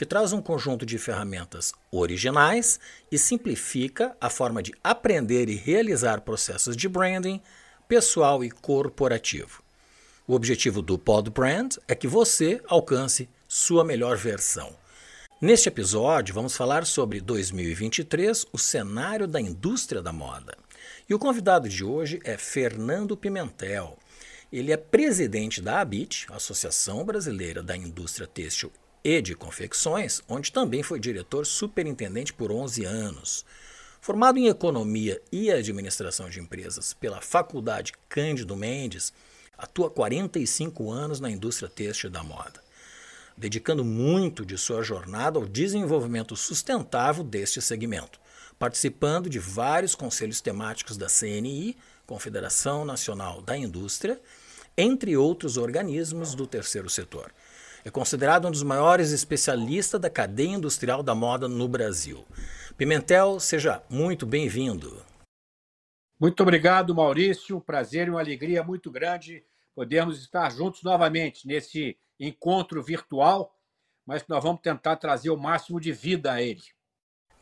que 0.00 0.06
traz 0.06 0.32
um 0.32 0.40
conjunto 0.40 0.86
de 0.86 0.96
ferramentas 0.96 1.74
originais 1.92 2.80
e 3.12 3.18
simplifica 3.18 4.16
a 4.18 4.30
forma 4.30 4.62
de 4.62 4.72
aprender 4.82 5.50
e 5.50 5.54
realizar 5.54 6.22
processos 6.22 6.74
de 6.74 6.88
branding 6.88 7.38
pessoal 7.86 8.42
e 8.42 8.50
corporativo. 8.50 9.62
O 10.26 10.32
objetivo 10.32 10.80
do 10.80 10.98
Pod 10.98 11.28
Brand 11.28 11.76
é 11.86 11.94
que 11.94 12.08
você 12.08 12.62
alcance 12.66 13.28
sua 13.46 13.84
melhor 13.84 14.16
versão. 14.16 14.74
Neste 15.38 15.68
episódio, 15.68 16.34
vamos 16.34 16.56
falar 16.56 16.86
sobre 16.86 17.20
2023, 17.20 18.46
o 18.54 18.56
cenário 18.56 19.28
da 19.28 19.38
indústria 19.38 20.00
da 20.00 20.14
moda. 20.14 20.56
E 21.10 21.14
o 21.14 21.18
convidado 21.18 21.68
de 21.68 21.84
hoje 21.84 22.20
é 22.24 22.38
Fernando 22.38 23.18
Pimentel. 23.18 23.98
Ele 24.50 24.72
é 24.72 24.78
presidente 24.78 25.60
da 25.60 25.78
ABIT, 25.78 26.26
Associação 26.30 27.04
Brasileira 27.04 27.62
da 27.62 27.76
Indústria 27.76 28.26
Têxtil 28.26 28.72
e 29.02 29.20
de 29.20 29.34
confecções, 29.34 30.22
onde 30.28 30.52
também 30.52 30.82
foi 30.82 31.00
diretor 31.00 31.46
superintendente 31.46 32.32
por 32.32 32.52
11 32.52 32.84
anos. 32.84 33.44
Formado 34.00 34.38
em 34.38 34.48
Economia 34.48 35.20
e 35.30 35.50
Administração 35.50 36.28
de 36.30 36.40
Empresas 36.40 36.94
pela 36.94 37.20
Faculdade 37.20 37.92
Cândido 38.08 38.56
Mendes, 38.56 39.12
atua 39.56 39.90
45 39.90 40.90
anos 40.90 41.20
na 41.20 41.30
indústria 41.30 41.68
têxtil 41.68 42.08
da 42.08 42.22
moda, 42.22 42.62
dedicando 43.36 43.84
muito 43.84 44.44
de 44.44 44.56
sua 44.56 44.82
jornada 44.82 45.38
ao 45.38 45.46
desenvolvimento 45.46 46.34
sustentável 46.34 47.22
deste 47.22 47.60
segmento, 47.60 48.18
participando 48.58 49.28
de 49.28 49.38
vários 49.38 49.94
conselhos 49.94 50.40
temáticos 50.40 50.96
da 50.96 51.06
CNI, 51.06 51.76
Confederação 52.06 52.84
Nacional 52.84 53.42
da 53.42 53.56
Indústria, 53.56 54.20
entre 54.76 55.16
outros 55.16 55.58
organismos 55.58 56.34
do 56.34 56.46
terceiro 56.46 56.88
setor. 56.88 57.30
É 57.84 57.90
considerado 57.90 58.46
um 58.46 58.50
dos 58.50 58.62
maiores 58.62 59.10
especialistas 59.10 60.00
da 60.00 60.10
cadeia 60.10 60.50
industrial 60.50 61.02
da 61.02 61.14
moda 61.14 61.48
no 61.48 61.66
Brasil. 61.66 62.26
Pimentel, 62.76 63.40
seja 63.40 63.82
muito 63.88 64.26
bem-vindo. 64.26 65.02
Muito 66.18 66.42
obrigado, 66.42 66.94
Maurício. 66.94 67.60
Prazer 67.60 68.06
e 68.06 68.10
uma 68.10 68.20
alegria 68.20 68.62
muito 68.62 68.90
grande 68.90 69.42
podermos 69.74 70.20
estar 70.20 70.50
juntos 70.52 70.82
novamente 70.82 71.46
nesse 71.46 71.96
encontro 72.18 72.82
virtual, 72.82 73.54
mas 74.06 74.22
nós 74.28 74.42
vamos 74.42 74.60
tentar 74.60 74.96
trazer 74.96 75.30
o 75.30 75.36
máximo 75.38 75.80
de 75.80 75.92
vida 75.92 76.32
a 76.32 76.42
ele. 76.42 76.60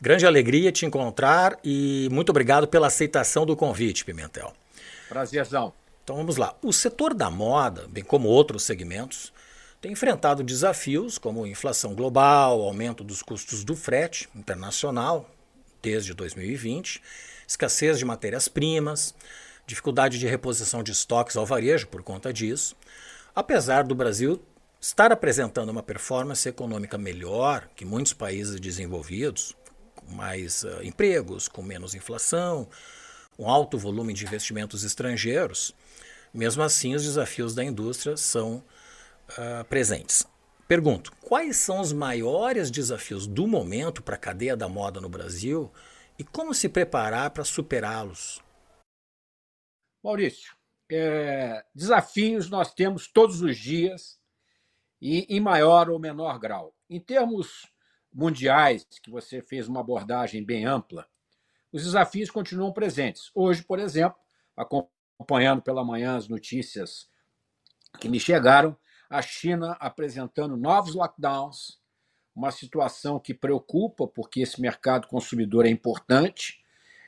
Grande 0.01 0.25
alegria 0.25 0.71
te 0.71 0.87
encontrar 0.87 1.59
e 1.65 2.09
muito 2.13 2.31
obrigado 2.31 2.69
pela 2.69 2.87
aceitação 2.87 3.45
do 3.45 3.57
convite, 3.57 4.05
Pimentel. 4.05 4.53
Prazerzão. 5.09 5.73
Então 6.05 6.15
vamos 6.15 6.37
lá. 6.37 6.55
O 6.63 6.73
setor 6.73 7.13
da 7.13 7.29
moda, 7.29 7.89
bem 7.89 8.05
como 8.05 8.29
outros 8.29 8.63
segmentos, 8.63 9.33
tem 9.81 9.93
enfrentado 9.93 10.43
desafios 10.43 11.19
como 11.19 11.47
inflação 11.47 11.95
global, 11.95 12.61
aumento 12.63 13.05
dos 13.05 13.23
custos 13.23 13.65
do 13.65 13.77
frete 13.77 14.29
internacional 14.35 15.31
desde 15.81 16.13
2020, 16.15 17.01
escassez 17.47 17.99
de 17.99 18.05
matérias-primas, 18.05 19.15
dificuldade 19.67 20.19
de 20.19 20.27
reposição 20.27 20.83
de 20.83 20.91
estoques 20.91 21.37
ao 21.37 21.47
varejo 21.47 21.87
por 21.87 22.03
conta 22.03 22.33
disso. 22.33 22.77
Apesar 23.35 23.85
do 23.85 23.95
Brasil 23.95 24.43
estar 24.81 25.13
apresentando 25.13 25.71
uma 25.71 25.83
performance 25.83 26.49
econômica 26.49 26.99
melhor 26.99 27.69
que 27.77 27.85
muitos 27.85 28.13
países 28.13 28.61
desenvolvidos, 28.61 29.57
com 29.95 30.13
mais 30.13 30.65
uh, 30.65 30.83
empregos, 30.83 31.47
com 31.47 31.63
menos 31.63 31.95
inflação, 31.95 32.69
um 33.39 33.49
alto 33.49 33.79
volume 33.79 34.13
de 34.13 34.25
investimentos 34.25 34.83
estrangeiros, 34.83 35.73
mesmo 36.35 36.63
assim 36.63 36.95
os 36.95 37.05
desafios 37.05 37.55
da 37.55 37.65
indústria 37.65 38.17
são 38.17 38.63
uh, 39.31 39.65
presentes. 39.65 40.27
Pergunto: 40.67 41.13
quais 41.23 41.57
são 41.57 41.81
os 41.81 41.93
maiores 41.93 42.71
desafios 42.71 43.27
do 43.27 43.47
momento 43.47 44.03
para 44.03 44.17
a 44.17 44.19
cadeia 44.19 44.57
da 44.57 44.69
moda 44.69 45.01
no 45.01 45.09
Brasil 45.09 45.73
e 46.19 46.25
como 46.25 46.53
se 46.53 46.69
preparar 46.69 47.31
para 47.31 47.45
superá-los? 47.45 48.43
Maurício, 50.03 50.55
é, 50.91 51.65
desafios 51.75 52.49
nós 52.49 52.73
temos 52.73 53.09
todos 53.09 53.43
os 53.43 53.57
dias 53.57 54.19
e 55.01 55.27
em 55.29 55.41
maior 55.41 55.91
ou 55.91 55.99
menor 55.99 56.39
grau. 56.39 56.75
Em 56.89 57.01
termos 57.01 57.71
mundiais, 58.13 58.87
que 59.03 59.11
você 59.11 59.43
fez 59.43 59.69
uma 59.69 59.81
abordagem 59.81 60.45
bem 60.45 60.65
ampla, 60.65 61.07
os 61.73 61.85
desafios 61.85 62.31
continuam 62.31 62.73
presentes. 62.73 63.31
Hoje, 63.35 63.63
por 63.63 63.79
exemplo, 63.79 64.19
acompanhando 64.57 65.63
pela 65.63 65.85
manhã 65.85 66.17
as 66.17 66.29
notícias 66.29 67.09
que 68.01 68.09
me 68.09 68.19
chegaram, 68.19 68.77
a 69.09 69.23
China 69.23 69.77
apresentando 69.81 70.57
novos 70.57 70.95
lockdowns, 70.95 71.79
uma 72.35 72.51
situação 72.51 73.19
que 73.19 73.35
preocupa, 73.35 74.07
porque 74.07 74.41
esse 74.41 74.61
mercado 74.61 75.09
consumidor 75.09 75.67
é 75.67 75.71
importante, 75.71 76.63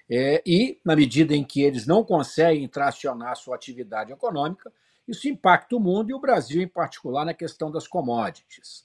é, 0.09 0.43
e, 0.44 0.81
na 0.84 0.97
medida 0.97 1.37
em 1.37 1.44
que 1.44 1.62
eles 1.62 1.87
não 1.87 2.05
conseguem 2.05 2.66
tracionar 2.66 3.37
sua 3.37 3.55
atividade 3.55 4.12
econômica, 4.12 4.72
isso 5.06 5.28
impacta 5.28 5.77
o 5.77 5.81
mundo 5.81 6.11
e 6.11 6.15
o 6.15 6.21
Brasil, 6.21 6.61
em 6.61 6.69
particular, 6.69 7.25
na 7.25 7.34
questão 7.34 7.71
das 7.71 7.87
commodities. 7.87 8.84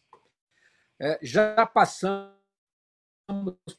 É, 0.99 1.19
já 1.21 1.65
passamos 1.65 2.31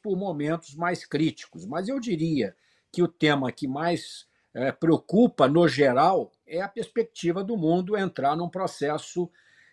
por 0.01 0.17
momentos 0.17 0.75
mais 0.75 1.05
críticos, 1.05 1.65
mas 1.65 1.87
eu 1.87 1.99
diria 1.99 2.55
que 2.91 3.01
o 3.01 3.07
tema 3.07 3.51
que 3.51 3.67
mais 3.67 4.26
é, 4.57 4.71
preocupa, 4.71 5.47
no 5.47 5.67
geral, 5.67 6.31
é 6.47 6.61
a 6.61 6.67
perspectiva 6.67 7.43
do 7.43 7.55
mundo 7.55 7.95
entrar 7.95 8.35
num 8.35 8.49
processo 8.49 9.29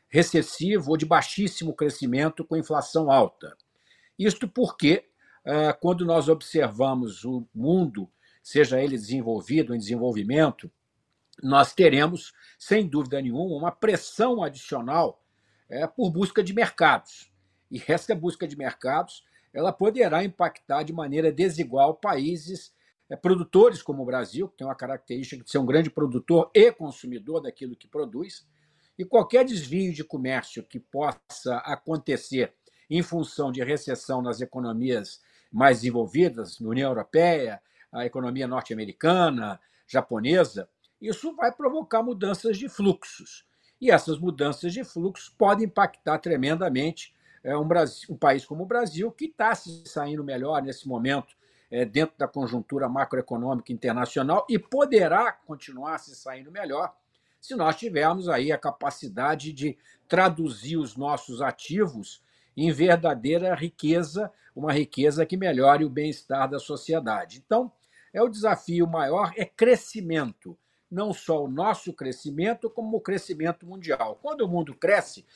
recessivo 0.09 0.91
ou 0.91 0.97
de 0.99 1.07
baixíssimo 1.07 1.73
crescimento 1.75 2.45
com 2.45 2.55
inflação 2.55 3.11
alta. 3.11 3.57
Isto 4.19 4.47
porque, 4.47 5.07
é, 5.43 5.73
quando 5.73 6.05
nós 6.05 6.29
observamos 6.29 7.25
o 7.25 7.49
mundo, 7.55 8.11
seja 8.43 8.79
ele 8.79 8.99
desenvolvido 8.99 9.71
ou 9.71 9.75
em 9.75 9.79
desenvolvimento, 9.79 10.71
nós 11.43 11.73
teremos, 11.73 12.35
sem 12.59 12.87
dúvida 12.87 13.23
nenhuma, 13.23 13.57
uma 13.57 13.73
pressão 13.73 14.43
adicional 14.43 15.25
é, 15.67 15.87
por 15.87 16.11
busca 16.11 16.45
de 16.45 16.53
mercados. 16.53 17.33
E 17.71 17.83
essa 17.89 18.15
busca 18.15 18.47
de 18.47 18.55
mercados 18.55 19.25
ela 19.51 19.73
poderá 19.73 20.23
impactar 20.23 20.83
de 20.83 20.93
maneira 20.93 21.33
desigual 21.33 21.95
países 21.95 22.75
produtores 23.21 23.83
como 23.83 24.03
o 24.03 24.07
Brasil, 24.07 24.49
que 24.49 24.57
tem 24.57 24.67
uma 24.67 24.75
característica 24.75 25.45
de 25.45 25.51
ser 25.51 25.59
um 25.59 25.67
grande 25.67 25.91
produtor 25.91 26.51
e 26.55 26.73
consumidor 26.73 27.43
daquilo 27.43 27.77
que 27.77 27.87
produz, 27.87 28.47
e 28.99 29.05
qualquer 29.05 29.45
desvio 29.45 29.93
de 29.93 30.05
comércio 30.05 30.63
que 30.63 30.79
possa 30.79 31.57
acontecer 31.65 32.55
em 32.89 33.03
função 33.03 33.51
de 33.51 33.63
recessão 33.63 34.23
nas 34.23 34.41
economias 34.41 35.21
mais 35.53 35.79
desenvolvidas, 35.79 36.59
na 36.61 36.69
União 36.69 36.91
Europeia, 36.91 37.61
a 37.93 38.05
economia 38.05 38.47
norte-americana, 38.47 39.61
japonesa, 39.87 40.69
isso 41.01 41.35
vai 41.35 41.53
provocar 41.53 42.03
mudanças 42.03 42.57
de 42.57 42.69
fluxos. 42.69 43.47
E 43.81 43.91
essas 43.91 44.19
mudanças 44.19 44.73
de 44.73 44.83
fluxos 44.83 45.29
podem 45.29 45.67
impactar 45.67 46.19
tremendamente 46.19 47.15
é, 47.43 47.57
um, 47.57 47.67
Brasil, 47.67 48.09
um 48.11 48.17
país 48.17 48.45
como 48.45 48.63
o 48.63 48.67
Brasil, 48.67 49.13
que 49.13 49.27
está 49.27 49.55
se 49.55 49.85
saindo 49.87 50.25
melhor 50.25 50.63
nesse 50.63 50.89
momento 50.89 51.37
é, 51.75 51.85
dentro 51.85 52.17
da 52.17 52.29
conjuntura 52.29 52.89
macroeconômica 52.89 53.73
internacional 53.73 54.47
e 54.49 54.61
poderá 54.61 55.33
continuar 55.33 55.99
se 55.99 56.15
saindo 56.15 56.53
melhor 56.53 56.95
se 57.41 57.57
nós 57.57 57.75
tivermos 57.75 58.29
aí 58.29 58.53
a 58.53 58.57
capacidade 58.57 59.53
de 59.53 59.77
traduzir 60.07 60.77
os 60.77 60.97
nossos 60.97 61.43
ativos 61.43 62.23
em 62.57 62.71
verdadeira 62.71 63.57
riqueza, 63.57 64.33
uma 64.55 64.73
riqueza 64.73 65.27
que 65.27 65.37
melhore 65.37 65.85
o 65.85 65.91
bem-estar 65.91 66.49
da 66.49 66.61
sociedade. 66.61 67.43
Então, 67.45 67.73
é 68.13 68.23
o 68.23 68.29
desafio 68.29 68.87
maior 68.87 69.33
é 69.37 69.45
crescimento, 69.45 70.57
não 70.89 71.13
só 71.13 71.43
o 71.43 71.51
nosso 71.51 71.93
crescimento, 71.93 72.71
como 72.71 72.99
o 72.99 73.01
crescimento 73.01 73.67
mundial. 73.67 74.21
Quando 74.23 74.43
o 74.43 74.49
mundo 74.49 74.75
cresce, 74.75 75.27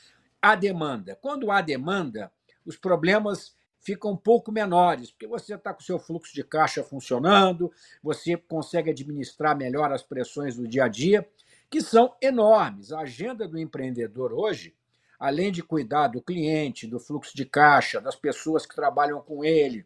há 0.41 0.55
demanda. 0.55 1.17
Quando 1.21 1.51
há 1.51 1.59
demanda, 1.59 2.31
os 2.65 2.77
problemas 2.77 3.58
ficam 3.81 4.11
um 4.11 4.17
pouco 4.17 4.51
menores, 4.51 5.11
porque 5.11 5.27
você 5.27 5.55
está 5.55 5.73
com 5.73 5.81
o 5.81 5.85
seu 5.85 5.99
fluxo 5.99 6.33
de 6.33 6.43
caixa 6.43 6.83
funcionando, 6.83 7.71
você 8.03 8.35
consegue 8.37 8.91
administrar 8.91 9.57
melhor 9.57 9.91
as 9.91 10.03
pressões 10.03 10.55
do 10.55 10.67
dia 10.67 10.85
a 10.85 10.87
dia, 10.87 11.27
que 11.69 11.81
são 11.81 12.15
enormes. 12.21 12.91
A 12.91 13.01
agenda 13.01 13.47
do 13.47 13.57
empreendedor 13.57 14.33
hoje, 14.33 14.75
além 15.19 15.51
de 15.51 15.61
cuidar 15.61 16.07
do 16.07 16.21
cliente, 16.21 16.87
do 16.87 16.99
fluxo 16.99 17.35
de 17.35 17.45
caixa, 17.45 18.01
das 18.01 18.15
pessoas 18.15 18.65
que 18.65 18.75
trabalham 18.75 19.21
com 19.21 19.43
ele, 19.43 19.85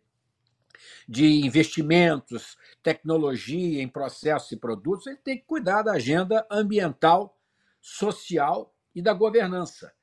de 1.08 1.46
investimentos, 1.46 2.58
tecnologia 2.82 3.82
em 3.82 3.88
processos 3.88 4.52
e 4.52 4.58
produtos, 4.58 5.08
ele 5.08 5.18
tem 5.18 5.38
que 5.38 5.46
cuidar 5.46 5.84
da 5.84 5.94
agenda 5.94 6.46
ambiental, 6.50 7.38
social 7.82 8.74
e 8.96 9.02
da 9.02 9.14
governança. 9.14 9.94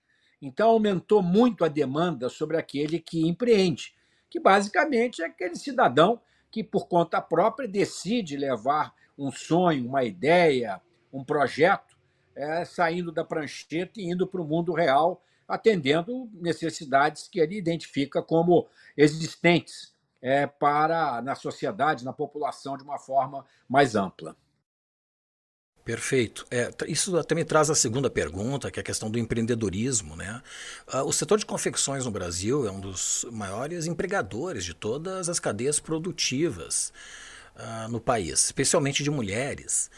Então, 0.41 0.71
aumentou 0.71 1.23
muito 1.23 1.65
a 1.65 1.69
demanda 1.69 2.29
sobre 2.29 2.57
aquele 2.57 2.99
que 2.99 3.27
empreende, 3.29 3.95
que 4.29 4.41
basicamente 4.41 5.23
é 5.23 5.27
aquele 5.27 5.57
cidadão 5.57 6.21
que, 6.51 6.65
por 6.65 6.89
conta 6.89 7.21
própria, 7.21 7.69
decide 7.69 8.37
levar 8.37 8.95
um 9.19 9.31
sonho, 9.31 9.87
uma 9.87 10.03
ideia, 10.03 10.81
um 11.13 11.23
projeto, 11.23 11.97
é, 12.35 12.65
saindo 12.65 13.13
da 13.13 13.25
prancheta 13.25 14.01
e 14.01 14.11
indo 14.11 14.27
para 14.27 14.41
o 14.41 14.47
mundo 14.47 14.73
real, 14.73 15.23
atendendo 15.47 16.31
necessidades 16.33 17.29
que 17.29 17.41
ele 17.41 17.57
identifica 17.57 18.23
como 18.23 18.67
existentes 18.97 19.93
é, 20.23 20.47
para 20.47 21.21
na 21.23 21.35
sociedade, 21.35 22.05
na 22.05 22.13
população, 22.13 22.77
de 22.77 22.85
uma 22.85 22.99
forma 22.99 23.45
mais 23.69 23.95
ampla. 23.95 24.37
Perfeito. 25.91 26.47
É, 26.53 26.71
isso 26.87 27.19
até 27.19 27.35
me 27.35 27.45
traz 27.45 27.69
a 27.69 27.75
segunda 27.75 28.09
pergunta, 28.09 28.71
que 28.71 28.79
é 28.79 28.81
a 28.81 28.85
questão 28.85 29.11
do 29.11 29.19
empreendedorismo. 29.19 30.15
Né? 30.15 30.41
Uh, 30.87 30.99
o 30.99 31.13
setor 31.13 31.37
de 31.37 31.45
confecções 31.45 32.05
no 32.05 32.13
Brasil 32.13 32.65
é 32.65 32.71
um 32.71 32.79
dos 32.79 33.27
maiores 33.33 33.89
empregadores 33.89 34.65
de 34.65 34.73
todas 34.73 35.29
as 35.29 35.41
cadeias 35.41 35.81
produtivas 35.81 36.93
uh, 37.57 37.89
no 37.89 38.01
país, 38.01 38.45
especialmente 38.45 39.03
de 39.03 39.11
mulheres. 39.11 39.91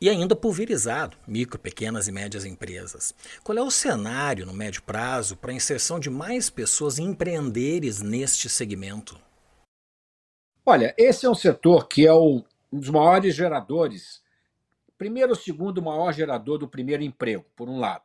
E 0.00 0.08
ainda 0.08 0.36
pulverizado, 0.36 1.16
micro, 1.26 1.58
pequenas 1.58 2.06
e 2.06 2.12
médias 2.12 2.44
empresas. 2.44 3.12
Qual 3.42 3.58
é 3.58 3.62
o 3.62 3.72
cenário 3.72 4.46
no 4.46 4.54
médio 4.54 4.84
prazo 4.84 5.36
para 5.36 5.50
a 5.50 5.54
inserção 5.54 5.98
de 5.98 6.08
mais 6.08 6.48
pessoas 6.48 7.00
empreendedores 7.00 8.00
neste 8.00 8.48
segmento? 8.48 9.18
Olha, 10.64 10.94
esse 10.96 11.26
é 11.26 11.28
um 11.28 11.34
setor 11.34 11.88
que 11.88 12.06
é 12.06 12.12
o, 12.12 12.44
um 12.72 12.78
dos 12.78 12.90
maiores 12.90 13.34
geradores 13.34 14.22
primeiro 15.00 15.30
ou 15.30 15.34
segundo 15.34 15.80
maior 15.80 16.12
gerador 16.12 16.58
do 16.58 16.68
primeiro 16.68 17.02
emprego, 17.02 17.46
por 17.56 17.70
um 17.70 17.78
lado. 17.78 18.04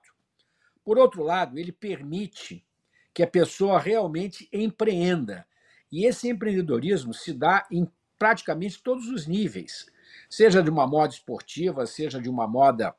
Por 0.82 0.98
outro 0.98 1.24
lado, 1.24 1.60
ele 1.60 1.74
permite 1.74 2.66
que 3.14 3.22
a 3.22 3.28
pessoa 3.28 3.78
realmente 3.78 4.48
empreenda. 4.50 5.46
E 5.92 6.06
esse 6.06 6.30
empreendedorismo 6.30 7.14
se 7.14 7.34
dá 7.34 7.68
em 7.70 7.86
praticamente 8.18 8.82
todos 8.82 9.10
os 9.10 9.28
níveis, 9.28 9.88
seja 10.30 10.64
de 10.64 10.70
uma 10.70 10.88
moda 10.88 11.14
esportiva, 11.14 11.86
seja 11.86 12.18
de 12.18 12.30
uma 12.30 12.48
moda 12.48 12.96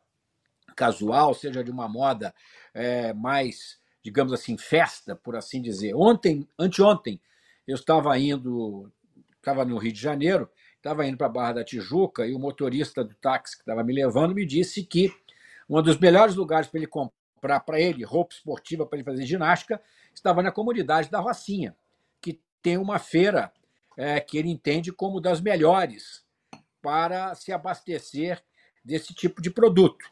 casual, 0.77 1.33
seja 1.33 1.65
de 1.65 1.71
uma 1.71 1.89
moda 1.89 2.35
é, 2.75 3.15
mais, 3.15 3.81
digamos 4.03 4.35
assim, 4.35 4.59
festa, 4.59 5.17
por 5.17 5.37
assim 5.37 5.63
dizer. 5.63 5.95
Ontem, 5.95 6.47
anteontem, 6.59 7.19
eu 7.67 7.77
estava 7.77 8.19
indo, 8.19 8.93
estava 9.39 9.65
no 9.65 9.79
Rio 9.79 9.93
de 9.93 10.01
Janeiro, 10.03 10.51
estava 10.87 11.05
indo 11.05 11.17
para 11.17 11.27
a 11.27 11.31
Barra 11.31 11.53
da 11.55 11.65
Tijuca 11.65 12.27
e 12.27 12.33
o 12.33 12.39
motorista 12.39 13.03
do 13.03 13.15
táxi 13.17 13.57
que 13.57 13.63
estava 13.63 13.83
me 13.83 13.93
levando 13.93 14.35
me 14.35 14.47
disse 14.47 14.85
que 14.85 15.13
um 15.69 15.83
dos 15.83 15.99
melhores 15.99 16.37
lugares 16.37 16.69
para 16.69 16.79
ele 16.79 16.87
comprar 16.87 17.61
para 17.61 17.81
ele 17.81 18.05
roupa 18.05 18.35
esportiva 18.35 18.87
para 18.87 18.99
ele 18.99 19.05
fazer 19.05 19.27
ginástica 19.27 19.83
estava 20.15 20.43
na 20.43 20.53
comunidade 20.53 21.11
da 21.11 21.19
Rocinha, 21.19 21.77
que 22.21 22.41
tem 22.63 22.79
uma 22.79 23.01
feira 23.01 23.53
é, 23.97 24.21
que 24.21 24.39
ele 24.39 24.49
entende 24.49 24.93
como 24.93 25.21
das 25.21 25.41
melhores 25.41 26.25
para 26.81 27.35
se 27.35 27.53
abastecer 27.53 28.43
desse 28.85 29.13
tipo 29.13 29.43
de 29.43 29.51
produto. 29.51 30.09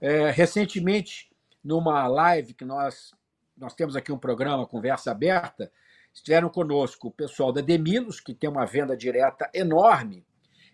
É, 0.00 0.30
recentemente, 0.30 1.30
numa 1.62 2.06
live 2.06 2.54
que 2.54 2.64
nós 2.64 3.12
nós 3.56 3.72
temos 3.72 3.94
aqui 3.94 4.10
um 4.10 4.18
programa 4.18 4.66
Conversa 4.66 5.12
Aberta, 5.12 5.70
Estiveram 6.14 6.48
conosco 6.48 7.08
o 7.08 7.10
pessoal 7.10 7.52
da 7.52 7.60
Demilos, 7.60 8.20
que 8.20 8.32
tem 8.32 8.48
uma 8.48 8.64
venda 8.64 8.96
direta 8.96 9.50
enorme, 9.52 10.24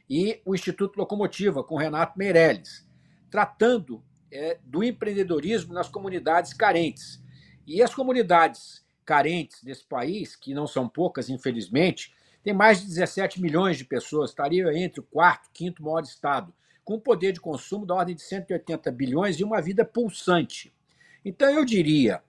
e 0.09 0.41
o 0.45 0.55
Instituto 0.55 0.99
Locomotiva, 0.99 1.65
com 1.65 1.77
Renato 1.77 2.19
Meirelles, 2.19 2.87
tratando 3.31 4.03
é, 4.31 4.59
do 4.63 4.85
empreendedorismo 4.85 5.73
nas 5.73 5.89
comunidades 5.89 6.53
carentes. 6.53 7.23
E 7.67 7.83
as 7.83 7.95
comunidades 7.95 8.85
carentes 9.05 9.63
desse 9.63 9.85
país, 9.85 10.37
que 10.37 10.53
não 10.53 10.67
são 10.67 10.89
poucas, 10.89 11.31
infelizmente, 11.31 12.15
tem 12.43 12.53
mais 12.53 12.81
de 12.81 12.89
17 12.89 13.41
milhões 13.41 13.79
de 13.79 13.85
pessoas, 13.85 14.31
estaria 14.31 14.67
entre 14.77 15.01
o 15.01 15.05
quarto 15.05 15.49
e 15.49 15.53
quinto 15.53 15.83
maior 15.83 16.03
estado, 16.03 16.53
com 16.85 16.95
um 16.95 17.01
poder 17.01 17.33
de 17.33 17.41
consumo 17.41 17.87
da 17.87 17.95
ordem 17.95 18.15
de 18.15 18.23
180 18.23 18.91
bilhões 18.91 19.39
e 19.39 19.45
uma 19.45 19.61
vida 19.63 19.85
pulsante. 19.85 20.75
Então, 21.25 21.49
eu 21.51 21.65
diria 21.65 22.23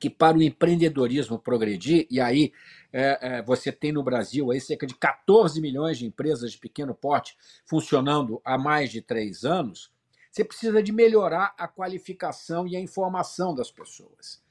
que 0.00 0.10
para 0.10 0.36
o 0.36 0.42
empreendedorismo 0.42 1.38
progredir, 1.38 2.06
e 2.10 2.20
aí 2.20 2.52
é, 2.92 3.18
é, 3.20 3.42
você 3.42 3.70
tem 3.70 3.92
no 3.92 4.02
Brasil 4.02 4.50
aí 4.50 4.60
cerca 4.60 4.86
de 4.86 4.94
14 4.94 5.60
milhões 5.60 5.98
de 5.98 6.06
empresas 6.06 6.52
de 6.52 6.58
pequeno 6.58 6.94
porte 6.94 7.36
funcionando 7.64 8.40
há 8.44 8.58
mais 8.58 8.90
de 8.90 9.00
três 9.00 9.44
anos, 9.44 9.90
você 10.30 10.44
precisa 10.44 10.82
de 10.82 10.92
melhorar 10.92 11.54
a 11.56 11.66
qualificação 11.66 12.66
e 12.66 12.76
a 12.76 12.80
informação 12.80 13.54
das 13.54 13.70
pessoas. 13.70 14.42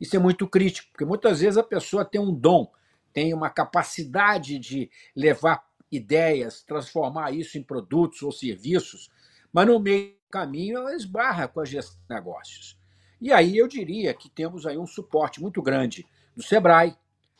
Isso 0.00 0.16
é 0.16 0.18
muito 0.18 0.46
crítico, 0.46 0.88
porque 0.92 1.04
muitas 1.04 1.40
vezes 1.40 1.56
a 1.56 1.62
pessoa 1.62 2.04
tem 2.04 2.20
um 2.20 2.34
dom, 2.34 2.70
tem 3.12 3.34
uma 3.34 3.50
capacidade 3.50 4.58
de 4.58 4.90
levar 5.14 5.64
ideias, 5.90 6.62
transformar 6.62 7.32
isso 7.32 7.58
em 7.58 7.62
produtos 7.62 8.22
ou 8.22 8.30
serviços, 8.32 9.10
mas 9.52 9.66
no 9.66 9.78
meio 9.78 10.10
do 10.10 10.30
caminho 10.30 10.78
ela 10.78 10.94
esbarra 10.94 11.48
com 11.48 11.60
a 11.60 11.64
gestão 11.64 11.98
de 12.08 12.14
negócios. 12.14 12.79
E 13.20 13.32
aí 13.32 13.56
eu 13.58 13.68
diria 13.68 14.14
que 14.14 14.30
temos 14.30 14.66
aí 14.66 14.78
um 14.78 14.86
suporte 14.86 15.40
muito 15.40 15.60
grande 15.60 16.06
do 16.34 16.42
SEBRAE, 16.42 16.96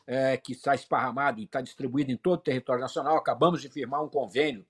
é, 0.06 0.36
que 0.36 0.52
está 0.52 0.74
esparramado 0.74 1.40
e 1.40 1.44
está 1.44 1.60
distribuído 1.60 2.10
em 2.10 2.16
todo 2.16 2.40
o 2.40 2.42
território 2.42 2.80
nacional. 2.82 3.16
Acabamos 3.16 3.62
de 3.62 3.68
firmar 3.68 4.02
um 4.02 4.08
convênio 4.08 4.66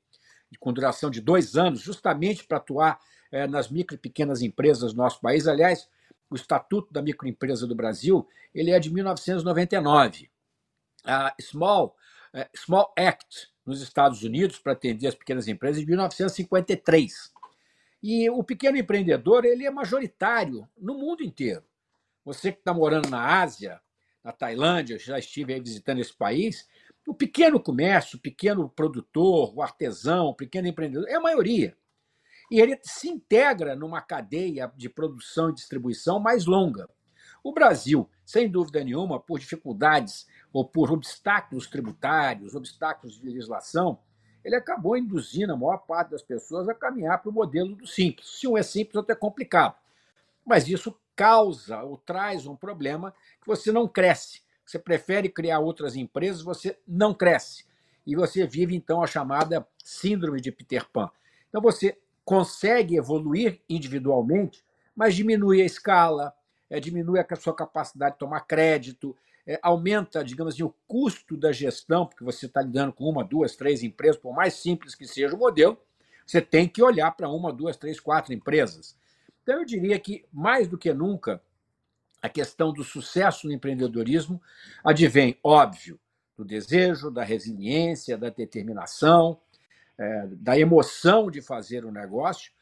com 0.59 0.73
duração 0.73 1.11
de 1.11 1.21
dois 1.21 1.57
anos, 1.57 1.81
justamente 1.81 2.45
para 2.45 2.59
atuar 2.59 3.01
é, 3.31 3.47
nas 3.47 3.71
micro 3.71 3.95
e 3.95 3.99
pequenas 3.99 4.43
empresas 4.43 4.93
do 4.93 4.99
nosso 4.99 5.21
país. 5.21 5.47
Aliás, 5.47 5.89
o 6.29 6.35
Estatuto 6.35 6.93
da 6.93 7.03
Microempresa 7.03 7.67
do 7.67 7.75
Brasil 7.75 8.27
ele 8.55 8.71
é 8.71 8.79
de 8.79 8.93
1999. 8.93 10.31
A 11.05 11.35
Small, 11.41 11.97
é, 12.33 12.49
Small 12.55 12.93
Act 12.97 13.49
nos 13.65 13.81
Estados 13.81 14.23
Unidos 14.23 14.59
para 14.59 14.73
atender 14.73 15.07
as 15.07 15.15
pequenas 15.15 15.49
empresas 15.49 15.79
é 15.79 15.81
de 15.81 15.87
1953. 15.87 17.33
E 18.03 18.29
o 18.31 18.43
pequeno 18.43 18.79
empreendedor 18.79 19.45
ele 19.45 19.67
é 19.67 19.71
majoritário 19.71 20.69
no 20.79 20.95
mundo 20.95 21.23
inteiro. 21.23 21.65
Você 22.25 22.53
que 22.53 22.59
está 22.59 22.73
morando 22.73 23.11
na 23.11 23.41
Ásia, 23.41 23.81
na 24.23 24.33
Tailândia, 24.33 24.99
já 24.99 25.19
estive 25.19 25.55
aí 25.55 25.61
visitando 25.61 26.01
esse 26.01 26.15
país, 26.15 26.69
o 27.07 27.15
pequeno 27.15 27.59
comércio, 27.59 28.19
o 28.19 28.21
pequeno 28.21 28.69
produtor, 28.69 29.53
o 29.55 29.63
artesão, 29.63 30.27
o 30.27 30.35
pequeno 30.35 30.69
empreendedor, 30.69 31.09
é 31.09 31.15
a 31.15 31.21
maioria. 31.21 31.77
E 32.51 32.61
ele 32.61 32.79
se 32.83 33.09
integra 33.09 33.77
numa 33.77 34.01
cadeia 34.01 34.71
de 34.77 34.89
produção 34.89 35.51
e 35.51 35.55
distribuição 35.55 36.19
mais 36.19 36.47
longa. 36.47 36.89
O 37.43 37.53
Brasil, 37.53 38.09
sem 38.25 38.51
dúvida 38.51 38.85
nenhuma, 38.85 39.19
por 39.19 39.39
dificuldades 39.39 40.27
ou 40.53 40.65
por 40.65 40.93
obstáculos 40.93 41.67
tributários, 41.69 42.55
obstáculos 42.55 43.19
de 43.19 43.25
legislação, 43.25 43.99
ele 44.45 44.57
acabou 44.57 44.97
induzindo 44.97 45.53
a 45.53 45.57
maior 45.57 45.79
parte 45.79 46.11
das 46.11 46.23
pessoas 46.23 46.69
a 46.69 46.75
caminhar 46.75 47.21
para 47.21 47.31
o 47.31 47.33
modelo 47.33 47.75
do 47.75 47.87
simples. 47.87 48.39
Se 48.39 48.47
um 48.47 48.57
é 48.57 48.63
simples, 48.63 48.97
outro 48.97 49.13
é 49.13 49.17
complicado. 49.17 49.75
Mas 50.45 50.69
isso 50.69 50.97
causa 51.15 51.83
ou 51.83 51.99
traz 51.99 52.47
um 52.47 52.57
problema 52.57 53.15
que 53.41 53.47
você 53.47 53.71
não 53.71 53.87
cresce. 53.87 54.41
Você 54.65 54.79
prefere 54.79 55.29
criar 55.29 55.59
outras 55.59 55.97
empresas, 55.97 56.43
você 56.43 56.79
não 56.87 57.13
cresce. 57.13 57.65
E 58.07 58.17
você 58.17 58.47
vive, 58.47 58.75
então, 58.75 59.03
a 59.03 59.07
chamada 59.07 59.67
síndrome 59.85 60.41
de 60.41 60.51
Peter 60.51 60.89
Pan. 60.89 61.11
Então, 61.49 61.61
você 61.61 61.99
consegue 62.25 62.97
evoluir 62.97 63.61
individualmente, 63.69 64.65
mas 64.95 65.15
diminui 65.15 65.61
a 65.61 65.67
escala, 65.67 66.33
é, 66.71 66.79
diminui 66.79 67.19
a 67.19 67.37
sua 67.37 67.55
capacidade 67.55 68.15
de 68.15 68.19
tomar 68.21 68.41
crédito, 68.41 69.17
aumenta, 69.63 70.23
digamos 70.23 70.55
assim, 70.55 70.63
o 70.63 70.75
custo 70.87 71.37
da 71.37 71.51
gestão, 71.53 72.07
porque 72.07 72.25
você 72.25 72.47
está 72.47 72.63
lidando 72.63 72.93
com 72.93 73.05
uma, 73.05 73.25
duas, 73.25 73.57
três 73.57 73.83
empresas, 73.83 74.21
por 74.21 74.35
mais 74.35 74.55
simples 74.55 74.95
que 74.95 75.07
seja 75.07 75.35
o 75.35 75.39
modelo, 75.39 75.79
você 76.27 76.41
tem 76.41 76.69
que 76.69 76.83
olhar 76.83 77.11
para 77.13 77.29
uma, 77.29 77.53
duas, 77.53 77.77
três, 77.77 77.99
quatro 77.99 78.33
empresas. 78.33 78.97
Então, 79.43 79.59
eu 79.59 79.65
diria 79.65 79.99
que, 79.99 80.25
mais 80.33 80.69
do 80.69 80.79
que 80.79 80.93
nunca, 80.93 81.43
a 82.23 82.29
questão 82.29 82.73
do 82.73 82.85
sucesso 82.85 83.47
no 83.47 83.53
empreendedorismo 83.53 84.41
advém, 84.85 85.39
óbvio, 85.43 85.99
do 86.37 86.45
desejo, 86.45 87.11
da 87.11 87.25
resiliência, 87.25 88.17
da 88.17 88.29
determinação, 88.31 89.41
é, 89.99 90.27
da 90.29 90.59
emoção 90.59 91.31
de 91.31 91.43
fazer 91.43 91.85
o 91.85 91.91
negócio, 91.91 92.53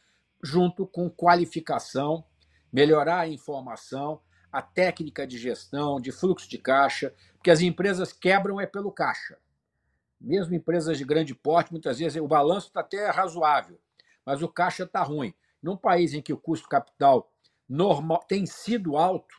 junto 0.43 0.87
com 0.87 1.11
qualificação, 1.11 2.25
melhorar 2.73 3.21
a 3.21 3.29
informação 3.29 4.21
a 4.53 4.63
técnica 4.63 5.27
de 5.27 5.39
gestão, 5.39 6.01
de 6.01 6.11
fluxo 6.11 6.49
de 6.49 6.59
caixa, 6.59 7.15
porque 7.35 7.51
as 7.51 7.61
empresas 7.61 8.13
quebram 8.13 8.61
é 8.61 8.67
pelo 8.67 8.91
caixa. 8.91 9.39
Mesmo 10.21 10.55
empresas 10.55 10.99
de 10.99 11.05
grande 11.05 11.35
porte, 11.35 11.71
muitas 11.71 11.99
vezes 11.99 12.21
o 12.21 12.27
balanço 12.27 12.69
está 12.69 12.81
até 12.81 13.09
razoável, 13.11 13.79
mas 14.25 14.43
o 14.43 14.49
caixa 14.49 14.85
está 14.85 15.03
ruim. 15.03 15.33
Num 15.63 15.77
país 15.77 16.15
em 16.15 16.23
que 16.23 16.33
o 16.33 16.39
custo 16.39 16.69
capital 16.69 17.31
normal 17.69 18.25
tem 18.27 18.47
sido 18.47 18.97
alto, 18.97 19.37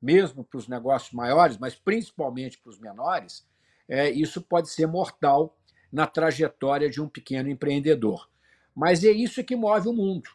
mesmo 0.00 0.44
para 0.44 0.58
os 0.58 0.68
negócios 0.68 1.12
maiores, 1.12 1.56
mas 1.58 1.74
principalmente 1.74 2.58
para 2.58 2.70
os 2.70 2.78
menores, 2.78 3.46
é, 3.88 4.10
isso 4.10 4.40
pode 4.40 4.70
ser 4.70 4.86
mortal 4.86 5.56
na 5.92 6.06
trajetória 6.06 6.88
de 6.88 7.00
um 7.00 7.08
pequeno 7.08 7.50
empreendedor. 7.50 8.28
Mas 8.74 9.04
é 9.04 9.10
isso 9.10 9.44
que 9.44 9.56
move 9.56 9.88
o 9.88 9.92
mundo. 9.92 10.30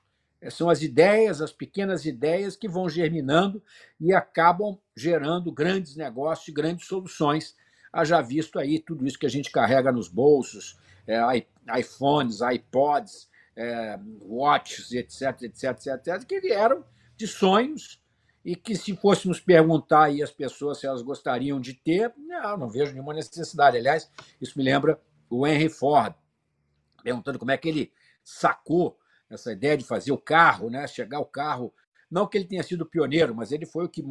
É, 0.45 0.49
são 0.51 0.69
as 0.69 0.83
ideias, 0.83 1.41
as 1.41 1.51
pequenas 1.51 2.05
ideias 2.05 2.55
que 2.55 2.67
vão 2.67 2.87
germinando 2.87 3.61
e 3.99 4.13
acabam 4.13 4.77
gerando 4.95 5.51
grandes 5.51 5.95
negócios 5.95 6.47
e 6.47 6.51
grandes 6.51 6.85
soluções. 6.87 7.55
Haja 7.91 8.21
visto 8.21 8.59
aí 8.59 8.77
tudo 8.77 9.07
isso 9.07 9.17
que 9.17 9.25
a 9.25 9.29
gente 9.29 9.49
carrega 9.49 9.91
nos 9.91 10.07
bolsos, 10.07 10.77
é, 11.07 11.19
iPhones, 11.79 12.41
iPods, 12.41 13.27
é, 13.55 13.99
watches, 14.21 14.91
etc, 14.91 15.41
etc, 15.43 15.63
etc, 15.63 16.23
que 16.27 16.39
vieram 16.39 16.85
de 17.17 17.25
sonhos 17.25 17.99
e 18.43 18.55
que 18.55 18.75
se 18.75 18.95
fôssemos 18.95 19.39
perguntar 19.39 20.03
aí 20.03 20.21
às 20.21 20.31
pessoas 20.31 20.79
se 20.79 20.85
elas 20.85 21.01
gostariam 21.01 21.59
de 21.59 21.73
ter, 21.73 22.13
não, 22.15 22.57
não 22.57 22.69
vejo 22.69 22.91
nenhuma 22.91 23.15
necessidade. 23.15 23.77
Aliás, 23.77 24.11
isso 24.39 24.59
me 24.59 24.63
lembra 24.63 25.01
o 25.27 25.47
Henry 25.47 25.69
Ford, 25.69 26.13
perguntando 27.01 27.39
como 27.39 27.49
é 27.49 27.57
que 27.57 27.67
ele 27.67 27.91
sacou 28.23 28.99
essa 29.29 29.51
ideia 29.51 29.77
de 29.77 29.83
fazer 29.83 30.11
o 30.11 30.17
carro, 30.17 30.69
né? 30.69 30.87
chegar 30.87 31.19
o 31.19 31.25
carro. 31.25 31.73
Não 32.09 32.27
que 32.27 32.37
ele 32.37 32.45
tenha 32.45 32.63
sido 32.63 32.85
pioneiro, 32.85 33.33
mas 33.35 33.51
ele 33.51 33.65
foi 33.65 33.85
o 33.85 33.89
que 33.89 34.03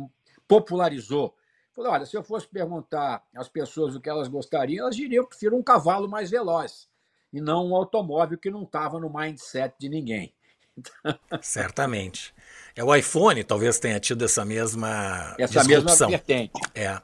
popularizou. 0.46 1.34
Falou: 1.72 1.92
olha, 1.92 2.06
se 2.06 2.16
eu 2.16 2.22
fosse 2.22 2.46
perguntar 2.46 3.24
às 3.34 3.48
pessoas 3.48 3.94
o 3.94 4.00
que 4.00 4.08
elas 4.08 4.28
gostariam, 4.28 4.84
elas 4.84 4.96
diriam: 4.96 5.22
eu 5.22 5.28
prefiro 5.28 5.56
um 5.56 5.62
cavalo 5.62 6.08
mais 6.08 6.30
veloz 6.30 6.88
e 7.32 7.40
não 7.40 7.68
um 7.68 7.74
automóvel 7.74 8.38
que 8.38 8.50
não 8.50 8.62
estava 8.62 9.00
no 9.00 9.12
mindset 9.12 9.74
de 9.78 9.88
ninguém. 9.88 10.32
Certamente. 11.42 12.34
É 12.76 12.82
o 12.82 12.94
iPhone 12.94 13.42
talvez 13.44 13.78
tenha 13.78 14.00
tido 14.00 14.24
essa 14.24 14.44
mesma 14.44 15.34
essa 15.38 15.60
disrupção. 15.60 16.08
mesma 16.10 16.24
vertente. 16.24 16.52
É. 16.74 17.00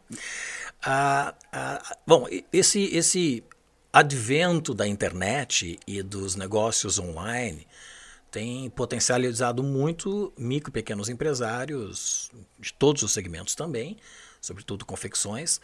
Ah, 0.82 1.34
ah, 1.52 1.96
bom, 2.06 2.26
esse 2.52 2.84
esse 2.96 3.44
advento 3.92 4.72
da 4.72 4.86
internet 4.86 5.78
e 5.86 6.02
dos 6.02 6.36
negócios 6.36 6.98
online 6.98 7.66
tem 8.30 8.70
potencializado 8.70 9.62
muito 9.62 10.32
micro 10.38 10.70
e 10.70 10.72
pequenos 10.72 11.08
empresários 11.08 12.30
de 12.58 12.72
todos 12.72 13.02
os 13.02 13.12
segmentos 13.12 13.54
também, 13.54 13.96
sobretudo 14.40 14.86
confecções, 14.86 15.56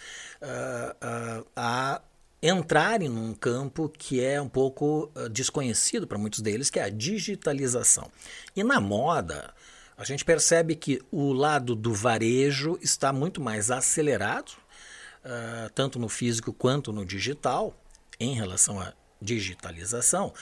uh, 0.43 1.41
uh, 1.41 1.47
a 1.55 2.03
entrarem 2.43 3.09
num 3.09 3.35
campo 3.35 3.89
que 3.89 4.23
é 4.23 4.41
um 4.41 4.49
pouco 4.49 5.11
uh, 5.15 5.29
desconhecido 5.29 6.07
para 6.07 6.19
muitos 6.19 6.41
deles, 6.41 6.69
que 6.69 6.79
é 6.79 6.85
a 6.85 6.91
digitalização. 6.91 8.11
E 8.55 8.63
na 8.63 8.81
moda, 8.81 9.55
a 9.97 10.05
gente 10.05 10.25
percebe 10.25 10.75
que 10.75 11.01
o 11.11 11.33
lado 11.33 11.75
do 11.75 11.95
varejo 11.95 12.79
está 12.83 13.13
muito 13.13 13.41
mais 13.41 13.71
acelerado, 13.71 14.53
tanto 15.75 15.99
no 15.99 16.09
físico 16.09 16.53
quanto 16.53 16.93
no 16.93 17.05
digital, 17.05 17.75
em 18.21 18.35
relação 18.35 18.79
à 18.79 18.93
digitalização. 19.21 20.33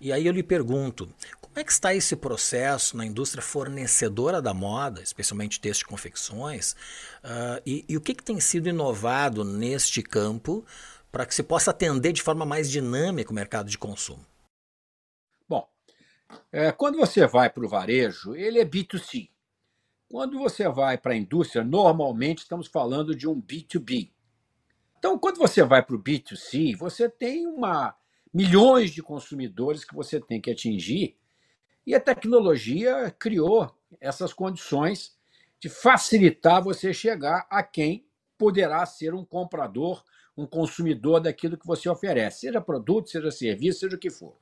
E 0.00 0.12
aí 0.12 0.26
eu 0.26 0.32
lhe 0.32 0.42
pergunto, 0.42 1.08
como 1.54 1.60
é 1.60 1.64
que 1.64 1.70
está 1.70 1.94
esse 1.94 2.16
processo 2.16 2.96
na 2.96 3.06
indústria 3.06 3.40
fornecedora 3.40 4.42
da 4.42 4.52
moda, 4.52 5.00
especialmente 5.00 5.60
texto 5.60 5.86
confecções, 5.86 6.72
uh, 7.22 7.62
e, 7.64 7.84
e, 7.88 7.96
o 7.96 8.00
que, 8.00 8.12
que 8.12 8.24
tem 8.24 8.40
sido 8.40 8.68
inovado 8.68 9.44
neste 9.44 10.02
campo 10.02 10.66
para 11.12 11.24
que 11.24 11.32
se 11.32 11.44
possa 11.44 11.70
atender 11.70 12.12
de 12.12 12.22
forma 12.22 12.44
mais 12.44 12.68
dinâmica 12.68 13.30
o 13.30 13.34
mercado 13.34 13.70
de 13.70 13.78
consumo? 13.78 14.26
Bom, 15.48 15.68
é, 16.50 16.72
quando 16.72 16.98
você 16.98 17.24
vai 17.24 17.48
para 17.48 17.64
o 17.64 17.68
varejo, 17.68 18.34
ele 18.34 18.58
é 18.58 18.64
B2C. 18.64 19.30
Quando 20.08 20.36
você 20.36 20.68
vai 20.68 20.98
para 20.98 21.12
a 21.12 21.16
indústria, 21.16 21.62
normalmente 21.62 22.38
estamos 22.38 22.66
falando 22.66 23.14
de 23.14 23.28
um 23.28 23.40
B2B. 23.40 24.10
Então, 24.98 25.16
quando 25.16 25.38
você 25.38 25.62
vai 25.62 25.84
para 25.84 25.94
o 25.94 26.02
B2C, 26.02 26.76
você 26.76 27.08
tem 27.08 27.46
uma 27.46 27.94
milhões 28.32 28.90
de 28.90 29.00
consumidores 29.00 29.84
que 29.84 29.94
você 29.94 30.18
tem 30.18 30.40
que 30.40 30.50
atingir 30.50 31.16
e 31.86 31.94
a 31.94 32.00
tecnologia 32.00 33.14
criou 33.18 33.70
essas 34.00 34.32
condições 34.32 35.16
de 35.60 35.68
facilitar 35.68 36.62
você 36.62 36.92
chegar 36.92 37.46
a 37.50 37.62
quem 37.62 38.06
poderá 38.36 38.84
ser 38.84 39.14
um 39.14 39.24
comprador, 39.24 40.02
um 40.36 40.46
consumidor 40.46 41.20
daquilo 41.20 41.56
que 41.56 41.66
você 41.66 41.88
oferece, 41.88 42.40
seja 42.40 42.60
produto, 42.60 43.08
seja 43.08 43.30
serviço, 43.30 43.80
seja 43.80 43.96
o 43.96 43.98
que 43.98 44.10
for. 44.10 44.36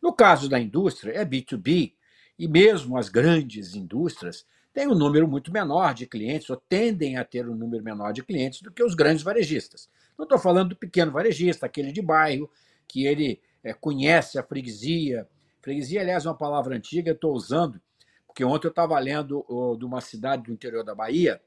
No 0.00 0.12
caso 0.12 0.48
da 0.48 0.58
indústria, 0.58 1.12
é 1.12 1.24
B2B, 1.24 1.92
e 2.38 2.48
mesmo 2.48 2.96
as 2.96 3.10
grandes 3.10 3.74
indústrias 3.74 4.46
têm 4.72 4.88
um 4.88 4.94
número 4.94 5.28
muito 5.28 5.52
menor 5.52 5.92
de 5.92 6.06
clientes, 6.06 6.48
ou 6.48 6.56
tendem 6.56 7.18
a 7.18 7.24
ter 7.24 7.46
um 7.46 7.54
número 7.54 7.84
menor 7.84 8.12
de 8.12 8.22
clientes 8.22 8.62
do 8.62 8.70
que 8.70 8.82
os 8.82 8.94
grandes 8.94 9.22
varejistas. 9.22 9.90
Não 10.16 10.24
estou 10.24 10.38
falando 10.38 10.70
do 10.70 10.76
pequeno 10.76 11.12
varejista, 11.12 11.66
aquele 11.66 11.92
de 11.92 12.00
bairro, 12.00 12.50
que 12.88 13.06
ele 13.06 13.40
é, 13.62 13.74
conhece 13.74 14.38
a 14.38 14.42
freguesia. 14.42 15.28
Freguesia, 15.60 16.00
aliás, 16.00 16.24
é 16.24 16.28
uma 16.28 16.34
palavra 16.34 16.74
antiga, 16.74 17.12
estou 17.12 17.34
usando, 17.34 17.80
porque 18.26 18.44
ontem 18.44 18.66
eu 18.66 18.70
estava 18.70 18.98
lendo 18.98 19.44
de 19.78 19.84
uma 19.84 20.00
cidade 20.00 20.44
do 20.44 20.52
interior 20.52 20.84
da 20.84 20.94
Bahia, 20.94 21.40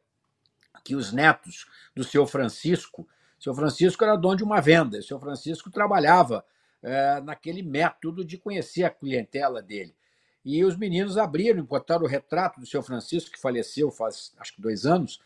que 0.84 0.96
os 0.96 1.12
netos 1.12 1.68
do 1.96 2.04
seu 2.04 2.28
Francisco, 2.28 3.08
seu 3.40 3.54
Francisco 3.54 4.04
era 4.04 4.16
dono 4.16 4.38
de 4.38 4.44
uma 4.44 4.62
venda, 4.62 5.02
seu 5.02 5.20
Francisco 5.20 5.72
trabalhava 5.72 6.46
é, 6.82 7.22
naquele 7.22 7.64
método 7.64 8.24
de 8.24 8.38
conhecer 8.38 8.84
a 8.84 8.90
clientela 8.90 9.62
dele. 9.62 9.96
E 10.44 10.64
os 10.64 10.76
meninos 10.76 11.18
abriram, 11.18 11.64
botaram 11.64 12.04
o 12.04 12.08
retrato 12.08 12.60
do 12.60 12.66
seu 12.66 12.84
Francisco, 12.84 13.32
que 13.32 13.40
faleceu 13.40 13.90
faz 13.90 14.34
acho 14.38 14.56
que 14.56 14.62
dois 14.62 14.86
anos, 14.86 15.22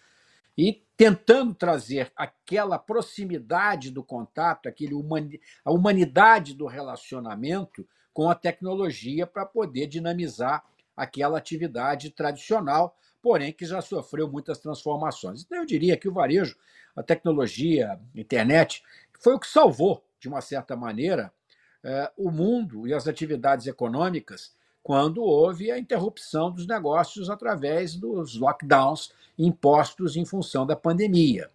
e 0.55 0.83
tentando 0.95 1.53
trazer 1.53 2.11
aquela 2.15 2.79
proximidade 2.79 3.91
do 3.91 4.03
contato, 4.03 4.67
aquele 4.67 4.93
humani 4.93 5.39
a 5.63 5.71
humanidade 5.71 6.55
do 6.55 6.65
relacionamento 6.65 7.87
com 8.17 8.31
a 8.31 8.33
tecnologia 8.33 9.27
para 9.27 9.45
poder 9.45 9.85
dinamizar 9.85 10.65
aquela 10.95 11.37
atividade 11.37 12.09
tradicional, 12.09 12.97
porém 13.21 13.53
que 13.53 13.63
já 13.63 13.79
sofreu 13.79 14.27
muitas 14.27 14.57
transformações. 14.57 15.43
Então 15.43 15.59
eu 15.59 15.65
diria 15.67 15.95
que 15.95 16.09
o 16.09 16.11
varejo, 16.11 16.57
a 16.95 17.03
tecnologia, 17.03 17.91
a 17.91 18.19
internet, 18.19 18.81
foi 19.19 19.35
o 19.35 19.39
que 19.39 19.45
salvou, 19.45 20.03
de 20.19 20.27
uma 20.27 20.41
certa 20.41 20.75
maneira, 20.75 21.31
eh, 21.83 22.11
o 22.17 22.31
mundo 22.31 22.87
e 22.87 22.93
as 22.95 23.07
atividades 23.07 23.67
econômicas 23.67 24.51
quando 24.81 25.21
houve 25.21 25.69
a 25.69 25.77
interrupção 25.77 26.49
dos 26.49 26.65
negócios 26.65 27.29
através 27.29 27.95
dos 27.95 28.35
lockdowns 28.35 29.11
impostos 29.37 30.15
em 30.15 30.25
função 30.25 30.65
da 30.65 30.75
pandemia. 30.75 31.51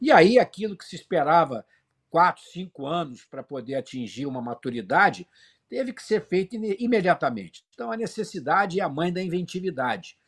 E 0.00 0.10
aí, 0.10 0.40
aquilo 0.40 0.76
que 0.76 0.84
se 0.84 0.96
esperava 0.96 1.64
quatro, 2.10 2.42
cinco 2.42 2.84
anos 2.84 3.24
para 3.24 3.44
poder 3.44 3.76
atingir 3.76 4.26
uma 4.26 4.42
maturidade, 4.42 5.28
teve 5.70 5.92
que 5.92 6.02
ser 6.02 6.26
feito 6.26 6.56
imediatamente. 6.56 7.64
Então, 7.72 7.92
a 7.92 7.96
necessidade 7.96 8.80
é 8.80 8.82
a 8.82 8.88
mãe 8.88 9.12
da 9.12 9.22
inventividade. 9.22 10.18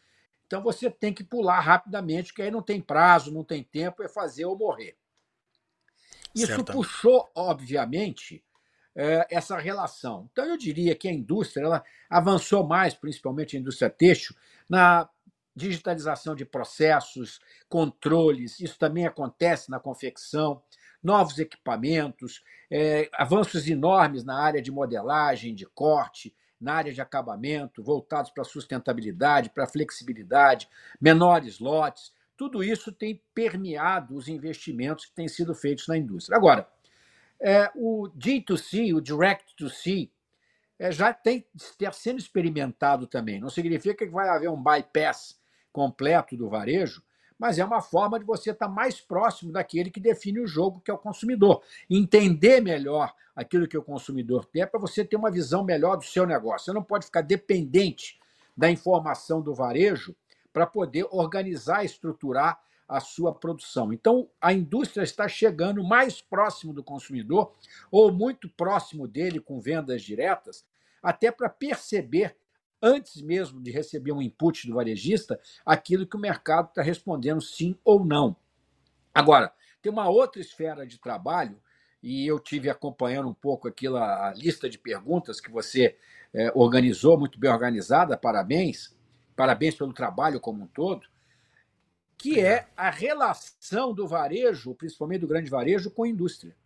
Então, 0.46 0.62
você 0.62 0.88
tem 0.88 1.12
que 1.12 1.24
pular 1.24 1.58
rapidamente, 1.58 2.28
porque 2.28 2.42
aí 2.42 2.50
não 2.50 2.62
tem 2.62 2.80
prazo, 2.80 3.34
não 3.34 3.42
tem 3.42 3.64
tempo, 3.64 4.04
é 4.04 4.08
fazer 4.08 4.44
ou 4.44 4.56
morrer. 4.56 4.96
Isso 6.32 6.46
certo. 6.46 6.72
puxou, 6.72 7.28
obviamente, 7.34 8.42
é, 8.94 9.26
essa 9.30 9.58
relação. 9.58 10.28
Então, 10.30 10.44
eu 10.44 10.56
diria 10.56 10.94
que 10.94 11.08
a 11.08 11.12
indústria 11.12 11.64
ela 11.64 11.84
avançou 12.08 12.64
mais, 12.64 12.94
principalmente 12.94 13.56
a 13.56 13.60
indústria 13.60 13.90
têxtil, 13.90 14.36
na 14.68 15.08
digitalização 15.54 16.34
de 16.36 16.44
processos, 16.44 17.40
controles, 17.68 18.60
isso 18.60 18.78
também 18.78 19.06
acontece 19.06 19.70
na 19.70 19.80
confecção, 19.80 20.62
novos 21.02 21.38
equipamentos, 21.38 22.42
é, 22.70 23.08
avanços 23.12 23.68
enormes 23.68 24.24
na 24.24 24.38
área 24.38 24.62
de 24.62 24.70
modelagem, 24.70 25.54
de 25.54 25.66
corte, 25.66 26.34
na 26.60 26.74
área 26.74 26.92
de 26.92 27.00
acabamento, 27.00 27.82
voltados 27.82 28.30
para 28.30 28.44
sustentabilidade, 28.44 29.50
para 29.50 29.66
flexibilidade, 29.66 30.68
menores 31.00 31.58
lotes. 31.58 32.12
Tudo 32.36 32.62
isso 32.62 32.92
tem 32.92 33.20
permeado 33.34 34.14
os 34.16 34.28
investimentos 34.28 35.06
que 35.06 35.12
têm 35.12 35.26
sido 35.26 35.54
feitos 35.54 35.88
na 35.88 35.98
indústria. 35.98 36.36
Agora, 36.36 36.68
é, 37.40 37.70
o 37.74 38.08
D2C, 38.16 38.94
o 38.94 39.00
Direct 39.00 39.56
to 39.56 39.68
C, 39.68 40.08
é, 40.78 40.92
já 40.92 41.12
tem 41.12 41.44
está 41.54 41.90
sendo 41.90 42.20
experimentado 42.20 43.06
também. 43.06 43.40
Não 43.40 43.50
significa 43.50 44.06
que 44.06 44.12
vai 44.12 44.28
haver 44.28 44.48
um 44.48 44.62
bypass 44.62 45.40
completo 45.72 46.36
do 46.36 46.48
varejo, 46.48 47.02
mas 47.42 47.58
é 47.58 47.64
uma 47.64 47.82
forma 47.82 48.20
de 48.20 48.24
você 48.24 48.52
estar 48.52 48.68
mais 48.68 49.00
próximo 49.00 49.50
daquele 49.50 49.90
que 49.90 49.98
define 49.98 50.38
o 50.38 50.46
jogo, 50.46 50.80
que 50.80 50.92
é 50.92 50.94
o 50.94 50.98
consumidor. 50.98 51.60
Entender 51.90 52.60
melhor 52.60 53.12
aquilo 53.34 53.66
que 53.66 53.76
o 53.76 53.82
consumidor 53.82 54.46
quer 54.46 54.66
para 54.66 54.78
você 54.78 55.04
ter 55.04 55.16
uma 55.16 55.28
visão 55.28 55.64
melhor 55.64 55.96
do 55.96 56.04
seu 56.04 56.24
negócio. 56.24 56.66
Você 56.66 56.72
não 56.72 56.84
pode 56.84 57.06
ficar 57.06 57.22
dependente 57.22 58.20
da 58.56 58.70
informação 58.70 59.42
do 59.42 59.52
varejo 59.52 60.14
para 60.52 60.68
poder 60.68 61.04
organizar, 61.10 61.84
estruturar 61.84 62.60
a 62.88 63.00
sua 63.00 63.34
produção. 63.34 63.92
Então, 63.92 64.30
a 64.40 64.52
indústria 64.52 65.02
está 65.02 65.26
chegando 65.26 65.82
mais 65.82 66.22
próximo 66.22 66.72
do 66.72 66.84
consumidor, 66.84 67.52
ou 67.90 68.12
muito 68.12 68.48
próximo 68.50 69.08
dele 69.08 69.40
com 69.40 69.60
vendas 69.60 70.02
diretas, 70.02 70.64
até 71.02 71.32
para 71.32 71.48
perceber 71.48 72.36
antes 72.82 73.22
mesmo 73.22 73.62
de 73.62 73.70
receber 73.70 74.12
um 74.12 74.20
input 74.20 74.66
do 74.66 74.74
varejista, 74.74 75.40
aquilo 75.64 76.06
que 76.06 76.16
o 76.16 76.20
mercado 76.20 76.68
está 76.68 76.82
respondendo 76.82 77.40
sim 77.40 77.78
ou 77.84 78.04
não. 78.04 78.36
Agora, 79.14 79.52
tem 79.80 79.92
uma 79.92 80.08
outra 80.08 80.40
esfera 80.40 80.86
de 80.86 80.98
trabalho, 80.98 81.60
e 82.02 82.26
eu 82.26 82.40
tive 82.40 82.68
acompanhando 82.68 83.28
um 83.28 83.34
pouco 83.34 83.68
aquilo, 83.68 83.96
a 83.96 84.34
lista 84.36 84.68
de 84.68 84.76
perguntas 84.76 85.40
que 85.40 85.50
você 85.50 85.96
é, 86.34 86.50
organizou, 86.54 87.18
muito 87.18 87.38
bem 87.38 87.50
organizada, 87.50 88.16
parabéns, 88.16 88.94
parabéns 89.36 89.76
pelo 89.76 89.92
trabalho 89.92 90.40
como 90.40 90.64
um 90.64 90.66
todo, 90.66 91.06
que 92.18 92.40
é 92.40 92.66
a 92.76 92.90
relação 92.90 93.94
do 93.94 94.06
varejo, 94.06 94.74
principalmente 94.74 95.20
do 95.20 95.28
grande 95.28 95.50
varejo, 95.50 95.90
com 95.90 96.04
a 96.04 96.08
indústria. 96.08 96.56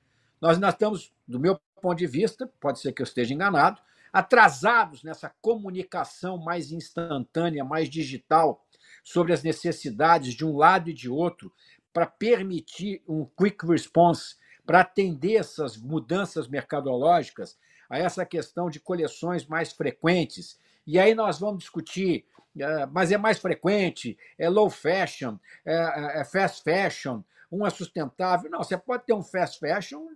Nós, 0.41 0.59
nós 0.59 0.75
estamos, 0.75 1.13
do 1.27 1.41
meu 1.41 1.59
ponto 1.81 1.99
de 1.99 2.07
vista, 2.07 2.51
pode 2.61 2.81
ser 2.81 2.93
que 2.93 3.03
eu 3.03 3.05
esteja 3.05 3.35
enganado, 3.35 3.81
atrasados 4.17 5.03
nessa 5.03 5.31
comunicação 5.43 6.39
mais 6.39 6.73
instantânea, 6.73 7.63
mais 7.63 7.91
digital, 7.91 8.65
sobre 9.05 9.35
as 9.35 9.43
necessidades 9.43 10.33
de 10.33 10.43
um 10.43 10.57
lado 10.57 10.89
e 10.89 10.95
de 10.95 11.11
outro, 11.11 11.53
para 11.93 12.07
permitir 12.07 13.03
um 13.07 13.27
quick 13.27 13.67
response, 13.67 14.37
para 14.65 14.81
atender 14.81 15.35
essas 15.35 15.77
mudanças 15.77 16.49
mercadológicas, 16.49 17.59
a 17.91 17.99
essa 17.99 18.25
questão 18.25 18.71
de 18.71 18.81
coleções 18.81 19.45
mais 19.45 19.71
frequentes. 19.71 20.59
E 20.87 20.99
aí 20.99 21.15
nós 21.15 21.39
vamos 21.39 21.59
discutir, 21.59 22.25
eh, 22.59 22.87
mas 22.87 23.13
é 23.13 23.19
mais 23.19 23.39
frequente, 23.39 24.17
é 24.39 24.49
low 24.49 24.71
fashion, 24.71 25.37
é, 25.63 26.21
é 26.21 26.25
fast 26.25 26.63
fashion, 26.63 27.23
um 27.53 27.67
é 27.67 27.71
sustentável. 27.71 28.51
Não, 28.51 28.65
você 28.65 28.79
pode 28.79 29.05
ter 29.05 29.13
um 29.13 29.23
fast 29.23 29.59
fashion 29.61 30.07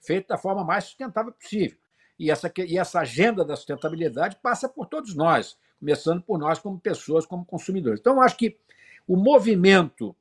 feito 0.00 0.28
da 0.28 0.38
forma 0.38 0.64
mais 0.64 0.84
sustentável 0.84 1.30
possível. 1.30 1.76
E 2.20 2.30
essa, 2.30 2.52
e 2.58 2.76
essa 2.76 3.00
agenda 3.00 3.42
da 3.42 3.56
sustentabilidade 3.56 4.36
passa 4.42 4.68
por 4.68 4.84
todos 4.84 5.14
nós, 5.14 5.56
começando 5.78 6.20
por 6.20 6.38
nós 6.38 6.58
como 6.58 6.78
pessoas, 6.78 7.24
como 7.24 7.46
consumidores. 7.46 7.98
Então, 7.98 8.20
acho 8.20 8.36
que 8.36 8.58
o 9.08 9.16
movimento 9.16 10.14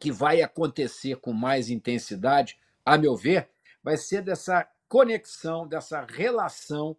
que 0.00 0.10
vai 0.10 0.40
acontecer 0.40 1.16
com 1.16 1.34
mais 1.34 1.68
intensidade, 1.68 2.58
a 2.82 2.96
meu 2.96 3.14
ver, 3.14 3.50
vai 3.84 3.98
ser 3.98 4.22
dessa 4.22 4.66
conexão, 4.88 5.68
dessa 5.68 6.00
relação, 6.00 6.96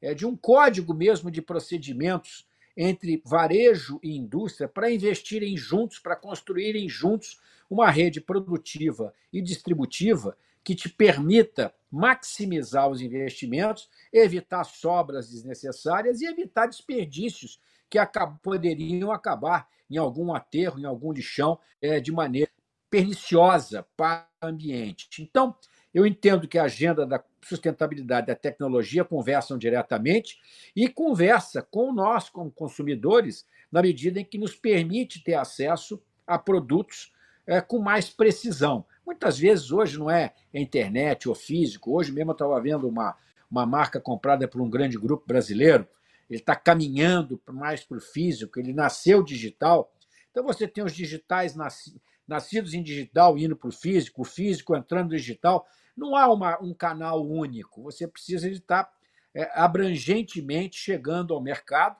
é, 0.00 0.14
de 0.14 0.24
um 0.24 0.36
código 0.36 0.94
mesmo 0.94 1.28
de 1.28 1.42
procedimentos 1.42 2.46
entre 2.76 3.20
varejo 3.24 3.98
e 4.00 4.16
indústria 4.16 4.68
para 4.68 4.92
investirem 4.92 5.56
juntos, 5.56 5.98
para 5.98 6.14
construírem 6.14 6.88
juntos 6.88 7.40
uma 7.68 7.90
rede 7.90 8.20
produtiva 8.20 9.12
e 9.32 9.42
distributiva 9.42 10.36
que 10.66 10.74
te 10.74 10.88
permita 10.88 11.72
maximizar 11.88 12.88
os 12.90 13.00
investimentos, 13.00 13.88
evitar 14.12 14.64
sobras 14.64 15.30
desnecessárias 15.30 16.20
e 16.20 16.26
evitar 16.26 16.66
desperdícios 16.66 17.60
que 17.88 18.00
poderiam 18.42 19.12
acabar 19.12 19.68
em 19.88 19.96
algum 19.96 20.34
aterro, 20.34 20.80
em 20.80 20.84
algum 20.84 21.12
lixão, 21.12 21.56
é, 21.80 22.00
de 22.00 22.10
maneira 22.10 22.50
perniciosa 22.90 23.86
para 23.96 24.26
o 24.42 24.46
ambiente. 24.46 25.22
Então, 25.22 25.54
eu 25.94 26.04
entendo 26.04 26.48
que 26.48 26.58
a 26.58 26.64
agenda 26.64 27.06
da 27.06 27.22
sustentabilidade 27.44 28.26
da 28.26 28.34
tecnologia 28.34 29.04
conversam 29.04 29.56
diretamente 29.56 30.40
e 30.74 30.88
conversa 30.88 31.62
com 31.62 31.92
nós, 31.92 32.28
como 32.28 32.50
consumidores, 32.50 33.46
na 33.70 33.80
medida 33.82 34.18
em 34.18 34.24
que 34.24 34.36
nos 34.36 34.56
permite 34.56 35.22
ter 35.22 35.34
acesso 35.34 36.02
a 36.26 36.36
produtos 36.36 37.12
é, 37.46 37.60
com 37.60 37.78
mais 37.78 38.10
precisão. 38.10 38.84
Muitas 39.06 39.38
vezes 39.38 39.70
hoje 39.70 39.96
não 39.96 40.10
é 40.10 40.34
internet 40.52 41.28
ou 41.28 41.34
físico. 41.34 41.96
Hoje 41.96 42.10
mesmo 42.10 42.32
eu 42.32 42.34
estava 42.34 42.60
vendo 42.60 42.88
uma, 42.88 43.16
uma 43.48 43.64
marca 43.64 44.00
comprada 44.00 44.48
por 44.48 44.60
um 44.60 44.68
grande 44.68 44.98
grupo 44.98 45.24
brasileiro. 45.24 45.86
Ele 46.28 46.40
está 46.40 46.56
caminhando 46.56 47.40
mais 47.46 47.84
para 47.84 47.98
o 47.98 48.00
físico, 48.00 48.58
ele 48.58 48.72
nasceu 48.72 49.22
digital. 49.22 49.94
Então 50.32 50.42
você 50.42 50.66
tem 50.66 50.82
os 50.82 50.92
digitais 50.92 51.54
nasci, 51.54 52.02
nascidos 52.26 52.74
em 52.74 52.82
digital 52.82 53.38
indo 53.38 53.54
para 53.54 53.68
o 53.68 53.72
físico, 53.72 54.22
o 54.22 54.24
físico 54.24 54.74
entrando 54.74 55.10
no 55.10 55.16
digital. 55.16 55.64
Não 55.96 56.16
há 56.16 56.30
uma, 56.32 56.60
um 56.60 56.74
canal 56.74 57.24
único. 57.24 57.84
Você 57.84 58.08
precisa 58.08 58.50
estar 58.50 58.90
é, 59.32 59.48
abrangentemente 59.54 60.80
chegando 60.80 61.32
ao 61.32 61.40
mercado 61.40 61.96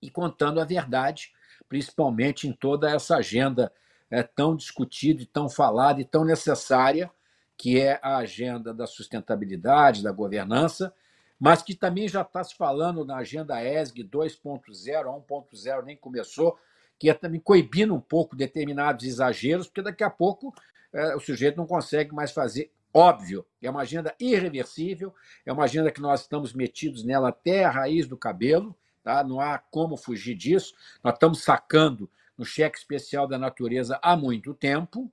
e 0.00 0.08
contando 0.08 0.60
a 0.60 0.64
verdade, 0.64 1.32
principalmente 1.68 2.46
em 2.46 2.52
toda 2.52 2.88
essa 2.88 3.16
agenda 3.16 3.72
é, 4.10 4.22
tão 4.22 4.54
discutida 4.54 5.22
e 5.22 5.26
tão 5.26 5.48
falada 5.48 6.00
e 6.00 6.04
tão 6.04 6.24
necessária, 6.24 7.10
que 7.56 7.80
é 7.80 7.98
a 8.02 8.18
agenda 8.18 8.74
da 8.74 8.86
sustentabilidade, 8.86 10.02
da 10.02 10.12
governança, 10.12 10.92
mas 11.38 11.62
que 11.62 11.74
também 11.74 12.08
já 12.08 12.22
está 12.22 12.42
se 12.42 12.56
falando 12.56 13.04
na 13.04 13.16
agenda 13.16 13.62
ESG 13.62 14.04
2.0, 14.04 15.24
1.0 15.28 15.84
nem 15.84 15.96
começou, 15.96 16.58
que 16.98 17.10
é 17.10 17.14
também 17.14 17.40
coibindo 17.40 17.94
um 17.94 18.00
pouco 18.00 18.36
determinados 18.36 19.04
exageros, 19.04 19.66
porque 19.66 19.82
daqui 19.82 20.04
a 20.04 20.10
pouco 20.10 20.54
é, 20.92 21.14
o 21.14 21.20
sujeito 21.20 21.56
não 21.56 21.66
consegue 21.66 22.14
mais 22.14 22.30
fazer. 22.30 22.70
Óbvio, 22.92 23.44
é 23.60 23.68
uma 23.68 23.82
agenda 23.82 24.14
irreversível, 24.20 25.12
é 25.44 25.52
uma 25.52 25.64
agenda 25.64 25.90
que 25.90 26.00
nós 26.00 26.20
estamos 26.20 26.52
metidos 26.52 27.04
nela 27.04 27.30
até 27.30 27.64
a 27.64 27.70
raiz 27.70 28.06
do 28.06 28.16
cabelo, 28.16 28.74
tá? 29.02 29.24
não 29.24 29.40
há 29.40 29.58
como 29.58 29.96
fugir 29.96 30.36
disso. 30.36 30.74
Nós 31.02 31.14
estamos 31.14 31.42
sacando 31.42 32.08
no 32.36 32.44
cheque 32.44 32.78
especial 32.78 33.26
da 33.26 33.38
natureza 33.38 33.98
há 34.02 34.16
muito 34.16 34.54
tempo, 34.54 35.10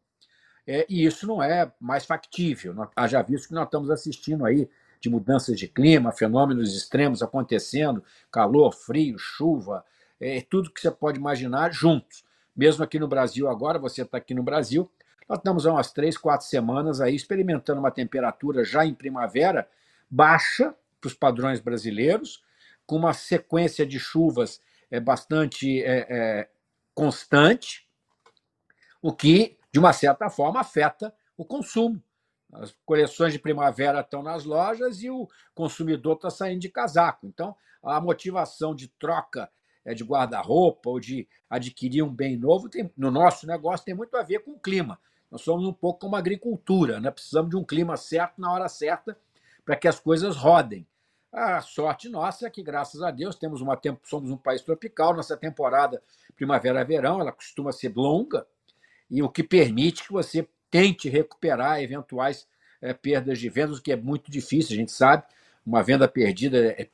é, 0.66 0.86
e 0.90 1.06
isso 1.06 1.26
não 1.26 1.42
é 1.42 1.72
mais 1.80 2.06
factível. 2.06 2.76
Haja 2.96 3.22
visto 3.22 3.48
que 3.48 3.54
nós 3.54 3.66
estamos 3.66 3.90
assistindo 3.90 4.46
aí 4.46 4.70
de 5.00 5.10
mudanças 5.10 5.58
de 5.58 5.68
clima, 5.68 6.12
fenômenos 6.12 6.76
extremos 6.76 7.24
acontecendo, 7.24 8.04
calor, 8.32 8.72
frio, 8.72 9.18
chuva, 9.18 9.84
é, 10.20 10.42
tudo 10.42 10.72
que 10.72 10.80
você 10.80 10.92
pode 10.92 11.18
imaginar 11.18 11.74
juntos. 11.74 12.24
Mesmo 12.56 12.84
aqui 12.84 13.00
no 13.00 13.08
Brasil 13.08 13.50
agora, 13.50 13.80
você 13.80 14.04
está 14.04 14.18
aqui 14.18 14.34
no 14.34 14.44
Brasil, 14.44 14.90
nós 15.28 15.40
estamos 15.40 15.66
há 15.66 15.72
umas 15.72 15.92
três, 15.92 16.18
quatro 16.18 16.46
semanas 16.46 17.02
aí 17.02 17.16
experimentando 17.16 17.80
uma 17.80 17.90
temperatura 17.90 18.64
já 18.64 18.86
em 18.86 18.94
primavera 18.94 19.68
baixa 20.10 20.76
para 21.00 21.08
os 21.08 21.14
padrões 21.14 21.60
brasileiros, 21.60 22.44
com 22.86 22.98
uma 22.98 23.14
sequência 23.14 23.86
de 23.86 23.98
chuvas 24.00 24.62
é, 24.92 25.00
bastante 25.00 25.82
é, 25.82 26.06
é, 26.10 26.50
constante, 27.02 27.90
o 29.02 29.12
que, 29.12 29.58
de 29.72 29.80
uma 29.80 29.92
certa 29.92 30.30
forma, 30.30 30.60
afeta 30.60 31.12
o 31.36 31.44
consumo. 31.44 32.00
As 32.54 32.76
coleções 32.86 33.34
de 33.34 33.40
primavera 33.40 34.02
estão 34.02 34.22
nas 34.22 34.46
lojas 34.46 35.02
e 35.02 35.10
o 35.10 35.28
consumidor 35.56 36.14
está 36.14 36.30
saindo 36.30 36.62
de 36.62 36.70
casaco. 36.70 37.26
Então, 37.26 37.56
a 37.82 38.00
motivação 38.00 38.76
de 38.76 38.88
troca 38.88 39.50
é, 39.84 39.96
de 39.96 40.04
guarda-roupa 40.04 40.92
ou 40.92 41.00
de 41.00 41.28
adquirir 41.50 42.04
um 42.04 42.14
bem 42.14 42.38
novo, 42.38 42.70
tem, 42.70 42.94
no 42.96 43.10
nosso 43.10 43.48
negócio, 43.48 43.84
tem 43.84 43.96
muito 43.96 44.16
a 44.16 44.22
ver 44.22 44.44
com 44.44 44.52
o 44.52 44.60
clima. 44.60 45.00
Nós 45.32 45.42
somos 45.42 45.66
um 45.66 45.74
pouco 45.74 46.02
como 46.02 46.16
agricultura, 46.16 47.00
né? 47.00 47.10
precisamos 47.10 47.50
de 47.50 47.58
um 47.58 47.64
clima 47.64 47.98
certo 47.98 48.40
na 48.40 48.54
hora 48.54 48.70
certa 48.70 49.18
para 49.66 49.76
que 49.76 49.88
as 49.88 50.00
coisas 50.00 50.36
rodem. 50.36 50.86
A 51.32 51.62
sorte 51.62 52.10
nossa 52.10 52.48
é 52.48 52.50
que, 52.50 52.62
graças 52.62 53.02
a 53.02 53.10
Deus, 53.10 53.36
temos 53.36 53.62
uma 53.62 53.78
tempo, 53.78 54.02
somos 54.04 54.30
um 54.30 54.38
país 54.38 54.62
tropical, 54.62 55.16
nossa 55.16 55.38
temporada 55.38 56.02
primavera-verão 56.36 57.22
ela 57.22 57.32
costuma 57.32 57.72
ser 57.72 57.94
longa, 57.96 58.46
e 59.10 59.22
o 59.24 59.30
que 59.30 59.44
permite 59.44 60.04
que 60.04 60.12
você 60.12 60.48
tente 60.70 61.08
recuperar 61.10 61.82
eventuais 61.82 62.48
é, 62.82 62.94
perdas 62.94 63.40
de 63.40 63.50
vendas, 63.50 63.78
o 63.78 63.82
que 63.82 63.92
é 63.92 63.96
muito 63.96 64.32
difícil, 64.32 64.74
a 64.74 64.78
gente 64.78 64.92
sabe. 64.92 65.24
Uma 65.66 65.84
venda 65.84 66.08
perdida, 66.08 66.58
é, 66.72 66.90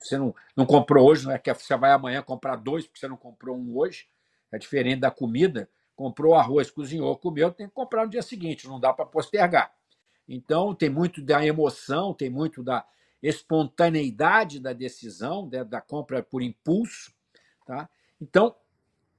você 0.00 0.16
não, 0.16 0.34
não 0.56 0.64
comprou 0.64 1.06
hoje, 1.06 1.26
não 1.26 1.32
é 1.32 1.38
que 1.38 1.52
você 1.52 1.76
vai 1.76 1.92
amanhã 1.92 2.22
comprar 2.22 2.56
dois, 2.56 2.86
porque 2.86 3.00
você 3.00 3.08
não 3.08 3.16
comprou 3.16 3.56
um 3.56 3.76
hoje. 3.76 4.08
É 4.50 4.58
diferente 4.58 5.00
da 5.00 5.10
comida. 5.10 5.68
Comprou 5.94 6.34
arroz, 6.34 6.70
cozinhou, 6.70 7.16
comeu, 7.16 7.50
tem 7.50 7.66
que 7.68 7.74
comprar 7.74 8.04
no 8.04 8.10
dia 8.10 8.22
seguinte, 8.22 8.68
não 8.68 8.78
dá 8.78 8.92
para 8.92 9.06
postergar. 9.06 9.72
Então, 10.28 10.74
tem 10.74 10.90
muito 10.90 11.22
da 11.22 11.44
emoção, 11.44 12.12
tem 12.12 12.28
muito 12.28 12.62
da, 12.62 12.84
espontaneidade 13.22 14.60
da 14.60 14.72
decisão, 14.72 15.48
né, 15.50 15.64
da 15.64 15.80
compra 15.80 16.22
por 16.22 16.42
impulso. 16.42 17.12
Tá? 17.66 17.88
Então, 18.20 18.54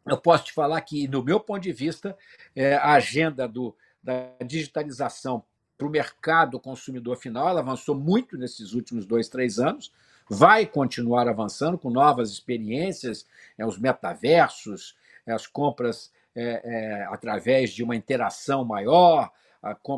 eu 0.05 0.17
posso 0.17 0.45
te 0.45 0.53
falar 0.53 0.79
que, 0.81 1.07
no 1.07 1.23
meu 1.23 1.39
ponto 1.39 1.61
de 1.61 1.71
vista, 1.71 2.17
é, 2.55 2.75
a 2.75 2.93
agenda 2.93 3.47
do, 3.47 3.75
da 4.01 4.31
digitalização 4.45 5.43
para 5.77 5.87
o 5.87 5.91
mercado 5.91 6.59
consumidor 6.59 7.17
final 7.17 7.47
ela 7.47 7.59
avançou 7.59 7.93
muito 7.93 8.37
nesses 8.37 8.73
últimos 8.73 9.05
dois, 9.05 9.29
três 9.29 9.59
anos, 9.59 9.91
vai 10.29 10.65
continuar 10.65 11.27
avançando 11.27 11.77
com 11.77 11.89
novas 11.89 12.31
experiências, 12.31 13.25
é, 13.57 13.65
os 13.65 13.77
metaversos, 13.77 14.95
é, 15.25 15.33
as 15.33 15.45
compras 15.45 16.11
é, 16.35 16.61
é 16.63 17.03
através 17.05 17.71
de 17.71 17.83
uma 17.83 17.95
interação 17.95 18.65
maior, 18.65 19.31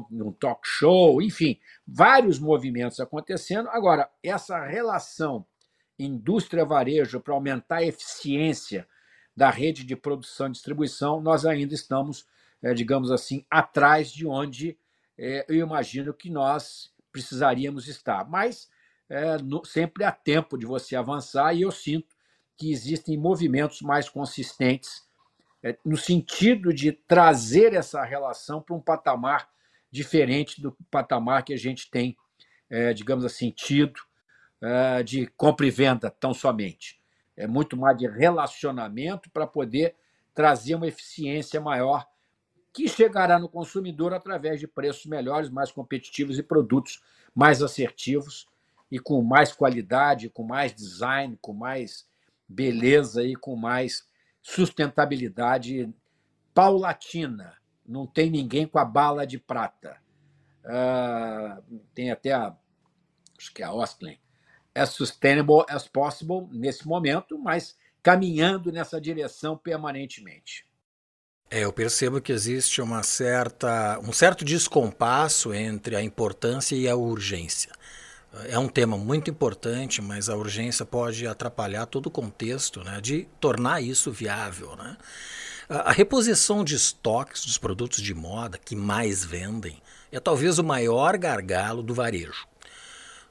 num 0.10 0.32
talk 0.32 0.62
show, 0.64 1.22
enfim, 1.22 1.60
vários 1.86 2.40
movimentos 2.40 3.00
acontecendo. 3.00 3.70
Agora, 3.70 4.10
essa 4.24 4.64
relação 4.66 5.46
indústria-varejo 5.98 7.20
para 7.20 7.34
aumentar 7.34 7.78
a 7.78 7.86
eficiência 7.86 8.88
da 9.36 9.50
rede 9.50 9.84
de 9.84 9.96
produção 9.96 10.48
e 10.48 10.52
distribuição, 10.52 11.20
nós 11.22 11.46
ainda 11.46 11.74
estamos, 11.74 12.26
é, 12.62 12.74
digamos 12.74 13.12
assim, 13.12 13.46
atrás 13.50 14.12
de 14.12 14.26
onde 14.26 14.78
é, 15.18 15.46
eu 15.50 15.56
imagino 15.56 16.14
que 16.14 16.30
nós 16.30 16.94
precisaríamos 17.12 17.88
estar. 17.88 18.30
Mas 18.30 18.70
é, 19.10 19.38
no, 19.38 19.66
sempre 19.66 20.04
há 20.04 20.12
tempo 20.12 20.58
de 20.58 20.66
você 20.66 20.96
avançar 20.96 21.54
e 21.54 21.64
eu 21.64 21.72
sinto 21.72 22.16
que 22.58 22.72
existem 22.72 23.18
movimentos 23.18 23.82
mais 23.82 24.10
consistentes 24.10 25.08
no 25.84 25.98
sentido 25.98 26.74
de 26.74 26.92
trazer 26.92 27.74
essa 27.74 28.04
relação 28.04 28.62
para 28.62 28.76
um 28.76 28.80
patamar 28.80 29.50
diferente 29.92 30.62
do 30.62 30.76
patamar 30.92 31.44
que 31.44 31.54
a 31.54 31.58
gente 31.58 31.90
tem, 31.90 32.18
é, 32.70 32.94
digamos 32.94 33.26
assim, 33.26 33.52
tido 33.52 34.00
é, 34.62 35.04
de 35.04 35.28
compra 35.38 35.66
e 35.66 35.72
venda 35.72 36.10
tão 36.10 36.34
somente. 36.34 37.00
É 37.36 37.48
muito 37.48 37.78
mais 37.78 37.98
de 37.98 38.08
relacionamento 38.08 39.30
para 39.32 39.48
poder 39.48 39.96
trazer 40.34 40.76
uma 40.76 40.88
eficiência 40.88 41.60
maior 41.60 42.08
que 42.74 42.88
chegará 42.88 43.40
no 43.40 43.50
consumidor 43.50 44.14
através 44.14 44.60
de 44.60 44.68
preços 44.68 45.06
melhores, 45.06 45.50
mais 45.50 45.72
competitivos 45.72 46.38
e 46.38 46.44
produtos 46.44 47.02
mais 47.34 47.62
assertivos 47.62 48.48
e 48.92 49.00
com 49.00 49.22
mais 49.22 49.52
qualidade, 49.52 50.30
com 50.30 50.44
mais 50.44 50.74
design, 50.74 51.38
com 51.42 51.54
mais 51.54 52.08
beleza 52.48 53.24
e 53.24 53.36
com 53.36 53.56
mais 53.56 54.08
sustentabilidade 54.42 55.94
paulatina. 56.54 57.59
Não 57.90 58.06
tem 58.06 58.30
ninguém 58.30 58.68
com 58.68 58.78
a 58.78 58.86
bala 58.86 59.26
de 59.26 59.40
prata. 59.40 59.98
Uh, 60.64 61.82
tem 61.96 62.12
até 62.12 62.32
a, 62.32 62.56
acho 63.36 63.52
que 63.52 63.64
é 63.64 63.66
a 63.66 63.74
Ostlin, 63.74 64.18
as 64.76 64.90
sustainable 64.90 65.66
as 65.68 65.88
possible 65.88 66.48
nesse 66.52 66.88
momento, 66.88 67.40
mas 67.40 67.76
caminhando 68.04 68.72
nessa 68.72 69.02
direção 69.02 69.58
permanentemente. 69.58 70.68
É, 71.50 71.62
eu 71.62 71.74
percebo 71.74 72.22
que 72.22 72.32
existe 72.32 72.80
uma 72.80 73.02
certa, 73.02 74.00
um 74.04 74.14
certo 74.14 74.46
descompasso 74.46 75.52
entre 75.52 75.96
a 75.96 76.02
importância 76.04 76.76
e 76.76 76.88
a 76.88 76.96
urgência. 76.96 77.72
É 78.48 78.60
um 78.60 78.68
tema 78.68 78.96
muito 78.96 79.32
importante, 79.32 80.00
mas 80.00 80.30
a 80.30 80.36
urgência 80.36 80.86
pode 80.86 81.26
atrapalhar 81.26 81.88
todo 81.88 82.06
o 82.06 82.12
contexto 82.12 82.84
né, 82.84 83.02
de 83.02 83.28
tornar 83.40 83.82
isso 83.82 84.12
viável. 84.12 84.76
Né? 84.76 84.96
A 85.70 85.92
reposição 85.92 86.64
de 86.64 86.74
estoques 86.74 87.46
dos 87.46 87.60
produtos 87.60 88.02
de 88.02 88.14
moda 88.16 88.58
que 88.58 88.76
mais 88.76 89.24
vendem 89.24 89.80
é 90.12 90.20
talvez 90.20 90.58
o 90.58 90.64
maior 90.64 91.16
gargalo 91.16 91.84
do 91.84 91.94
varejo 91.94 92.48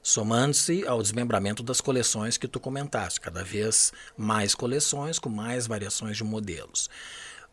somando-se 0.08 0.86
ao 0.86 1.02
desmembramento 1.02 1.62
das 1.62 1.82
coleções 1.82 2.38
que 2.38 2.48
tu 2.48 2.58
comentaste, 2.58 3.20
cada 3.20 3.44
vez 3.44 3.92
mais 4.16 4.54
coleções 4.54 5.18
com 5.18 5.28
mais 5.28 5.66
variações 5.66 6.16
de 6.16 6.24
modelos. 6.24 6.88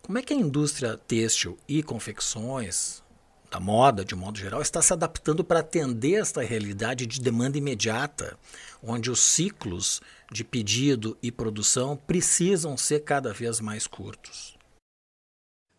Como 0.01 0.17
é 0.17 0.21
que 0.21 0.33
a 0.33 0.37
indústria 0.37 0.97
têxtil 0.97 1.57
e 1.67 1.83
confecções, 1.83 3.03
da 3.51 3.59
moda 3.59 4.05
de 4.05 4.15
modo 4.15 4.37
geral, 4.37 4.61
está 4.61 4.81
se 4.81 4.93
adaptando 4.93 5.43
para 5.43 5.59
atender 5.59 6.21
esta 6.21 6.41
realidade 6.41 7.05
de 7.05 7.19
demanda 7.19 7.57
imediata, 7.57 8.37
onde 8.81 9.11
os 9.11 9.19
ciclos 9.19 10.01
de 10.31 10.45
pedido 10.45 11.17
e 11.21 11.31
produção 11.31 11.97
precisam 11.97 12.77
ser 12.77 13.01
cada 13.01 13.33
vez 13.33 13.59
mais 13.59 13.85
curtos? 13.85 14.54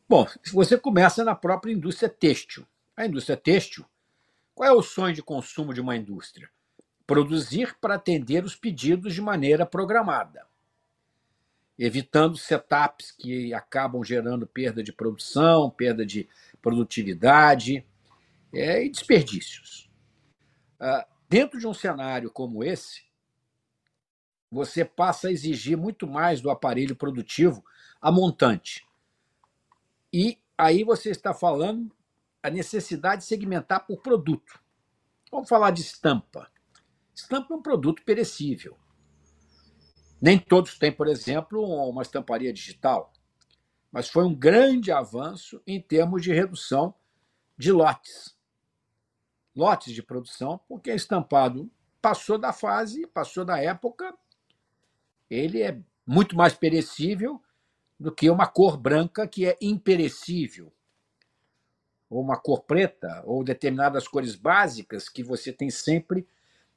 Bom, 0.09 0.25
você 0.53 0.79
começa 0.79 1.25
na 1.25 1.35
própria 1.35 1.73
indústria 1.73 2.09
têxtil. 2.09 2.65
A 2.97 3.07
indústria 3.07 3.37
têxtil, 3.37 3.85
qual 4.55 4.69
é 4.69 4.73
o 4.73 4.81
sonho 4.81 5.13
de 5.13 5.23
consumo 5.23 5.75
de 5.75 5.81
uma 5.81 5.97
indústria? 5.97 6.49
Produzir 7.05 7.77
para 7.81 7.97
atender 7.97 8.45
os 8.45 8.55
pedidos 8.55 9.15
de 9.15 9.21
maneira 9.21 9.67
programada, 9.67 10.47
evitando 11.77 12.37
setups 12.37 13.11
que 13.11 13.53
acabam 13.53 14.05
gerando 14.05 14.47
perda 14.47 14.81
de 14.81 14.93
produção, 14.93 15.71
perda 15.71 16.07
de 16.07 16.29
produtividade 16.63 17.85
é, 18.55 18.85
e 18.85 18.89
desperdícios. 18.89 19.91
Ah, 20.79 21.05
dentro 21.29 21.59
de 21.59 21.67
um 21.67 21.75
cenário 21.75 22.31
como 22.31 22.63
esse, 22.63 23.05
você 24.49 24.85
passa 24.85 25.27
a 25.27 25.33
exigir 25.33 25.77
muito 25.77 26.07
mais 26.07 26.41
do 26.41 26.49
aparelho 26.49 26.95
produtivo 26.95 27.65
a 28.01 28.13
montante. 28.13 28.86
E 30.19 30.39
aí 30.57 30.83
você 30.83 31.11
está 31.11 31.35
falando 31.35 31.95
a 32.43 32.49
necessidade 32.49 33.21
de 33.21 33.29
segmentar 33.29 33.87
por 33.87 34.01
produto. 34.01 34.59
Vamos 35.31 35.47
falar 35.47 35.73
de 35.73 35.83
estampa. 35.83 36.51
Estampa 37.15 37.53
é 37.53 37.57
um 37.59 37.61
produto 37.61 38.03
perecível. 38.03 38.79
Nem 40.19 40.39
todos 40.39 40.79
têm, 40.79 40.91
por 40.91 41.07
exemplo, 41.07 41.63
uma 41.63 42.01
estamparia 42.01 42.51
digital, 42.51 43.13
mas 43.93 44.09
foi 44.09 44.25
um 44.25 44.35
grande 44.35 44.91
avanço 44.91 45.61
em 45.67 45.83
termos 45.83 46.23
de 46.23 46.33
redução 46.33 46.95
de 47.59 47.71
lotes. 47.71 48.35
Lotes 49.55 49.93
de 49.93 50.03
produção, 50.03 50.59
porque 50.67 50.91
estampado 50.93 51.71
passou 52.01 52.39
da 52.39 52.55
fase, 52.55 53.07
passou 53.07 53.45
da 53.45 53.63
época, 53.63 54.17
ele 55.29 55.61
é 55.61 55.79
muito 56.07 56.35
mais 56.35 56.55
perecível 56.55 57.39
do 57.99 58.13
que 58.13 58.29
uma 58.29 58.47
cor 58.47 58.77
branca 58.77 59.27
que 59.27 59.47
é 59.47 59.57
imperecível, 59.61 60.73
ou 62.09 62.23
uma 62.23 62.37
cor 62.37 62.63
preta, 62.63 63.23
ou 63.25 63.43
determinadas 63.43 64.07
cores 64.07 64.37
básicas 64.37 65.09
que 65.09 65.23
você 65.23 65.53
tem 65.53 65.71
sempre 65.71 66.27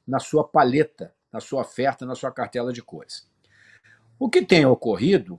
na 0.06 0.18
sua 0.18 0.42
paleta, 0.42 1.14
na 1.32 1.40
sua 1.40 1.60
oferta, 1.60 2.04
na 2.04 2.14
sua 2.14 2.32
cartela 2.32 2.72
de 2.72 2.82
cores. 2.82 3.28
O 4.18 4.28
que 4.28 4.44
tem 4.44 4.66
ocorrido 4.66 5.38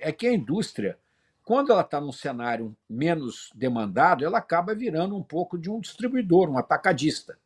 é 0.00 0.10
que 0.10 0.26
a 0.26 0.32
indústria, 0.32 0.98
quando 1.44 1.70
ela 1.70 1.82
está 1.82 2.00
num 2.00 2.12
cenário 2.12 2.74
menos 2.88 3.50
demandado, 3.54 4.24
ela 4.24 4.38
acaba 4.38 4.74
virando 4.74 5.16
um 5.16 5.22
pouco 5.22 5.58
de 5.58 5.70
um 5.70 5.80
distribuidor, 5.80 6.48
um 6.48 6.58
atacadista. 6.58 7.38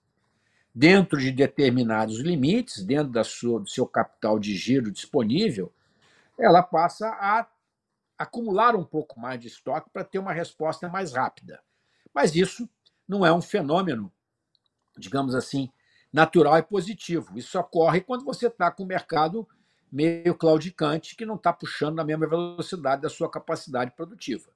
Dentro 0.74 1.18
de 1.18 1.30
determinados 1.30 2.20
limites, 2.20 2.82
dentro 2.82 3.12
da 3.12 3.24
sua, 3.24 3.60
do 3.60 3.68
seu 3.68 3.86
capital 3.86 4.38
de 4.38 4.54
giro 4.56 4.90
disponível, 4.90 5.72
ela 6.44 6.62
passa 6.62 7.08
a 7.08 7.46
acumular 8.18 8.76
um 8.76 8.84
pouco 8.84 9.18
mais 9.18 9.40
de 9.40 9.48
estoque 9.48 9.90
para 9.90 10.04
ter 10.04 10.18
uma 10.18 10.32
resposta 10.32 10.88
mais 10.88 11.12
rápida. 11.12 11.62
Mas 12.14 12.34
isso 12.34 12.68
não 13.08 13.24
é 13.26 13.32
um 13.32 13.42
fenômeno, 13.42 14.12
digamos 14.96 15.34
assim, 15.34 15.70
natural 16.12 16.58
e 16.58 16.62
positivo. 16.62 17.36
Isso 17.36 17.58
ocorre 17.58 18.00
quando 18.00 18.24
você 18.24 18.46
está 18.46 18.70
com 18.70 18.84
o 18.84 18.86
mercado 18.86 19.48
meio 19.90 20.34
claudicante, 20.34 21.16
que 21.16 21.26
não 21.26 21.34
está 21.34 21.52
puxando 21.52 21.96
na 21.96 22.04
mesma 22.04 22.26
velocidade 22.26 23.02
da 23.02 23.10
sua 23.10 23.30
capacidade 23.30 23.90
produtiva. 23.90 24.50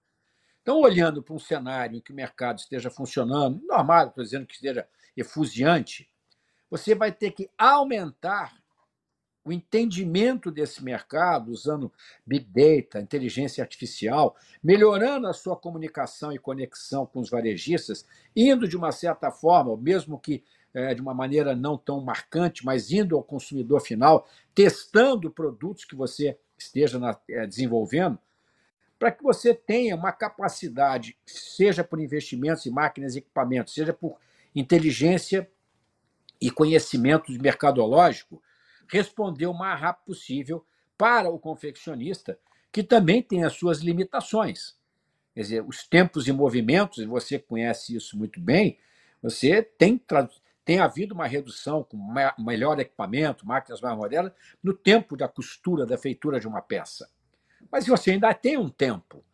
Então, 0.63 0.81
olhando 0.81 1.23
para 1.23 1.35
um 1.35 1.39
cenário 1.39 1.97
em 1.97 2.01
que 2.01 2.13
o 2.13 2.17
mercado 2.17 2.59
esteja 2.59 2.91
funcionando, 2.91 3.65
normal, 3.67 4.09
estou 4.09 4.25
dizendo 4.25 4.47
que 4.47 4.55
esteja 4.55 4.89
efusiante, 5.17 6.11
você 6.69 6.95
vai 6.95 7.13
ter 7.13 7.31
que 7.31 7.51
aumentar 7.57 8.55
o 9.47 9.53
entendimento 9.53 10.51
desse 10.51 10.83
mercado, 10.83 11.53
usando 11.53 11.93
Big 12.27 12.45
Data, 12.47 13.01
inteligência 13.01 13.63
artificial, 13.63 14.37
melhorando 14.61 15.29
a 15.29 15.33
sua 15.33 15.55
comunicação 15.57 16.33
e 16.33 16.39
conexão 16.39 17.07
com 17.07 17.21
os 17.21 17.31
varejistas, 17.31 18.05
indo 18.35 18.67
de 18.67 18.77
uma 18.77 18.91
certa 18.91 19.31
forma, 19.31 19.77
mesmo 19.77 20.19
que 20.19 20.43
é, 20.75 20.93
de 20.93 21.01
uma 21.01 21.15
maneira 21.15 21.55
não 21.55 21.79
tão 21.79 22.01
marcante, 22.01 22.67
mas 22.67 22.91
indo 22.91 23.15
ao 23.15 23.23
consumidor 23.23 23.81
final, 23.81 24.29
testando 24.53 25.31
produtos 25.31 25.85
que 25.85 25.95
você 25.95 26.37
esteja 26.59 26.99
na, 26.99 27.17
é, 27.31 27.47
desenvolvendo, 27.47 28.19
para 28.99 29.13
que 29.13 29.23
você 29.23 29.55
tenha 29.55 29.95
uma 29.95 30.11
capacidade, 30.11 31.17
seja 31.25 31.85
por 31.85 32.01
investimentos 32.01 32.67
em 32.67 32.71
máquinas 32.71 33.15
e 33.15 33.19
equipamentos, 33.19 33.75
seja 33.75 33.93
por 33.93 34.17
inteligência 34.57 35.49
e 36.41 36.51
conhecimento 36.51 37.31
mercadológico, 37.33 38.43
responder 38.89 39.47
o 39.47 39.55
mais 39.55 39.81
rápido 39.81 40.07
possível 40.07 40.65
para 40.97 41.31
o 41.31 41.39
confeccionista, 41.39 42.39
que 42.73 42.83
também 42.83 43.23
tem 43.23 43.45
as 43.45 43.55
suas 43.55 43.81
limitações. 43.81 44.77
Quer 45.35 45.41
dizer, 45.41 45.65
os 45.67 45.87
tempos 45.87 46.27
e 46.29 46.33
movimentos, 46.33 46.99
e 46.99 47.07
você 47.07 47.39
conhece 47.39 47.95
isso 47.95 48.17
muito 48.17 48.41
bem, 48.41 48.79
você 49.23 49.63
tem 49.63 50.01
tem 50.65 50.81
havido 50.81 51.15
uma 51.15 51.27
redução 51.27 51.85
com 51.85 51.97
melhor 52.39 52.81
equipamento, 52.81 53.47
máquinas 53.47 53.81
mais 53.81 53.97
modernas, 53.97 54.33
no 54.63 54.75
tempo 54.75 55.17
da 55.17 55.29
costura, 55.29 55.87
da 55.87 55.97
feitura 55.97 56.41
de 56.41 56.49
uma 56.49 56.61
peça. 56.61 57.09
Mas 57.71 57.87
você 57.87 58.13
ainda 58.13 58.35
tem 58.35 58.57
um 58.57 58.69
tempo. 58.69 59.25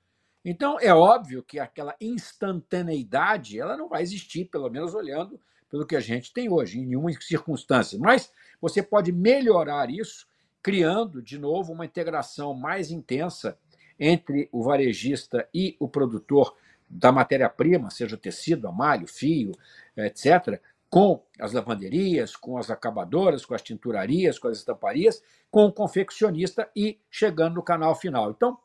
Então, 0.45 0.79
é 0.81 0.93
óbvio 0.93 1.43
que 1.43 1.59
aquela 1.59 1.95
instantaneidade 2.01 3.59
ela 3.59 3.77
não 3.77 3.88
vai 3.88 4.03
existir, 4.03 4.47
pelo 4.47 4.69
menos 4.69 4.95
olhando 4.95 5.41
pelo 5.73 5.87
que 5.87 5.97
a 5.97 6.01
gente 6.01 6.35
tem 6.35 6.53
hoje, 6.53 6.79
em 6.79 6.85
nenhuma 6.85 7.11
circunstância. 7.19 7.99
Mas 7.99 8.31
você 8.61 8.83
pode 8.83 9.11
melhorar 9.11 9.89
isso 9.89 10.29
criando, 10.63 11.23
de 11.23 11.39
novo, 11.39 11.73
uma 11.73 11.87
integração 11.87 12.53
mais 12.53 12.91
intensa 12.91 13.57
entre 13.99 14.51
o 14.53 14.63
varejista 14.63 15.49
e 15.53 15.75
o 15.81 15.89
produtor 15.89 16.55
da 16.87 17.11
matéria-prima, 17.11 17.91
seja 17.91 18.19
tecido, 18.19 18.69
amalho, 18.69 19.07
fio, 19.07 19.53
etc., 19.97 20.61
com 20.91 21.23
as 21.41 21.55
lavanderias, 21.55 22.37
com 22.37 22.59
as 22.59 22.71
acabadoras, 22.71 23.47
com 23.47 23.55
as 23.55 23.63
tinturarias, 23.63 24.39
com 24.39 24.49
as 24.49 24.59
estamparias, 24.59 25.23
com 25.51 25.65
o 25.65 25.73
confeccionista 25.73 26.69
e 26.77 26.99
chegando 27.11 27.55
no 27.55 27.63
canal 27.63 27.95
final. 27.95 28.31
Então, 28.31 28.59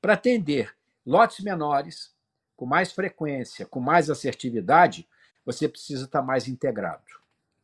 para 0.00 0.14
atender 0.14 0.74
lotes 1.04 1.44
menores, 1.44 2.14
com 2.56 2.64
mais 2.64 2.90
frequência, 2.90 3.66
com 3.66 3.80
mais 3.80 4.08
assertividade, 4.08 5.06
você 5.44 5.68
precisa 5.68 6.04
estar 6.04 6.22
mais 6.22 6.48
integrado. 6.48 7.02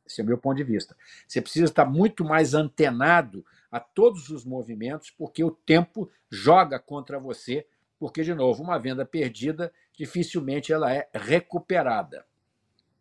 Esse 0.07 0.21
é 0.21 0.25
o 0.25 0.27
meu 0.27 0.39
ponto 0.39 0.57
de 0.57 0.65
vista. 0.65 0.97
Você 1.27 1.41
precisa 1.41 1.67
estar 1.67 1.85
muito 1.85 2.25
mais 2.25 2.53
antenado 2.53 3.45
a 3.71 3.79
todos 3.79 4.29
os 4.29 4.45
movimentos, 4.45 5.11
porque 5.11 5.45
o 5.45 5.51
tempo 5.51 6.11
joga 6.29 6.79
contra 6.81 7.19
você, 7.19 7.67
porque, 7.99 8.23
de 8.23 8.35
novo, 8.35 8.63
uma 8.63 8.79
venda 8.79 9.05
perdida 9.05 9.73
dificilmente 9.97 10.73
ela 10.73 10.93
é 10.93 11.09
recuperada. 11.13 12.25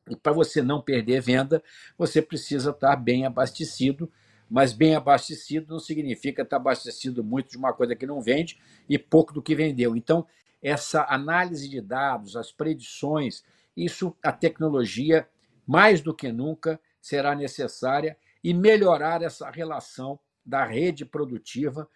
E 0.09 0.15
para 0.15 0.33
você 0.33 0.61
não 0.61 0.81
perder 0.81 1.21
venda, 1.21 1.63
você 1.97 2.21
precisa 2.21 2.71
estar 2.71 2.95
bem 2.95 3.25
abastecido, 3.25 4.11
mas 4.49 4.73
bem 4.73 4.95
abastecido 4.95 5.71
não 5.71 5.79
significa 5.79 6.41
estar 6.41 6.57
abastecido 6.57 7.23
muito 7.23 7.51
de 7.51 7.57
uma 7.57 7.71
coisa 7.71 7.95
que 7.95 8.05
não 8.05 8.21
vende 8.21 8.59
e 8.87 8.97
pouco 8.97 9.33
do 9.33 9.41
que 9.41 9.55
vendeu. 9.55 9.95
Então, 9.95 10.27
essa 10.61 11.05
análise 11.09 11.69
de 11.69 11.79
dados, 11.79 12.35
as 12.35 12.51
predições, 12.51 13.43
isso 13.75 14.15
a 14.23 14.31
tecnologia, 14.31 15.27
mais 15.65 16.01
do 16.01 16.13
que 16.13 16.31
nunca, 16.31 16.79
será 17.01 17.35
necessária 17.35 18.17
e 18.43 18.53
melhorar 18.53 19.21
essa 19.21 19.49
relação 19.49 20.19
da 20.45 20.65
rede 20.65 21.05
produtiva, 21.05 21.87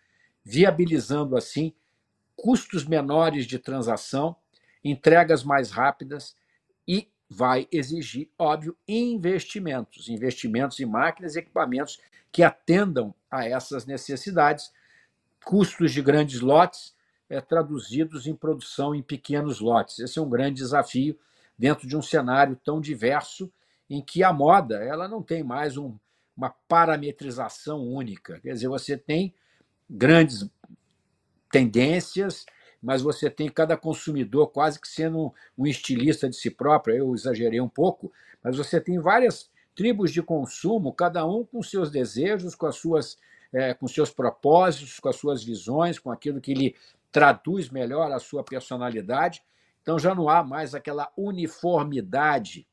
viabilizando 0.43 1.35
assim 1.35 1.73
custos 2.35 2.85
menores 2.85 3.45
de 3.45 3.57
transação, 3.57 4.35
entregas 4.83 5.43
mais 5.43 5.71
rápidas 5.71 6.35
e 6.87 7.07
vai 7.29 7.67
exigir, 7.71 8.29
óbvio, 8.37 8.77
investimentos, 8.87 10.09
investimentos 10.09 10.79
em 10.79 10.85
máquinas 10.85 11.35
e 11.35 11.39
equipamentos 11.39 11.99
que 12.31 12.43
atendam 12.43 13.13
a 13.29 13.47
essas 13.47 13.85
necessidades, 13.85 14.71
custos 15.43 15.91
de 15.91 16.01
grandes 16.01 16.41
lotes 16.41 16.95
é, 17.29 17.41
traduzidos 17.41 18.27
em 18.27 18.35
produção 18.35 18.93
em 18.93 19.01
pequenos 19.01 19.59
lotes. 19.59 19.99
Esse 19.99 20.19
é 20.19 20.21
um 20.21 20.29
grande 20.29 20.55
desafio 20.57 21.17
dentro 21.57 21.87
de 21.87 21.95
um 21.95 22.01
cenário 22.01 22.59
tão 22.63 22.81
diverso 22.81 23.51
em 23.89 24.01
que 24.01 24.23
a 24.23 24.33
moda 24.33 24.83
ela 24.83 25.07
não 25.07 25.21
tem 25.21 25.43
mais 25.43 25.77
um, 25.77 25.95
uma 26.35 26.49
parametrização 26.67 27.81
única. 27.81 28.39
Quer 28.39 28.53
dizer, 28.53 28.67
você 28.67 28.97
tem 28.97 29.33
grandes 29.89 30.49
tendências, 31.51 32.45
mas 32.81 33.01
você 33.01 33.29
tem 33.29 33.47
cada 33.49 33.77
consumidor 33.77 34.47
quase 34.47 34.79
que 34.79 34.87
sendo 34.87 35.33
um, 35.57 35.67
estilista 35.67 36.27
de 36.27 36.35
si 36.35 36.49
próprio. 36.49 36.95
Eu 36.95 37.13
exagerei 37.13 37.61
um 37.61 37.69
pouco, 37.69 38.11
mas 38.43 38.57
você 38.57 38.81
tem 38.81 38.99
várias 38.99 39.49
tribos 39.75 40.11
de 40.11 40.21
consumo, 40.21 40.93
cada 40.93 41.25
um 41.25 41.45
com 41.45 41.61
seus 41.61 41.91
desejos, 41.91 42.55
com 42.55 42.65
as 42.65 42.75
suas 42.75 43.17
é, 43.53 43.71
com 43.73 43.87
seus 43.87 44.09
propósitos, 44.09 44.99
com 44.99 45.09
as 45.09 45.15
suas 45.15 45.43
visões, 45.43 45.99
com 45.99 46.11
aquilo 46.11 46.41
que 46.41 46.55
lhe 46.55 46.75
traduz 47.11 47.69
melhor 47.69 48.11
a 48.11 48.17
sua 48.17 48.43
personalidade. 48.43 49.43
Então 49.83 49.99
já 49.99 50.15
não 50.15 50.27
há 50.27 50.43
mais 50.43 50.73
aquela 50.73 51.11
uniformidade 51.15 52.65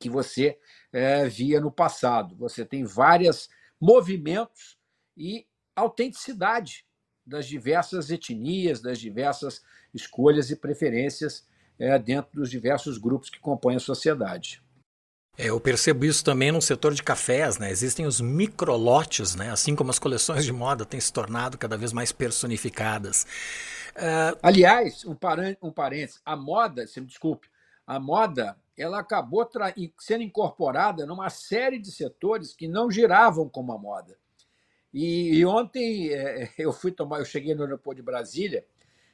que 0.00 0.10
você 0.10 0.58
é, 0.92 1.28
via 1.28 1.60
no 1.60 1.70
passado. 1.70 2.34
Você 2.36 2.64
tem 2.64 2.82
vários 2.84 3.48
movimentos 3.80 4.78
e 5.16 5.46
autenticidade 5.76 6.84
das 7.24 7.46
diversas 7.46 8.10
etnias, 8.10 8.80
das 8.80 8.98
diversas 8.98 9.62
escolhas 9.94 10.50
e 10.50 10.56
preferências 10.56 11.46
é, 11.78 11.98
dentro 11.98 12.30
dos 12.34 12.50
diversos 12.50 12.96
grupos 12.96 13.28
que 13.28 13.38
compõem 13.38 13.76
a 13.76 13.80
sociedade. 13.80 14.62
É, 15.36 15.50
eu 15.50 15.60
percebo 15.60 16.04
isso 16.04 16.24
também 16.24 16.50
no 16.50 16.60
setor 16.60 16.92
de 16.94 17.02
cafés, 17.02 17.58
né? 17.58 17.70
Existem 17.70 18.06
os 18.06 18.20
microlotes, 18.20 19.36
né? 19.36 19.50
Assim 19.52 19.76
como 19.76 19.90
as 19.90 19.98
coleções 19.98 20.44
de 20.44 20.52
moda 20.52 20.84
têm 20.84 20.98
se 20.98 21.12
tornado 21.12 21.56
cada 21.56 21.76
vez 21.76 21.92
mais 21.92 22.10
personificadas. 22.10 23.24
Uh... 23.98 24.38
Aliás, 24.42 25.04
um, 25.04 25.16
um 25.62 25.70
parênteses, 25.70 26.20
a 26.24 26.36
moda, 26.36 26.86
se 26.86 27.00
me 27.00 27.06
desculpe, 27.06 27.48
a 27.86 27.98
moda 27.98 28.56
ela 28.76 29.00
acabou 29.00 29.48
sendo 29.98 30.22
incorporada 30.22 31.04
numa 31.04 31.28
série 31.28 31.78
de 31.78 31.90
setores 31.90 32.54
que 32.54 32.68
não 32.68 32.90
giravam 32.90 33.48
como 33.48 33.72
a 33.72 33.78
moda. 33.78 34.16
E, 34.94 35.36
e 35.36 35.44
ontem 35.44 36.10
é, 36.10 36.48
eu 36.58 36.72
fui 36.72 36.92
tomar, 36.92 37.18
eu 37.18 37.24
cheguei 37.24 37.54
no 37.54 37.62
aeroporto 37.62 37.96
de 37.96 38.02
Brasília 38.02 38.64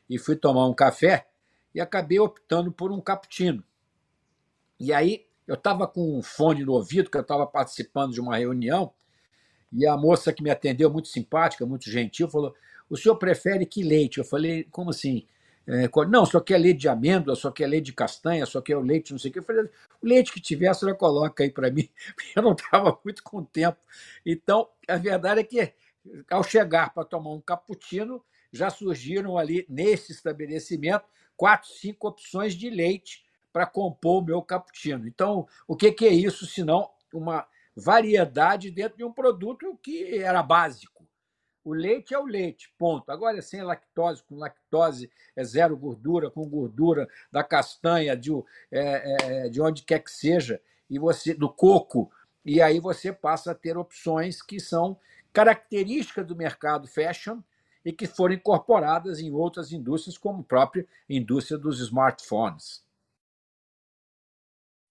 e 0.09 0.19
fui 0.19 0.37
tomar 0.37 0.67
um 0.67 0.75
café 0.75 1.27
e 1.75 1.81
acabei 1.81 2.21
optando 2.21 2.71
por 2.71 2.93
um 2.93 3.01
cappuccino. 3.01 3.65
E 4.79 4.93
aí 4.93 5.27
eu 5.47 5.55
estava 5.55 5.87
com 5.87 6.19
um 6.19 6.23
fone 6.23 6.65
no 6.65 6.73
ouvido, 6.73 7.11
que 7.11 7.17
eu 7.17 7.23
estava 7.23 7.47
participando 7.47 8.13
de 8.13 8.21
uma 8.21 8.37
reunião, 8.37 8.93
e 9.73 9.87
a 9.87 9.97
moça 9.97 10.33
que 10.33 10.43
me 10.43 10.51
atendeu, 10.51 10.91
muito 10.91 11.09
simpática, 11.09 11.67
muito 11.67 11.91
gentil, 11.91 12.29
falou: 12.29 12.55
O 12.95 12.97
senhor 12.97 13.17
prefere 13.17 13.67
que 13.67 13.83
leite? 13.83 14.19
Eu 14.19 14.25
falei: 14.25 14.69
Como 14.71 14.91
assim? 14.91 15.27
É, 15.67 15.91
não, 16.09 16.25
só 16.25 16.39
quer 16.39 16.59
leite 16.59 16.79
de 16.79 16.89
amêndoa, 16.89 17.35
só 17.35 17.51
quer 17.51 17.67
leite 17.67 17.87
de 17.87 17.93
castanha, 17.93 18.47
só 18.47 18.61
quer 18.61 18.77
o 18.77 18.81
leite 18.81 19.11
não 19.11 19.19
sei 19.19 19.31
o 19.31 19.33
que. 19.33 19.41
Eu 19.41 19.43
falei, 19.43 19.65
o 19.65 20.07
leite 20.07 20.33
que 20.33 20.41
tiver, 20.41 20.69
a 20.69 20.75
senhora 20.75 20.97
coloca 20.97 21.43
aí 21.43 21.51
para 21.51 21.73
mim, 21.73 21.89
eu 22.37 22.41
não 22.43 22.53
estava 22.53 22.97
muito 23.05 23.21
com 23.25 23.43
tempo. 23.43 23.79
Então, 24.25 24.69
a 24.87 24.97
verdade 24.97 25.41
é 25.41 25.43
que, 25.43 25.73
ao 26.31 26.45
chegar 26.45 26.95
para 26.95 27.05
tomar 27.05 27.31
um 27.31 27.41
cappuccino, 27.41 28.23
já 28.53 28.71
surgiram 28.71 29.37
ali, 29.37 29.67
nesse 29.69 30.13
estabelecimento, 30.13 31.07
quatro, 31.37 31.71
cinco 31.71 32.07
opções 32.07 32.55
de 32.55 32.71
leite 32.71 33.25
para 33.53 33.67
compor 33.67 34.23
o 34.23 34.27
meu 34.27 34.41
cappuccino. 34.41 35.09
Então, 35.09 35.49
o 35.67 35.75
que, 35.75 35.91
que 35.91 36.07
é 36.07 36.13
isso, 36.13 36.47
senão 36.47 36.91
uma 37.13 37.45
variedade 37.75 38.71
dentro 38.71 38.99
de 38.99 39.05
um 39.05 39.13
produto 39.13 39.77
que 39.83 40.19
era 40.19 40.45
básico? 40.45 40.94
O 41.65 41.73
leite 41.73 42.13
é 42.13 42.19
o 42.19 42.27
leite, 42.27 42.71
ponto. 42.79 43.11
Agora 43.11 43.39
é 43.39 43.41
sem 43.41 43.63
lactose, 43.63 44.23
com 44.23 44.37
lactose 44.37 45.11
é 45.35 45.43
zero 45.43 45.75
gordura, 45.77 46.31
com 46.31 46.47
gordura 46.47 47.09
da 47.33 47.43
castanha, 47.43 48.15
de, 48.15 48.31
é, 48.71 49.47
é, 49.47 49.49
de 49.49 49.63
onde 49.63 49.83
quer 49.83 50.01
que 50.01 50.11
seja, 50.11 50.61
e 50.91 50.99
você 50.99 51.33
do 51.33 51.49
coco, 51.49 52.13
e 52.45 52.61
aí 52.61 52.79
você 52.79 53.11
passa 53.11 53.53
a 53.53 53.55
ter 53.55 53.79
opções 53.79 54.43
que 54.43 54.61
são 54.61 54.99
características 55.33 56.27
do 56.27 56.37
mercado 56.37 56.87
fashion 56.87 57.41
e 57.83 57.93
que 57.93 58.07
foram 58.07 58.35
incorporadas 58.35 59.19
em 59.19 59.33
outras 59.33 59.73
indústrias, 59.73 60.19
como 60.19 60.41
a 60.41 60.45
própria 60.45 60.87
indústria 61.09 61.59
dos 61.59 61.81
smartphones. 61.81 62.85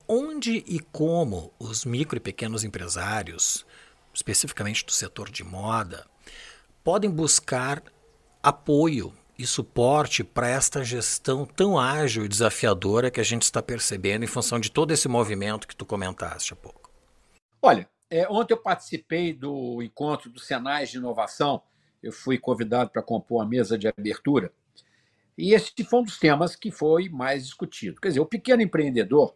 Onde 0.07 0.57
e 0.67 0.79
como 0.79 1.53
os 1.59 1.85
micro 1.85 2.17
e 2.17 2.19
pequenos 2.19 2.63
empresários, 2.63 3.65
especificamente 4.13 4.85
do 4.85 4.91
setor 4.91 5.29
de 5.29 5.43
moda, 5.43 6.05
podem 6.83 7.09
buscar 7.09 7.81
apoio 8.41 9.13
e 9.37 9.47
suporte 9.47 10.23
para 10.23 10.47
esta 10.47 10.83
gestão 10.83 11.45
tão 11.45 11.79
ágil 11.79 12.25
e 12.25 12.27
desafiadora 12.27 13.09
que 13.09 13.19
a 13.19 13.23
gente 13.23 13.43
está 13.43 13.61
percebendo 13.61 14.23
em 14.23 14.27
função 14.27 14.59
de 14.59 14.71
todo 14.71 14.91
esse 14.91 15.07
movimento 15.07 15.67
que 15.67 15.75
tu 15.75 15.85
comentaste 15.85 16.53
há 16.53 16.55
pouco? 16.55 16.91
Olha, 17.61 17.89
é, 18.09 18.27
ontem 18.29 18.53
eu 18.53 18.61
participei 18.61 19.33
do 19.33 19.81
encontro 19.81 20.29
do 20.29 20.39
Senais 20.39 20.89
de 20.89 20.97
Inovação, 20.97 21.63
eu 22.01 22.11
fui 22.11 22.37
convidado 22.37 22.89
para 22.89 23.01
compor 23.01 23.41
a 23.41 23.45
mesa 23.47 23.77
de 23.77 23.87
abertura, 23.87 24.51
e 25.37 25.53
esse 25.53 25.71
foi 25.83 26.01
um 26.01 26.03
dos 26.03 26.19
temas 26.19 26.55
que 26.55 26.69
foi 26.69 27.09
mais 27.09 27.45
discutido. 27.45 27.99
Quer 27.99 28.09
dizer, 28.09 28.19
o 28.19 28.25
pequeno 28.25 28.61
empreendedor 28.61 29.33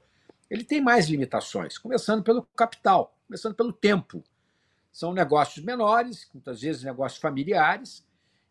ele 0.50 0.64
tem 0.64 0.80
mais 0.80 1.08
limitações, 1.08 1.78
começando 1.78 2.24
pelo 2.24 2.44
capital, 2.56 3.18
começando 3.26 3.56
pelo 3.56 3.74
tempo. 3.74 4.24
São 4.98 5.14
negócios 5.14 5.64
menores, 5.64 6.28
muitas 6.34 6.60
vezes 6.60 6.82
negócios 6.82 7.22
familiares, 7.22 8.04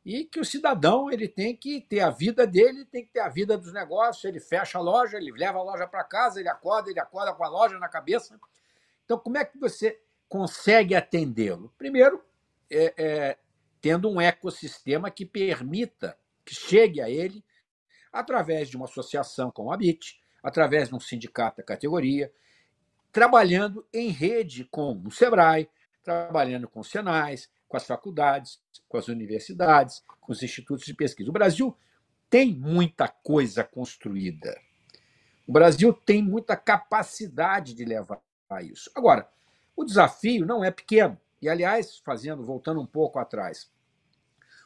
e 0.05 0.25
que 0.25 0.39
o 0.39 0.45
cidadão 0.45 1.11
ele 1.11 1.27
tem 1.27 1.57
que 1.57 1.81
ter 1.81 1.99
a 1.99 2.09
vida 2.09 2.47
dele, 2.47 2.85
tem 2.85 3.05
que 3.05 3.15
ter 3.15 3.19
a 3.19 3.29
vida 3.29 3.59
dos 3.59 3.73
negócios. 3.73 4.25
Ele 4.25 4.39
fecha 4.39 4.79
a 4.79 4.81
loja, 4.81 5.17
ele 5.17 5.33
leva 5.33 5.59
a 5.59 5.63
loja 5.65 5.89
para 5.89 6.05
casa, 6.05 6.39
ele 6.39 6.49
acorda, 6.49 6.89
ele 6.89 7.01
acorda 7.01 7.35
com 7.35 7.43
a 7.43 7.49
loja 7.49 7.81
na 7.81 7.89
cabeça. 7.89 8.39
Então, 9.05 9.19
como 9.19 9.37
é 9.37 9.45
que 9.45 9.59
você 9.59 10.01
consegue 10.29 10.95
atendê-lo? 10.95 11.75
Primeiro, 11.77 12.25
é, 12.71 12.95
é, 12.97 13.39
tendo 13.81 14.09
um 14.09 14.21
ecossistema 14.21 15.11
que 15.11 15.27
permita 15.27 16.17
que 16.45 16.55
chegue 16.55 17.01
a 17.01 17.11
ele 17.11 17.45
através 18.13 18.69
de 18.69 18.77
uma 18.77 18.87
associação 18.87 19.51
como 19.51 19.73
a 19.73 19.77
BIT, 19.77 20.23
através 20.45 20.91
de 20.91 20.95
um 20.95 21.01
sindicato 21.01 21.57
da 21.57 21.65
categoria, 21.65 22.33
trabalhando 23.11 23.85
em 23.93 24.11
rede 24.11 24.65
com 24.67 25.03
o 25.05 25.11
SEBRAE, 25.11 25.69
trabalhando 26.07 26.69
com 26.69 26.79
os 26.79 26.89
senais, 26.89 27.51
com 27.67 27.77
as 27.77 27.85
faculdades, 27.85 28.61
com 28.89 28.97
as 28.97 29.09
universidades, 29.09 30.05
com 30.21 30.31
os 30.31 30.41
institutos 30.41 30.87
de 30.87 30.95
pesquisa. 30.95 31.29
O 31.29 31.33
Brasil 31.33 31.77
tem 32.31 32.55
muita 32.55 33.09
coisa 33.09 33.65
construída. 33.65 34.57
O 35.45 35.53
Brasil 35.53 35.93
tem 35.93 36.23
muita 36.23 36.57
capacidade 36.57 37.75
de 37.75 37.85
levar 37.85 38.21
a 38.49 38.63
isso. 38.63 38.89
Agora, 38.95 39.29
o 39.75 39.85
desafio 39.85 40.47
não 40.47 40.65
é 40.65 40.71
pequeno. 40.71 41.19
E, 41.43 41.49
aliás, 41.49 41.99
fazendo, 41.99 42.45
voltando 42.45 42.81
um 42.81 42.87
pouco 42.87 43.19
atrás, 43.19 43.69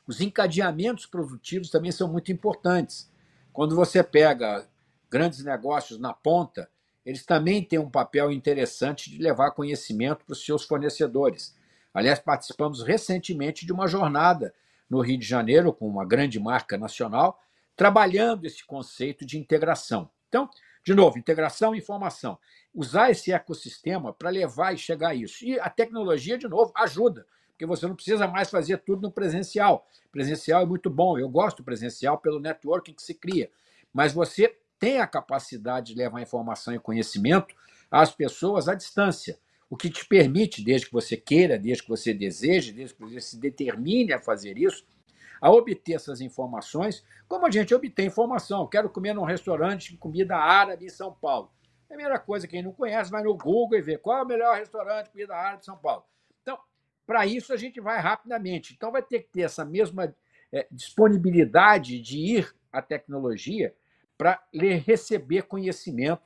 os 0.07 0.21
encadeamentos 0.21 1.07
produtivos 1.07 1.71
também 1.71 1.91
são 1.91 2.07
muito 2.07 2.31
importantes. 2.31 3.11
Quando 3.51 3.75
você 3.75 4.03
pega 4.03 4.69
grandes 5.11 5.43
negócios 5.43 5.99
na 5.99 6.13
ponta, 6.13 6.71
eles 7.11 7.27
também 7.27 7.61
têm 7.61 7.79
um 7.81 7.91
papel 7.91 8.31
interessante 8.31 9.11
de 9.11 9.19
levar 9.19 9.51
conhecimento 9.51 10.25
para 10.25 10.33
os 10.33 10.45
seus 10.45 10.65
fornecedores. 10.65 11.57
Aliás, 11.93 12.21
participamos 12.21 12.85
recentemente 12.85 13.67
de 13.67 13.73
uma 13.73 13.89
jornada 13.89 14.55
no 14.89 15.01
Rio 15.01 15.19
de 15.19 15.27
Janeiro 15.27 15.73
com 15.73 15.89
uma 15.89 16.07
grande 16.07 16.39
marca 16.39 16.79
nacional, 16.79 17.43
trabalhando 17.75 18.45
esse 18.45 18.65
conceito 18.65 19.27
de 19.27 19.37
integração. 19.37 20.09
Então, 20.29 20.49
de 20.85 20.95
novo, 20.95 21.19
integração 21.19 21.75
e 21.75 21.79
informação. 21.79 22.39
Usar 22.73 23.11
esse 23.11 23.33
ecossistema 23.33 24.13
para 24.13 24.31
levar 24.31 24.73
e 24.73 24.79
chegar 24.79 25.09
a 25.09 25.15
isso. 25.15 25.45
E 25.45 25.59
a 25.59 25.69
tecnologia, 25.69 26.39
de 26.39 26.47
novo, 26.47 26.73
ajuda, 26.77 27.27
porque 27.49 27.67
você 27.67 27.89
não 27.89 27.97
precisa 27.97 28.29
mais 28.29 28.49
fazer 28.51 28.79
tudo 28.79 29.03
no 29.03 29.11
presencial. 29.11 29.85
Presencial 30.13 30.63
é 30.63 30.67
muito 30.67 30.89
bom, 30.89 31.19
eu 31.19 31.29
gosto 31.29 31.57
do 31.57 31.65
presencial 31.65 32.19
pelo 32.19 32.39
networking 32.39 32.95
que 32.95 33.03
se 33.03 33.15
cria, 33.15 33.51
mas 33.93 34.13
você 34.13 34.60
tem 34.81 34.99
a 34.99 35.07
capacidade 35.07 35.93
de 35.93 35.99
levar 35.99 36.23
informação 36.23 36.75
e 36.75 36.79
conhecimento 36.81 37.55
às 37.91 38.11
pessoas 38.11 38.67
à 38.67 38.75
distância, 38.75 39.39
o 39.69 39.77
que 39.77 39.91
te 39.91 40.05
permite, 40.07 40.65
desde 40.65 40.87
que 40.87 40.93
você 40.93 41.17
queira, 41.17 41.59
desde 41.59 41.83
que 41.83 41.89
você 41.89 42.15
deseje, 42.15 42.73
desde 42.73 42.95
que 42.95 43.03
você 43.03 43.21
se 43.21 43.39
determine 43.39 44.13
a 44.13 44.19
fazer 44.19 44.57
isso, 44.59 44.85
a 45.41 45.51
obter 45.51 45.93
essas 45.93 46.21
informações, 46.21 47.05
como 47.29 47.47
a 47.47 47.51
gente 47.51 47.75
obtém 47.75 48.07
informação. 48.07 48.67
Quero 48.67 48.89
comer 48.89 49.15
num 49.15 49.25
restaurante 49.25 49.93
de 49.93 49.99
comida 49.99 50.35
árabe 50.37 50.87
em 50.87 50.91
São 50.91 51.13
Paulo. 51.13 51.53
Primeira 51.87 52.19
coisa, 52.19 52.49
quem 52.49 52.63
não 52.63 52.73
conhece, 52.73 53.11
vai 53.11 53.23
no 53.23 53.37
Google 53.37 53.79
e 53.79 53.83
vê 53.83 53.99
qual 53.99 54.19
é 54.19 54.23
o 54.23 54.27
melhor 54.27 54.57
restaurante 54.57 55.07
de 55.07 55.13
comida 55.13 55.37
árabe 55.37 55.61
de 55.61 55.67
São 55.67 55.77
Paulo. 55.77 56.05
Então, 56.43 56.59
para 57.07 57.27
isso, 57.27 57.53
a 57.53 57.57
gente 57.57 57.81
vai 57.81 58.01
rapidamente. 58.01 58.75
Então, 58.75 58.91
vai 58.91 59.03
ter 59.03 59.21
que 59.21 59.29
ter 59.29 59.43
essa 59.43 59.65
mesma 59.65 60.15
é, 60.53 60.67
disponibilidade 60.71 62.01
de 62.01 62.19
ir 62.19 62.55
à 62.73 62.81
tecnologia 62.81 63.75
para 64.21 64.39
receber 64.53 65.45
conhecimento, 65.45 66.21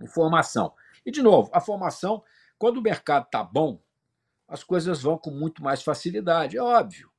informação. 0.00 0.72
E, 1.04 1.10
de 1.10 1.20
novo, 1.20 1.50
a 1.52 1.60
formação, 1.60 2.24
quando 2.58 2.78
o 2.78 2.82
mercado 2.82 3.26
está 3.26 3.44
bom, 3.44 3.82
as 4.48 4.64
coisas 4.64 5.02
vão 5.02 5.18
com 5.18 5.30
muito 5.30 5.62
mais 5.62 5.82
facilidade, 5.82 6.56
é 6.56 6.62
óbvio. 6.62 7.10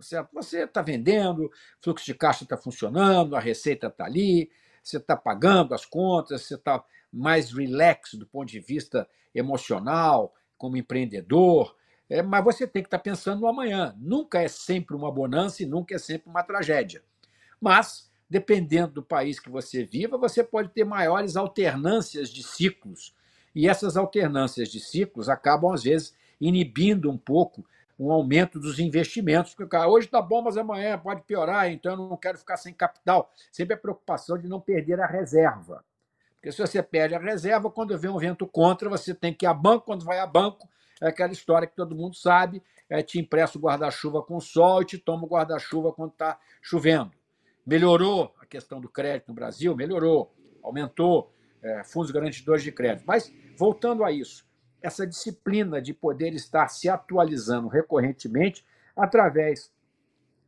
Certo? 0.00 0.30
Você 0.32 0.64
está 0.64 0.82
vendendo, 0.82 1.48
fluxo 1.80 2.04
de 2.04 2.12
caixa 2.12 2.42
está 2.42 2.56
funcionando, 2.56 3.36
a 3.36 3.40
receita 3.40 3.86
está 3.86 4.06
ali, 4.06 4.50
você 4.82 4.96
está 4.96 5.16
pagando 5.16 5.74
as 5.74 5.86
contas, 5.86 6.42
você 6.42 6.56
está 6.56 6.84
mais 7.12 7.52
relax 7.52 8.14
do 8.14 8.26
ponto 8.26 8.48
de 8.48 8.58
vista 8.58 9.08
emocional, 9.32 10.34
como 10.58 10.76
empreendedor, 10.76 11.76
é, 12.10 12.20
mas 12.20 12.42
você 12.42 12.66
tem 12.66 12.82
que 12.82 12.88
estar 12.88 12.98
tá 12.98 13.04
pensando 13.04 13.42
no 13.42 13.46
amanhã. 13.46 13.94
Nunca 13.96 14.42
é 14.42 14.48
sempre 14.48 14.96
uma 14.96 15.12
bonança 15.12 15.62
e 15.62 15.66
nunca 15.66 15.94
é 15.94 15.98
sempre 15.98 16.28
uma 16.28 16.42
tragédia. 16.42 17.04
Mas 17.60 18.05
dependendo 18.28 18.94
do 18.94 19.02
país 19.02 19.38
que 19.38 19.50
você 19.50 19.84
viva, 19.84 20.18
você 20.18 20.42
pode 20.42 20.70
ter 20.70 20.84
maiores 20.84 21.36
alternâncias 21.36 22.28
de 22.28 22.42
ciclos. 22.42 23.14
E 23.54 23.68
essas 23.68 23.96
alternâncias 23.96 24.68
de 24.68 24.80
ciclos 24.80 25.28
acabam, 25.28 25.72
às 25.72 25.84
vezes, 25.84 26.14
inibindo 26.40 27.10
um 27.10 27.16
pouco 27.16 27.64
um 27.98 28.12
aumento 28.12 28.60
dos 28.60 28.78
investimentos, 28.78 29.54
porque 29.54 29.70
cara, 29.70 29.88
hoje 29.88 30.06
está 30.06 30.20
bom, 30.20 30.42
mas 30.42 30.56
amanhã 30.56 30.98
pode 30.98 31.22
piorar, 31.22 31.70
então 31.70 31.92
eu 31.92 31.96
não 31.96 32.16
quero 32.16 32.36
ficar 32.36 32.58
sem 32.58 32.74
capital. 32.74 33.32
Sempre 33.50 33.74
a 33.74 33.78
preocupação 33.78 34.36
de 34.36 34.46
não 34.46 34.60
perder 34.60 35.00
a 35.00 35.06
reserva. 35.06 35.82
Porque 36.34 36.52
se 36.52 36.58
você 36.58 36.82
perde 36.82 37.14
a 37.14 37.18
reserva, 37.18 37.70
quando 37.70 37.96
vem 37.98 38.10
um 38.10 38.18
vento 38.18 38.46
contra, 38.46 38.90
você 38.90 39.14
tem 39.14 39.32
que 39.32 39.46
ir 39.46 39.48
a 39.48 39.54
banco, 39.54 39.86
quando 39.86 40.04
vai 40.04 40.18
a 40.18 40.26
banco, 40.26 40.68
é 41.00 41.08
aquela 41.08 41.32
história 41.32 41.66
que 41.66 41.74
todo 41.74 41.94
mundo 41.94 42.14
sabe, 42.14 42.62
é, 42.88 43.02
te 43.02 43.18
empresta 43.18 43.58
o 43.58 43.60
guarda-chuva 43.60 44.22
com 44.22 44.38
sol 44.40 44.82
e 44.82 44.84
te 44.84 44.98
toma 44.98 45.24
o 45.24 45.28
guarda-chuva 45.28 45.92
quando 45.92 46.12
está 46.12 46.38
chovendo. 46.60 47.12
Melhorou 47.66 48.34
a 48.40 48.46
questão 48.46 48.80
do 48.80 48.88
crédito 48.88 49.28
no 49.28 49.34
Brasil? 49.34 49.74
Melhorou. 49.74 50.32
Aumentou 50.62 51.32
é, 51.62 51.82
fundos 51.82 52.12
garantidores 52.12 52.62
de 52.62 52.70
crédito. 52.70 53.04
Mas, 53.06 53.32
voltando 53.58 54.04
a 54.04 54.12
isso, 54.12 54.46
essa 54.80 55.06
disciplina 55.06 55.82
de 55.82 55.92
poder 55.92 56.32
estar 56.32 56.68
se 56.68 56.88
atualizando 56.88 57.66
recorrentemente 57.66 58.64
através 58.96 59.72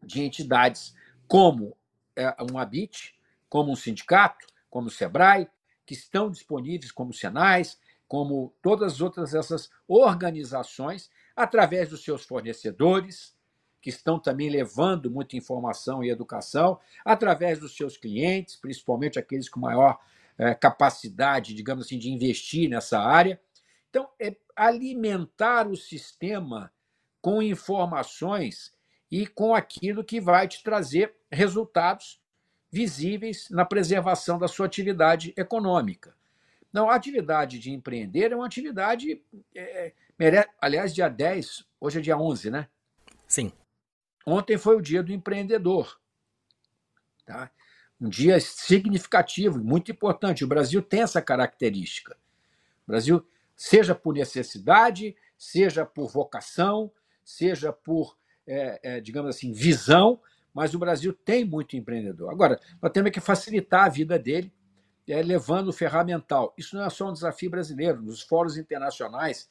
de 0.03 0.23
entidades 0.23 0.95
como 1.27 1.77
é, 2.15 2.35
um 2.53 2.57
ABIT, 2.57 3.19
como 3.49 3.73
um 3.73 3.77
sindicato, 3.77 4.47
como 4.71 4.87
o 4.87 4.91
SEBRAE, 4.91 5.49
que 5.85 5.95
estão 5.95 6.31
disponíveis 6.31 6.93
como 6.93 7.13
Senais, 7.13 7.79
como 8.07 8.55
todas 8.63 8.95
as 8.95 9.01
outras 9.01 9.35
essas 9.35 9.71
organizações, 9.87 11.11
através 11.35 11.89
dos 11.89 12.05
seus 12.05 12.25
fornecedores, 12.25 13.37
que 13.81 13.91
estão 13.91 14.19
também 14.19 14.49
levando 14.51 15.11
muita 15.11 15.37
informação 15.37 16.03
e 16.03 16.11
educação, 16.11 16.79
através 17.05 17.59
dos 17.59 17.77
seus 17.77 17.97
clientes, 17.97 18.57
principalmente 18.57 19.19
aqueles 19.19 19.49
com 19.49 19.61
maior 19.61 19.99
é, 20.37 20.55
capacidade, 20.55 21.55
digamos 21.55 21.87
assim, 21.87 21.99
de 21.99 22.11
investir 22.11 22.69
nessa 22.69 22.99
área. 23.01 23.41
Então, 23.91 24.09
é 24.21 24.37
alimentar 24.55 25.69
o 25.69 25.77
sistema 25.77 26.73
com 27.21 27.43
informações 27.43 28.73
e 29.11 29.27
com 29.27 29.55
aquilo 29.55 30.05
que 30.05 30.21
vai 30.21 30.47
te 30.47 30.63
trazer 30.63 31.15
resultados 31.31 32.21
visíveis 32.71 33.49
na 33.51 33.65
preservação 33.65 34.39
da 34.39 34.49
sua 34.49 34.67
atividade 34.67 35.33
econômica. 35.37 36.15
Não, 36.73 36.91
a 36.91 36.95
atividade 36.95 37.59
de 37.59 37.71
empreender 37.73 38.33
é 38.33 38.37
uma 38.37 38.47
atividade. 38.47 39.23
É. 39.55 39.93
Aliás, 40.61 40.95
dia 40.95 41.09
10, 41.09 41.65
hoje 41.81 41.99
é 41.99 42.03
dia 42.03 42.19
11, 42.19 42.51
né? 42.51 42.69
Sim. 43.27 43.53
Ontem 44.29 44.59
foi 44.59 44.77
o 44.77 44.83
dia 44.83 45.03
do 45.03 45.11
empreendedor. 45.11 45.99
Tá? 47.25 47.51
Um 47.99 48.09
dia 48.09 48.39
significativo, 48.39 49.59
muito 49.59 49.91
importante. 49.91 50.45
O 50.45 50.49
Brasil 50.49 50.83
tem 50.83 51.01
essa 51.01 51.23
característica. 51.23 52.15
O 52.87 52.91
Brasil, 52.91 53.27
seja 53.57 53.95
por 53.95 54.13
necessidade, 54.13 55.17
seja 55.37 55.87
por 55.87 56.11
vocação, 56.11 56.93
seja 57.25 57.73
por, 57.73 58.19
é, 58.47 58.81
é, 58.83 59.01
digamos 59.01 59.35
assim, 59.35 59.51
visão, 59.53 60.21
mas 60.53 60.75
o 60.75 60.79
Brasil 60.79 61.13
tem 61.13 61.45
muito 61.45 61.77
empreendedor. 61.77 62.31
Agora, 62.31 62.61
nós 62.83 62.93
temos 62.93 63.11
que 63.11 63.21
facilitar 63.21 63.87
a 63.87 63.89
vida 63.89 64.19
dele, 64.19 64.53
é, 65.09 65.23
levando 65.23 65.69
o 65.69 65.73
ferramental. 65.73 66.53
Isso 66.59 66.77
não 66.77 66.85
é 66.85 66.91
só 66.91 67.09
um 67.09 67.15
desafio 67.15 67.51
brasileiro. 67.51 68.03
Nos 68.03 68.21
fóruns 68.21 68.59
internacionais 68.59 69.49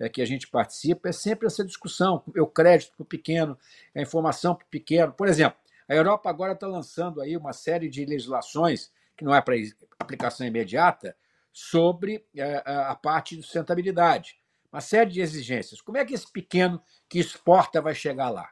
é, 0.00 0.08
que 0.08 0.22
a 0.22 0.26
gente 0.26 0.48
participa, 0.48 1.10
é 1.10 1.12
sempre 1.12 1.46
essa 1.46 1.64
discussão: 1.64 2.24
o 2.36 2.46
crédito 2.46 2.92
para 2.96 3.02
o 3.02 3.06
pequeno, 3.06 3.56
a 3.94 4.00
informação 4.00 4.54
para 4.54 4.64
o 4.64 4.68
pequeno. 4.68 5.12
Por 5.12 5.28
exemplo, 5.28 5.58
a 5.86 5.94
Europa 5.94 6.30
agora 6.30 6.54
está 6.54 6.66
lançando 6.66 7.20
aí 7.20 7.36
uma 7.36 7.52
série 7.52 7.88
de 7.88 8.04
legislações, 8.04 8.90
que 9.16 9.24
não 9.24 9.34
é 9.34 9.42
para 9.42 9.54
aplicação 9.98 10.46
imediata, 10.46 11.14
sobre 11.52 12.24
é, 12.34 12.62
a 12.64 12.94
parte 12.94 13.36
de 13.36 13.42
sustentabilidade. 13.42 14.40
Uma 14.72 14.80
série 14.80 15.10
de 15.10 15.20
exigências. 15.20 15.80
Como 15.80 15.98
é 15.98 16.04
que 16.04 16.14
esse 16.14 16.30
pequeno 16.30 16.80
que 17.08 17.18
exporta 17.18 17.82
vai 17.82 17.94
chegar 17.94 18.30
lá? 18.30 18.48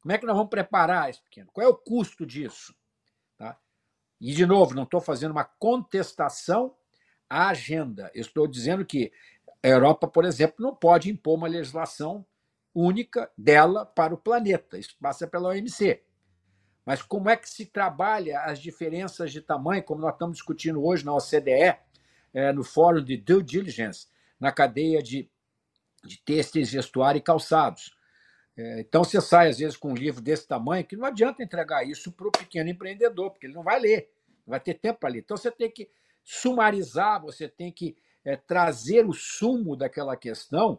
Como 0.00 0.12
é 0.12 0.18
que 0.18 0.24
nós 0.24 0.34
vamos 0.34 0.48
preparar 0.48 1.10
esse 1.10 1.22
pequeno? 1.22 1.50
Qual 1.52 1.66
é 1.66 1.68
o 1.68 1.76
custo 1.76 2.24
disso? 2.24 2.74
Tá? 3.36 3.58
E, 4.18 4.32
de 4.32 4.46
novo, 4.46 4.74
não 4.74 4.84
estou 4.84 5.00
fazendo 5.00 5.32
uma 5.32 5.44
contestação 5.44 6.74
à 7.28 7.48
agenda. 7.48 8.10
Eu 8.14 8.22
estou 8.22 8.48
dizendo 8.48 8.84
que 8.86 9.12
a 9.62 9.68
Europa, 9.68 10.06
por 10.06 10.24
exemplo, 10.24 10.56
não 10.58 10.74
pode 10.74 11.10
impor 11.10 11.36
uma 11.36 11.48
legislação 11.48 12.24
única 12.74 13.30
dela 13.36 13.84
para 13.84 14.14
o 14.14 14.18
planeta. 14.18 14.78
Isso 14.78 14.96
passa 15.00 15.26
pela 15.26 15.48
OMC. 15.48 16.02
Mas 16.86 17.02
como 17.02 17.28
é 17.28 17.36
que 17.36 17.48
se 17.48 17.66
trabalha 17.66 18.40
as 18.40 18.58
diferenças 18.60 19.32
de 19.32 19.40
tamanho, 19.40 19.82
como 19.82 20.00
nós 20.00 20.12
estamos 20.12 20.36
discutindo 20.36 20.82
hoje 20.82 21.04
na 21.04 21.14
OCDE, 21.14 21.76
é, 22.32 22.52
no 22.52 22.64
Fórum 22.64 23.02
de 23.02 23.16
Due 23.16 23.42
Diligence, 23.42 24.06
na 24.40 24.52
cadeia 24.52 25.02
de, 25.02 25.28
de 26.04 26.18
têxteis, 26.22 26.72
vestuário 26.72 27.18
e 27.18 27.22
calçados? 27.22 27.94
É, 28.56 28.80
então 28.80 29.04
você 29.04 29.20
sai, 29.20 29.50
às 29.50 29.58
vezes, 29.58 29.76
com 29.76 29.90
um 29.90 29.94
livro 29.94 30.22
desse 30.22 30.46
tamanho, 30.46 30.84
que 30.84 30.96
não 30.96 31.04
adianta 31.04 31.42
entregar 31.42 31.86
isso 31.86 32.10
para 32.10 32.28
o 32.28 32.32
pequeno 32.32 32.70
empreendedor, 32.70 33.30
porque 33.30 33.46
ele 33.46 33.54
não 33.54 33.62
vai 33.62 33.78
ler, 33.78 34.10
não 34.46 34.52
vai 34.52 34.60
ter 34.60 34.74
tempo 34.74 35.00
para 35.00 35.10
ler. 35.10 35.18
Então 35.18 35.36
você 35.36 35.50
tem 35.50 35.70
que 35.70 35.90
sumarizar, 36.24 37.20
você 37.20 37.48
tem 37.48 37.70
que 37.70 37.96
é, 38.28 38.36
trazer 38.36 39.06
o 39.06 39.12
sumo 39.14 39.74
daquela 39.74 40.14
questão 40.14 40.78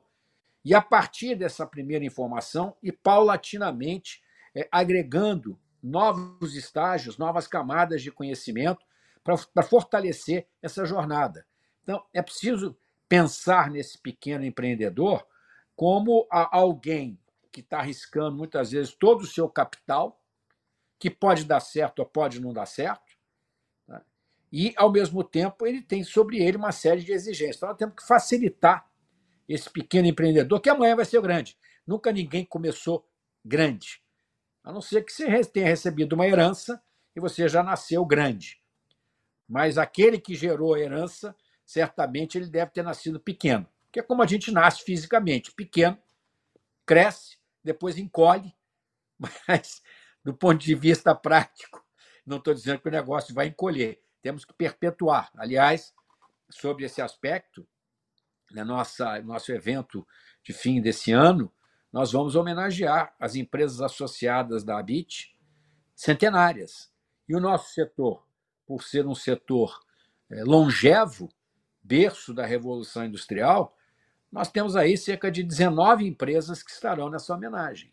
e, 0.64 0.76
a 0.76 0.82
partir 0.82 1.34
dessa 1.34 1.66
primeira 1.66 2.06
informação, 2.06 2.76
e 2.84 2.92
paulatinamente 2.92 4.22
é, 4.54 4.70
agregando 4.72 5.60
novos 5.82 6.56
estágios, 6.56 7.18
novas 7.18 7.48
camadas 7.48 8.04
de 8.04 8.12
conhecimento 8.12 8.86
para 9.24 9.64
fortalecer 9.64 10.48
essa 10.62 10.86
jornada. 10.86 11.44
Então, 11.82 12.06
é 12.14 12.22
preciso 12.22 12.78
pensar 13.08 13.72
nesse 13.72 13.98
pequeno 13.98 14.46
empreendedor 14.46 15.26
como 15.76 16.28
alguém 16.30 17.18
que 17.52 17.62
está 17.62 17.80
arriscando 17.80 18.38
muitas 18.38 18.72
vezes 18.72 18.94
todo 18.94 19.22
o 19.22 19.28
seu 19.28 19.50
capital, 19.50 20.22
que 21.00 21.10
pode 21.10 21.46
dar 21.46 21.62
certo 21.62 22.00
ou 22.00 22.06
pode 22.06 22.40
não 22.40 22.54
dar 22.54 22.68
certo? 22.68 23.09
E, 24.52 24.74
ao 24.76 24.92
mesmo 24.92 25.24
tempo, 25.24 25.66
ele 25.66 25.82
tem 25.82 26.04
sobre 26.04 26.40
ele 26.40 26.58
uma 26.58 26.72
série 26.72 27.04
de 27.04 27.12
exigências. 27.12 27.58
Então, 27.58 27.70
nós 27.70 27.78
temos 27.78 27.96
que 27.96 28.08
facilitar 28.08 28.90
esse 29.48 29.70
pequeno 29.70 30.08
empreendedor, 30.08 30.60
que 30.60 30.70
amanhã 30.70 30.96
vai 30.96 31.06
ser 31.06 31.22
grande. 31.22 31.58
Nunca 31.86 32.12
ninguém 32.12 32.46
começou 32.46 33.08
grande, 33.44 34.02
a 34.64 34.72
não 34.72 34.82
ser 34.82 35.04
que 35.04 35.12
você 35.12 35.44
tenha 35.46 35.68
recebido 35.68 36.14
uma 36.14 36.28
herança 36.28 36.82
e 37.16 37.20
você 37.20 37.48
já 37.48 37.64
nasceu 37.64 38.06
grande. 38.06 38.62
Mas 39.48 39.78
aquele 39.78 40.20
que 40.20 40.36
gerou 40.36 40.76
a 40.76 40.80
herança, 40.80 41.36
certamente 41.66 42.38
ele 42.38 42.48
deve 42.48 42.72
ter 42.72 42.84
nascido 42.84 43.20
pequeno, 43.20 43.68
que 43.92 44.00
é 44.00 44.04
como 44.04 44.22
a 44.22 44.28
gente 44.28 44.52
nasce 44.52 44.84
fisicamente, 44.84 45.52
pequeno, 45.52 45.98
cresce, 46.86 47.38
depois 47.64 47.98
encolhe, 47.98 48.54
mas 49.48 49.82
do 50.24 50.34
ponto 50.34 50.64
de 50.64 50.76
vista 50.76 51.16
prático, 51.16 51.84
não 52.26 52.38
estou 52.38 52.54
dizendo 52.54 52.80
que 52.80 52.88
o 52.88 52.92
negócio 52.92 53.34
vai 53.34 53.48
encolher, 53.48 54.00
temos 54.22 54.46
que 54.46 54.54
perpetuar. 54.54 55.32
Aliás, 55.36 55.94
sobre 56.50 56.86
esse 56.86 57.02
aspecto, 57.02 57.68
na 58.52 58.66
nossa 58.66 59.22
nosso 59.22 59.52
evento 59.52 60.06
de 60.44 60.54
fim 60.54 60.82
desse 60.82 61.12
ano, 61.12 61.52
nós 61.92 62.12
vamos 62.12 62.36
homenagear 62.36 63.16
as 63.20 63.36
empresas 63.36 63.82
associadas 63.82 64.64
da 64.64 64.80
ABIT, 64.80 65.36
centenárias. 65.96 66.92
E 67.28 67.36
o 67.36 67.40
nosso 67.40 67.74
setor, 67.74 68.26
por 68.66 68.84
ser 68.84 69.06
um 69.06 69.16
setor 69.16 69.80
é, 70.30 70.44
longevo, 70.44 71.30
berço 71.82 72.34
da 72.34 72.46
Revolução 72.46 73.06
Industrial, 73.06 73.76
nós 74.32 74.52
temos 74.52 74.76
aí 74.76 74.96
cerca 74.96 75.32
de 75.32 75.44
19 75.44 76.06
empresas 76.06 76.62
que 76.62 76.72
estarão 76.72 77.10
nessa 77.10 77.34
homenagem. 77.34 77.92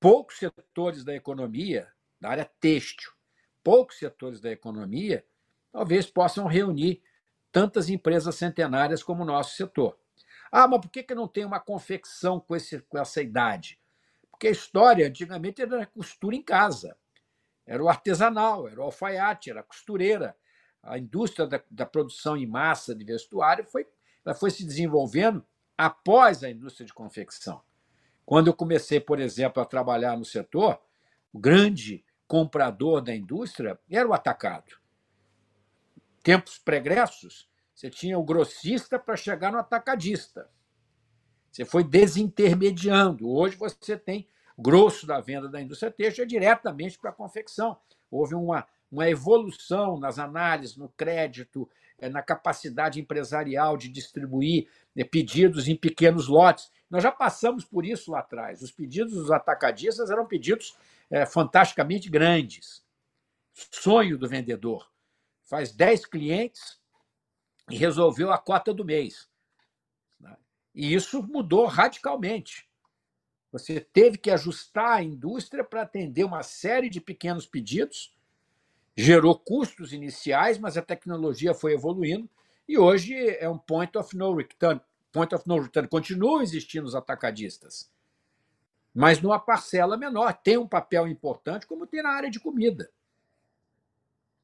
Poucos 0.00 0.38
setores 0.38 1.04
da 1.04 1.14
economia, 1.14 1.88
da 2.20 2.30
área 2.30 2.44
têxtil, 2.60 3.12
poucos 3.68 3.98
setores 3.98 4.40
da 4.40 4.50
economia, 4.50 5.22
talvez 5.70 6.06
possam 6.06 6.46
reunir 6.46 7.02
tantas 7.52 7.90
empresas 7.90 8.34
centenárias 8.34 9.02
como 9.02 9.22
o 9.22 9.26
nosso 9.26 9.56
setor. 9.56 9.98
Ah, 10.50 10.66
mas 10.66 10.80
por 10.80 10.88
que, 10.90 11.02
que 11.02 11.14
não 11.14 11.28
tem 11.28 11.44
uma 11.44 11.60
confecção 11.60 12.40
com, 12.40 12.56
esse, 12.56 12.80
com 12.80 12.96
essa 12.96 13.20
idade? 13.20 13.78
Porque 14.30 14.48
a 14.48 14.52
história, 14.52 15.06
antigamente, 15.06 15.60
era 15.60 15.84
costura 15.84 16.34
em 16.34 16.40
casa. 16.42 16.96
Era 17.66 17.84
o 17.84 17.90
artesanal, 17.90 18.66
era 18.66 18.80
o 18.80 18.84
alfaiate, 18.84 19.50
era 19.50 19.60
a 19.60 19.64
costureira. 19.64 20.34
A 20.82 20.98
indústria 20.98 21.46
da, 21.46 21.62
da 21.70 21.84
produção 21.84 22.38
em 22.38 22.46
massa 22.46 22.94
de 22.94 23.04
vestuário 23.04 23.66
foi, 23.66 23.86
ela 24.24 24.34
foi 24.34 24.50
se 24.50 24.64
desenvolvendo 24.64 25.44
após 25.76 26.42
a 26.42 26.48
indústria 26.48 26.86
de 26.86 26.94
confecção. 26.94 27.60
Quando 28.24 28.46
eu 28.46 28.54
comecei, 28.54 28.98
por 28.98 29.20
exemplo, 29.20 29.62
a 29.62 29.66
trabalhar 29.66 30.16
no 30.16 30.24
setor, 30.24 30.80
o 31.34 31.38
grande 31.38 32.02
comprador 32.28 33.00
da 33.00 33.16
indústria 33.16 33.80
era 33.90 34.06
o 34.06 34.12
atacado. 34.12 34.78
Tempos 36.22 36.58
pregressos, 36.58 37.48
você 37.74 37.88
tinha 37.88 38.18
o 38.18 38.22
grossista 38.22 38.98
para 38.98 39.16
chegar 39.16 39.50
no 39.50 39.58
atacadista. 39.58 40.48
Você 41.50 41.64
foi 41.64 41.82
desintermediando. 41.82 43.28
Hoje 43.28 43.56
você 43.56 43.96
tem 43.96 44.28
grosso 44.58 45.06
da 45.06 45.20
venda 45.20 45.48
da 45.48 45.60
indústria 45.60 45.90
têxtil 45.90 46.24
é 46.24 46.26
diretamente 46.26 46.98
para 46.98 47.10
a 47.10 47.14
confecção. 47.14 47.78
Houve 48.10 48.34
uma, 48.34 48.66
uma 48.92 49.08
evolução 49.08 49.98
nas 49.98 50.18
análises, 50.18 50.76
no 50.76 50.88
crédito, 50.90 51.68
eh, 51.98 52.08
na 52.08 52.20
capacidade 52.20 53.00
empresarial 53.00 53.76
de 53.76 53.88
distribuir 53.88 54.68
eh, 54.96 55.04
pedidos 55.04 55.68
em 55.68 55.76
pequenos 55.76 56.28
lotes. 56.28 56.70
Nós 56.90 57.02
já 57.02 57.12
passamos 57.12 57.64
por 57.64 57.86
isso 57.86 58.10
lá 58.10 58.18
atrás. 58.18 58.60
Os 58.60 58.72
pedidos 58.72 59.14
dos 59.14 59.30
atacadistas 59.30 60.10
eram 60.10 60.26
pedidos 60.26 60.76
é, 61.10 61.26
fantasticamente 61.26 62.08
grandes. 62.10 62.84
Sonho 63.52 64.18
do 64.18 64.28
vendedor. 64.28 64.90
Faz 65.44 65.72
10 65.72 66.06
clientes 66.06 66.78
e 67.70 67.76
resolveu 67.76 68.32
a 68.32 68.38
cota 68.38 68.72
do 68.72 68.84
mês. 68.84 69.28
Né? 70.20 70.36
E 70.74 70.94
isso 70.94 71.22
mudou 71.22 71.66
radicalmente. 71.66 72.68
Você 73.50 73.80
teve 73.80 74.18
que 74.18 74.30
ajustar 74.30 74.98
a 74.98 75.02
indústria 75.02 75.64
para 75.64 75.82
atender 75.82 76.24
uma 76.24 76.42
série 76.42 76.90
de 76.90 77.00
pequenos 77.00 77.46
pedidos, 77.46 78.14
gerou 78.96 79.38
custos 79.38 79.92
iniciais, 79.92 80.58
mas 80.58 80.76
a 80.76 80.82
tecnologia 80.82 81.54
foi 81.54 81.72
evoluindo 81.72 82.28
e 82.68 82.76
hoje 82.76 83.14
é 83.16 83.48
um 83.48 83.58
point 83.58 83.96
of 83.96 84.14
no 84.14 84.34
return. 84.36 84.80
Point 85.10 85.34
of 85.34 85.48
no 85.48 85.58
return. 85.58 85.88
Continuam 85.88 86.42
existindo 86.42 86.86
os 86.86 86.94
atacadistas, 86.94 87.90
mas 88.98 89.22
numa 89.22 89.38
parcela 89.38 89.96
menor. 89.96 90.32
Tem 90.32 90.58
um 90.58 90.66
papel 90.66 91.06
importante, 91.06 91.68
como 91.68 91.86
tem 91.86 92.02
na 92.02 92.10
área 92.10 92.28
de 92.28 92.40
comida. 92.40 92.90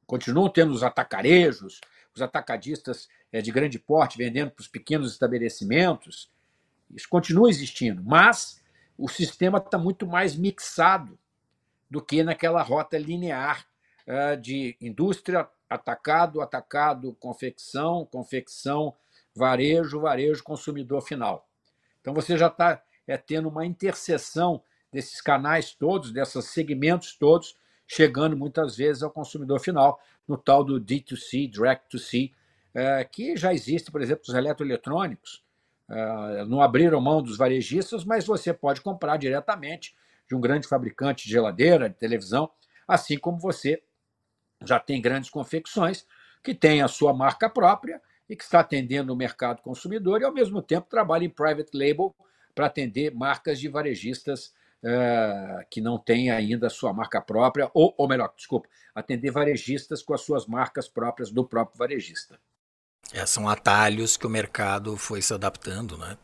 Continuam 0.06 0.48
tendo 0.48 0.72
os 0.72 0.84
atacarejos, 0.84 1.80
os 2.14 2.22
atacadistas 2.22 3.08
eh, 3.32 3.42
de 3.42 3.50
grande 3.50 3.80
porte 3.80 4.16
vendendo 4.16 4.52
para 4.52 4.62
os 4.62 4.68
pequenos 4.68 5.10
estabelecimentos. 5.10 6.30
Isso 6.94 7.08
continua 7.08 7.50
existindo, 7.50 8.00
mas 8.04 8.62
o 8.96 9.08
sistema 9.08 9.58
está 9.58 9.76
muito 9.76 10.06
mais 10.06 10.36
mixado 10.36 11.18
do 11.90 12.00
que 12.00 12.22
naquela 12.22 12.62
rota 12.62 12.96
linear 12.96 13.66
eh, 14.06 14.36
de 14.36 14.76
indústria, 14.80 15.48
atacado, 15.68 16.40
atacado, 16.40 17.12
confecção, 17.18 18.06
confecção, 18.06 18.94
varejo, 19.34 19.98
varejo, 19.98 20.44
consumidor 20.44 21.02
final. 21.02 21.48
Então 22.00 22.14
você 22.14 22.38
já 22.38 22.46
está 22.46 22.80
é 23.06 23.16
tendo 23.16 23.48
uma 23.48 23.66
interseção 23.66 24.62
desses 24.92 25.20
canais 25.20 25.74
todos, 25.74 26.12
desses 26.12 26.44
segmentos 26.46 27.16
todos, 27.16 27.56
chegando 27.86 28.36
muitas 28.36 28.76
vezes 28.76 29.02
ao 29.02 29.10
consumidor 29.10 29.60
final, 29.60 30.00
no 30.26 30.38
tal 30.38 30.64
do 30.64 30.80
D2C, 30.80 31.50
Direct 31.50 31.88
to 31.88 31.98
C, 31.98 32.30
é, 32.72 33.04
que 33.04 33.36
já 33.36 33.52
existe, 33.52 33.90
por 33.90 34.00
exemplo, 34.00 34.22
os 34.26 34.34
eletroeletrônicos. 34.34 35.42
É, 35.88 36.44
não 36.46 36.62
abriram 36.62 37.00
mão 37.00 37.22
dos 37.22 37.36
varejistas, 37.36 38.04
mas 38.04 38.24
você 38.24 38.54
pode 38.54 38.80
comprar 38.80 39.16
diretamente 39.16 39.94
de 40.26 40.34
um 40.34 40.40
grande 40.40 40.66
fabricante 40.66 41.26
de 41.26 41.32
geladeira, 41.32 41.88
de 41.88 41.96
televisão, 41.96 42.50
assim 42.88 43.18
como 43.18 43.38
você 43.38 43.82
já 44.62 44.80
tem 44.80 45.00
grandes 45.00 45.28
confecções 45.28 46.06
que 46.42 46.54
têm 46.54 46.82
a 46.82 46.88
sua 46.88 47.12
marca 47.12 47.48
própria 47.48 48.00
e 48.28 48.34
que 48.34 48.42
está 48.42 48.60
atendendo 48.60 49.12
o 49.12 49.16
mercado 49.16 49.60
consumidor 49.60 50.20
e, 50.20 50.24
ao 50.24 50.32
mesmo 50.32 50.62
tempo, 50.62 50.88
trabalha 50.88 51.24
em 51.24 51.30
private 51.30 51.70
label 51.76 52.14
para 52.54 52.66
atender 52.66 53.14
marcas 53.14 53.58
de 53.58 53.68
varejistas 53.68 54.52
uh, 54.84 55.64
que 55.70 55.80
não 55.80 55.98
têm 55.98 56.30
ainda 56.30 56.68
a 56.68 56.70
sua 56.70 56.92
marca 56.92 57.20
própria, 57.20 57.70
ou, 57.74 57.94
ou 57.96 58.08
melhor, 58.08 58.32
desculpa, 58.36 58.68
atender 58.94 59.30
varejistas 59.30 60.02
com 60.02 60.14
as 60.14 60.20
suas 60.20 60.46
marcas 60.46 60.88
próprias 60.88 61.30
do 61.30 61.44
próprio 61.44 61.78
varejista. 61.78 62.38
É, 63.12 63.26
são 63.26 63.48
atalhos 63.48 64.16
que 64.16 64.26
o 64.26 64.30
mercado 64.30 64.96
foi 64.96 65.20
se 65.20 65.34
adaptando, 65.34 65.96
né? 65.98 66.16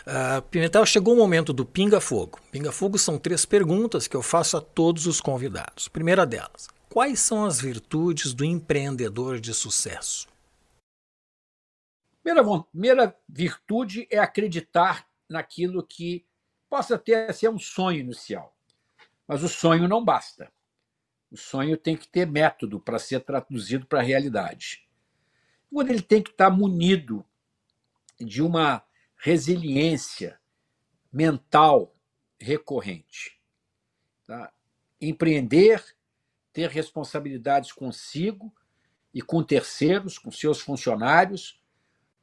Uh, 0.00 0.40
Pimentel, 0.42 0.86
chegou 0.86 1.14
o 1.14 1.16
momento 1.16 1.52
do 1.52 1.64
Pinga 1.64 2.00
Fogo. 2.00 2.40
Pinga 2.50 2.72
Fogo 2.72 2.98
são 2.98 3.18
três 3.18 3.44
perguntas 3.44 4.08
que 4.08 4.16
eu 4.16 4.22
faço 4.22 4.56
a 4.56 4.60
todos 4.60 5.06
os 5.06 5.20
convidados. 5.20 5.88
Primeira 5.88 6.24
delas: 6.24 6.68
quais 6.88 7.20
são 7.20 7.44
as 7.44 7.60
virtudes 7.60 8.32
do 8.32 8.44
empreendedor 8.44 9.38
de 9.38 9.52
sucesso? 9.52 10.26
Primeira, 12.22 12.64
primeira 12.72 13.16
virtude 13.28 14.06
é 14.10 14.18
acreditar 14.18 15.06
naquilo 15.30 15.86
que 15.86 16.26
possa 16.68 16.98
ter 16.98 17.32
ser 17.32 17.48
um 17.48 17.58
sonho 17.58 18.00
inicial. 18.00 18.54
Mas 19.26 19.42
o 19.42 19.48
sonho 19.48 19.86
não 19.86 20.04
basta. 20.04 20.52
O 21.30 21.36
sonho 21.36 21.76
tem 21.76 21.96
que 21.96 22.08
ter 22.08 22.26
método 22.26 22.80
para 22.80 22.98
ser 22.98 23.20
traduzido 23.20 23.86
para 23.86 24.00
a 24.00 24.02
realidade. 24.02 24.88
Quando 25.72 25.90
ele 25.90 26.02
tem 26.02 26.20
que 26.20 26.30
estar 26.30 26.50
munido 26.50 27.24
de 28.18 28.42
uma 28.42 28.84
resiliência 29.16 30.40
mental 31.12 31.94
recorrente. 32.38 33.40
Tá? 34.26 34.52
Empreender, 35.00 35.84
ter 36.52 36.68
responsabilidades 36.68 37.70
consigo 37.70 38.52
e 39.14 39.22
com 39.22 39.42
terceiros, 39.42 40.18
com 40.18 40.30
seus 40.30 40.60
funcionários, 40.60 41.59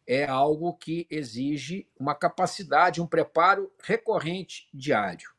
é 0.08 0.26
algo 0.26 0.74
que 0.74 1.05
exige 1.10 1.86
uma 1.99 2.16
capacidade, 2.16 3.01
um 3.01 3.05
preparo 3.05 3.70
recorrente 3.84 4.70
diário. 4.74 5.30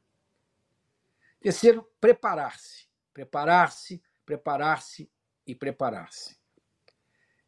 Terceiro, 1.41 1.89
preparar-se. 1.99 2.87
Preparar-se, 3.15 4.03
preparar-se 4.27 5.11
e 5.47 5.55
preparar-se. 5.55 6.37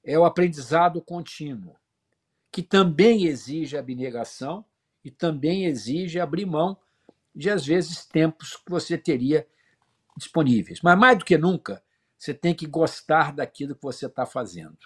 É 0.03 0.19
o 0.19 0.25
aprendizado 0.25 1.03
contínuo, 1.03 1.77
que 2.51 2.63
também 2.63 3.27
exige 3.27 3.77
abnegação 3.77 4.65
e 5.05 5.11
também 5.11 5.67
exige 5.67 6.19
abrir 6.19 6.47
mão 6.47 6.79
de, 7.35 7.51
às 7.51 7.67
vezes, 7.67 8.07
tempos 8.07 8.57
que 8.57 8.71
você 8.71 8.97
teria 8.97 9.47
disponíveis. 10.17 10.81
Mas, 10.81 10.99
mais 10.99 11.19
do 11.19 11.25
que 11.25 11.37
nunca, 11.37 11.85
você 12.17 12.33
tem 12.33 12.55
que 12.55 12.67
gostar 12.67 13.33
daquilo 13.33 13.75
que 13.75 13.83
você 13.83 14.07
está 14.07 14.25
fazendo. 14.25 14.79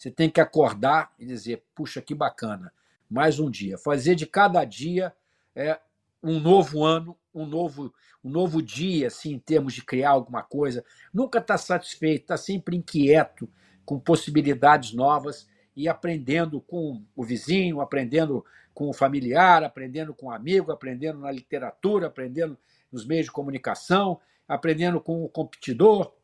Você 0.00 0.10
tem 0.10 0.30
que 0.30 0.40
acordar 0.40 1.12
e 1.18 1.26
dizer: 1.26 1.62
puxa, 1.74 2.00
que 2.00 2.14
bacana, 2.14 2.72
mais 3.08 3.38
um 3.38 3.50
dia. 3.50 3.76
Fazer 3.76 4.14
de 4.14 4.24
cada 4.24 4.64
dia 4.64 5.14
é, 5.54 5.78
um 6.22 6.40
novo 6.40 6.82
ano, 6.82 7.14
um 7.34 7.44
novo, 7.44 7.92
um 8.24 8.30
novo 8.30 8.62
dia, 8.62 9.08
assim, 9.08 9.34
em 9.34 9.38
termos 9.38 9.74
de 9.74 9.84
criar 9.84 10.12
alguma 10.12 10.42
coisa. 10.42 10.82
Nunca 11.12 11.38
está 11.38 11.58
satisfeito, 11.58 12.22
está 12.22 12.38
sempre 12.38 12.74
inquieto, 12.74 13.46
com 13.84 14.00
possibilidades 14.00 14.94
novas 14.94 15.46
e 15.76 15.86
aprendendo 15.86 16.62
com 16.62 17.04
o 17.14 17.22
vizinho, 17.22 17.82
aprendendo 17.82 18.42
com 18.72 18.88
o 18.88 18.94
familiar, 18.94 19.62
aprendendo 19.62 20.14
com 20.14 20.28
o 20.28 20.32
amigo, 20.32 20.72
aprendendo 20.72 21.18
na 21.18 21.30
literatura, 21.30 22.06
aprendendo 22.06 22.56
nos 22.90 23.04
meios 23.04 23.26
de 23.26 23.32
comunicação, 23.32 24.18
aprendendo 24.48 24.98
com 24.98 25.22
o 25.22 25.28
competidor. 25.28 26.14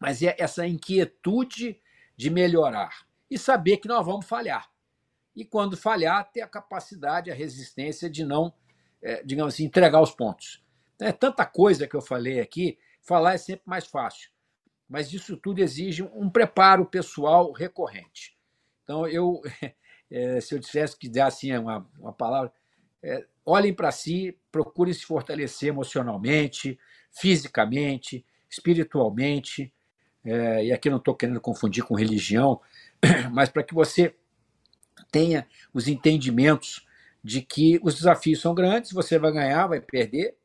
Mas 0.00 0.24
é 0.24 0.34
essa 0.40 0.66
inquietude 0.66 1.80
de 2.16 2.30
melhorar 2.30 3.06
e 3.30 3.38
saber 3.38 3.78
que 3.78 3.88
nós 3.88 4.04
vamos 4.04 4.26
falhar. 4.26 4.70
E 5.34 5.44
quando 5.44 5.76
falhar, 5.76 6.30
ter 6.32 6.40
a 6.40 6.48
capacidade, 6.48 7.30
a 7.30 7.34
resistência 7.34 8.08
de 8.08 8.24
não, 8.24 8.52
é, 9.02 9.22
digamos 9.22 9.54
assim, 9.54 9.64
entregar 9.64 10.00
os 10.00 10.10
pontos. 10.10 10.64
É 11.00 11.12
tanta 11.12 11.44
coisa 11.44 11.86
que 11.86 11.94
eu 11.94 12.00
falei 12.00 12.40
aqui, 12.40 12.78
falar 13.02 13.34
é 13.34 13.38
sempre 13.38 13.64
mais 13.66 13.86
fácil, 13.86 14.30
mas 14.88 15.12
isso 15.12 15.36
tudo 15.36 15.60
exige 15.60 16.02
um 16.02 16.30
preparo 16.30 16.86
pessoal 16.86 17.52
recorrente. 17.52 18.36
Então, 18.82 19.06
eu, 19.06 19.42
é, 20.10 20.40
se 20.40 20.54
eu 20.54 20.58
dissesse 20.58 20.96
que 20.96 21.08
dar 21.08 21.26
assim 21.26 21.54
uma, 21.56 21.86
uma 21.98 22.12
palavra, 22.12 22.50
é, 23.02 23.26
olhem 23.44 23.74
para 23.74 23.92
si, 23.92 24.38
procurem 24.50 24.94
se 24.94 25.04
fortalecer 25.04 25.68
emocionalmente, 25.68 26.78
fisicamente, 27.12 28.24
espiritualmente. 28.48 29.72
É, 30.26 30.64
e 30.64 30.72
aqui 30.72 30.90
não 30.90 30.96
estou 30.98 31.14
querendo 31.14 31.40
confundir 31.40 31.84
com 31.84 31.94
religião, 31.94 32.60
mas 33.32 33.48
para 33.48 33.62
que 33.62 33.72
você 33.72 34.14
tenha 35.10 35.46
os 35.72 35.86
entendimentos 35.86 36.84
de 37.22 37.40
que 37.40 37.78
os 37.82 37.94
desafios 37.94 38.40
são 38.40 38.54
grandes, 38.54 38.92
você 38.92 39.18
vai 39.18 39.32
ganhar, 39.32 39.66
vai 39.68 39.80
perder, 39.80 40.36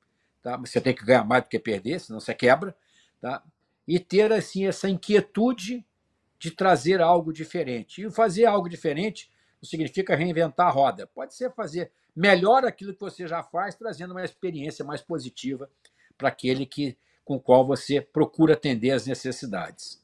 tá? 0.41 0.55
você 0.57 0.79
tem 0.79 0.93
que 0.93 1.03
ganhar 1.03 1.23
mais 1.23 1.43
do 1.43 1.49
que 1.49 1.59
perder, 1.59 1.99
senão 1.99 2.19
você 2.19 2.33
quebra, 2.33 2.75
tá? 3.19 3.43
e 3.87 3.99
ter 3.99 4.31
assim 4.31 4.67
essa 4.67 4.87
inquietude 4.87 5.85
de 6.37 6.51
trazer 6.51 7.01
algo 7.01 7.33
diferente. 7.33 8.03
E 8.03 8.11
fazer 8.11 8.45
algo 8.45 8.69
diferente 8.69 9.31
não 9.61 9.67
significa 9.69 10.15
reinventar 10.15 10.67
a 10.67 10.71
roda, 10.71 11.07
pode 11.07 11.35
ser 11.35 11.51
fazer 11.53 11.91
melhor 12.15 12.65
aquilo 12.65 12.93
que 12.93 12.99
você 12.99 13.27
já 13.27 13.43
faz, 13.43 13.75
trazendo 13.75 14.11
uma 14.11 14.23
experiência 14.23 14.83
mais 14.83 15.01
positiva 15.01 15.69
para 16.17 16.29
aquele 16.29 16.65
que, 16.65 16.97
com 17.23 17.35
o 17.35 17.39
qual 17.39 17.65
você 17.65 18.01
procura 18.01 18.53
atender 18.53 18.91
as 18.91 19.05
necessidades. 19.05 20.01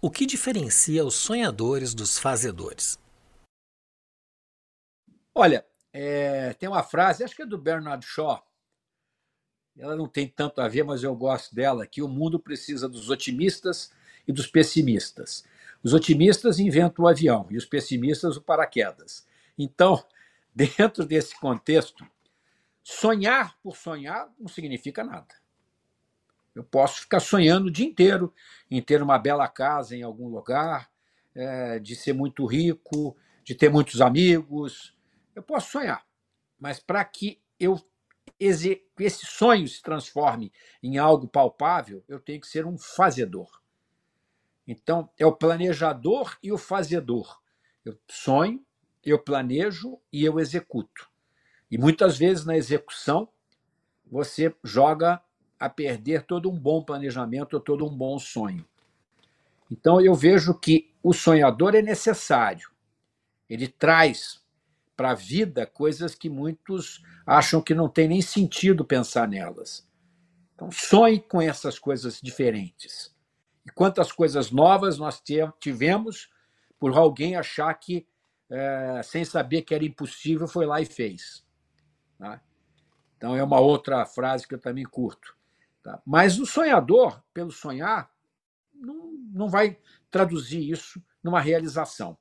O 0.00 0.10
que 0.10 0.26
diferencia 0.26 1.04
os 1.04 1.14
sonhadores 1.14 1.94
dos 1.94 2.18
fazedores? 2.18 2.98
Olha, 5.34 5.66
é, 5.92 6.52
tem 6.54 6.68
uma 6.68 6.82
frase, 6.82 7.24
acho 7.24 7.34
que 7.34 7.42
é 7.42 7.46
do 7.46 7.58
Bernard 7.58 8.04
Shaw, 8.06 8.44
ela 9.76 9.96
não 9.96 10.06
tem 10.06 10.28
tanto 10.28 10.60
a 10.60 10.68
ver, 10.68 10.84
mas 10.84 11.02
eu 11.02 11.14
gosto 11.14 11.54
dela, 11.54 11.86
que 11.86 12.00
o 12.00 12.08
mundo 12.08 12.38
precisa 12.38 12.88
dos 12.88 13.10
otimistas 13.10 13.92
e 14.26 14.32
dos 14.32 14.46
pessimistas. 14.46 15.44
Os 15.82 15.92
otimistas 15.92 16.58
inventam 16.58 17.04
o 17.04 17.08
avião 17.08 17.46
e 17.50 17.56
os 17.56 17.66
pessimistas 17.66 18.36
o 18.36 18.42
paraquedas. 18.42 19.26
Então, 19.58 20.04
dentro 20.54 21.04
desse 21.04 21.38
contexto, 21.38 22.06
sonhar 22.82 23.58
por 23.62 23.76
sonhar 23.76 24.32
não 24.38 24.48
significa 24.48 25.02
nada. 25.02 25.34
Eu 26.54 26.62
posso 26.62 27.00
ficar 27.00 27.20
sonhando 27.20 27.66
o 27.66 27.70
dia 27.70 27.86
inteiro 27.86 28.32
em 28.70 28.80
ter 28.80 29.02
uma 29.02 29.18
bela 29.18 29.48
casa 29.48 29.96
em 29.96 30.02
algum 30.02 30.28
lugar, 30.28 30.90
é, 31.34 31.78
de 31.78 31.96
ser 31.96 32.12
muito 32.12 32.46
rico, 32.46 33.16
de 33.42 33.54
ter 33.54 33.68
muitos 33.68 34.00
amigos. 34.00 34.96
Eu 35.34 35.42
posso 35.42 35.72
sonhar, 35.72 36.06
mas 36.58 36.78
para 36.78 37.04
que 37.04 37.40
eu 37.58 37.80
esse 38.38 39.26
sonho 39.26 39.68
se 39.68 39.82
transforme 39.82 40.52
em 40.82 40.98
algo 40.98 41.28
palpável, 41.28 42.02
eu 42.08 42.18
tenho 42.18 42.40
que 42.40 42.46
ser 42.46 42.66
um 42.66 42.76
fazedor. 42.76 43.62
Então, 44.66 45.08
é 45.18 45.26
o 45.26 45.32
planejador 45.36 46.36
e 46.42 46.50
o 46.50 46.58
fazedor. 46.58 47.40
Eu 47.84 47.98
sonho, 48.10 48.64
eu 49.04 49.18
planejo 49.18 50.00
e 50.12 50.24
eu 50.24 50.40
executo. 50.40 51.08
E 51.70 51.76
muitas 51.76 52.16
vezes 52.16 52.44
na 52.44 52.56
execução, 52.56 53.28
você 54.04 54.54
joga 54.62 55.22
a 55.64 55.68
perder 55.70 56.26
todo 56.26 56.50
um 56.50 56.58
bom 56.58 56.82
planejamento, 56.82 57.58
todo 57.58 57.86
um 57.86 57.96
bom 57.96 58.18
sonho. 58.18 58.66
Então, 59.70 59.98
eu 59.98 60.14
vejo 60.14 60.52
que 60.52 60.92
o 61.02 61.14
sonhador 61.14 61.74
é 61.74 61.80
necessário. 61.80 62.70
Ele 63.48 63.66
traz 63.66 64.42
para 64.94 65.12
a 65.12 65.14
vida 65.14 65.66
coisas 65.66 66.14
que 66.14 66.28
muitos 66.28 67.02
acham 67.26 67.62
que 67.62 67.74
não 67.74 67.88
tem 67.88 68.08
nem 68.08 68.20
sentido 68.20 68.84
pensar 68.84 69.26
nelas. 69.26 69.88
Então, 70.54 70.70
sonhe 70.70 71.18
com 71.18 71.40
essas 71.40 71.78
coisas 71.78 72.20
diferentes. 72.22 73.14
E 73.66 73.70
quantas 73.70 74.12
coisas 74.12 74.50
novas 74.50 74.98
nós 74.98 75.22
tivemos 75.58 76.28
por 76.78 76.94
alguém 76.94 77.36
achar 77.36 77.72
que, 77.72 78.06
é, 78.50 79.00
sem 79.02 79.24
saber 79.24 79.62
que 79.62 79.74
era 79.74 79.84
impossível, 79.84 80.46
foi 80.46 80.66
lá 80.66 80.80
e 80.80 80.84
fez. 80.84 81.42
Tá? 82.18 82.40
Então, 83.16 83.34
é 83.34 83.42
uma 83.42 83.58
outra 83.58 84.04
frase 84.04 84.46
que 84.46 84.54
eu 84.54 84.60
também 84.60 84.84
curto. 84.84 85.34
Tá? 85.84 86.00
Mas 86.06 86.38
o 86.38 86.46
sonhador, 86.46 87.22
pelo 87.34 87.52
sonhar, 87.52 88.10
não, 88.72 89.12
não 89.30 89.48
vai 89.50 89.78
traduzir 90.10 90.70
isso 90.70 91.00
numa 91.22 91.40
realização. 91.40 92.16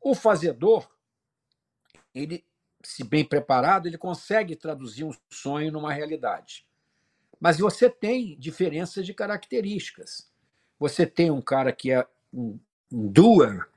O 0.00 0.14
fazedor, 0.14 0.90
ele, 2.14 2.42
se 2.82 3.04
bem 3.04 3.22
preparado, 3.22 3.86
ele 3.86 3.98
consegue 3.98 4.56
traduzir 4.56 5.04
um 5.04 5.12
sonho 5.28 5.70
numa 5.70 5.92
realidade. 5.92 6.66
Mas 7.38 7.58
você 7.58 7.90
tem 7.90 8.34
diferenças 8.38 9.04
de 9.04 9.12
características. 9.12 10.30
Você 10.78 11.06
tem 11.06 11.30
um 11.30 11.42
cara 11.42 11.72
que 11.72 11.92
é 11.92 12.06
um, 12.32 12.58
um 12.90 13.06
doer, 13.12 13.68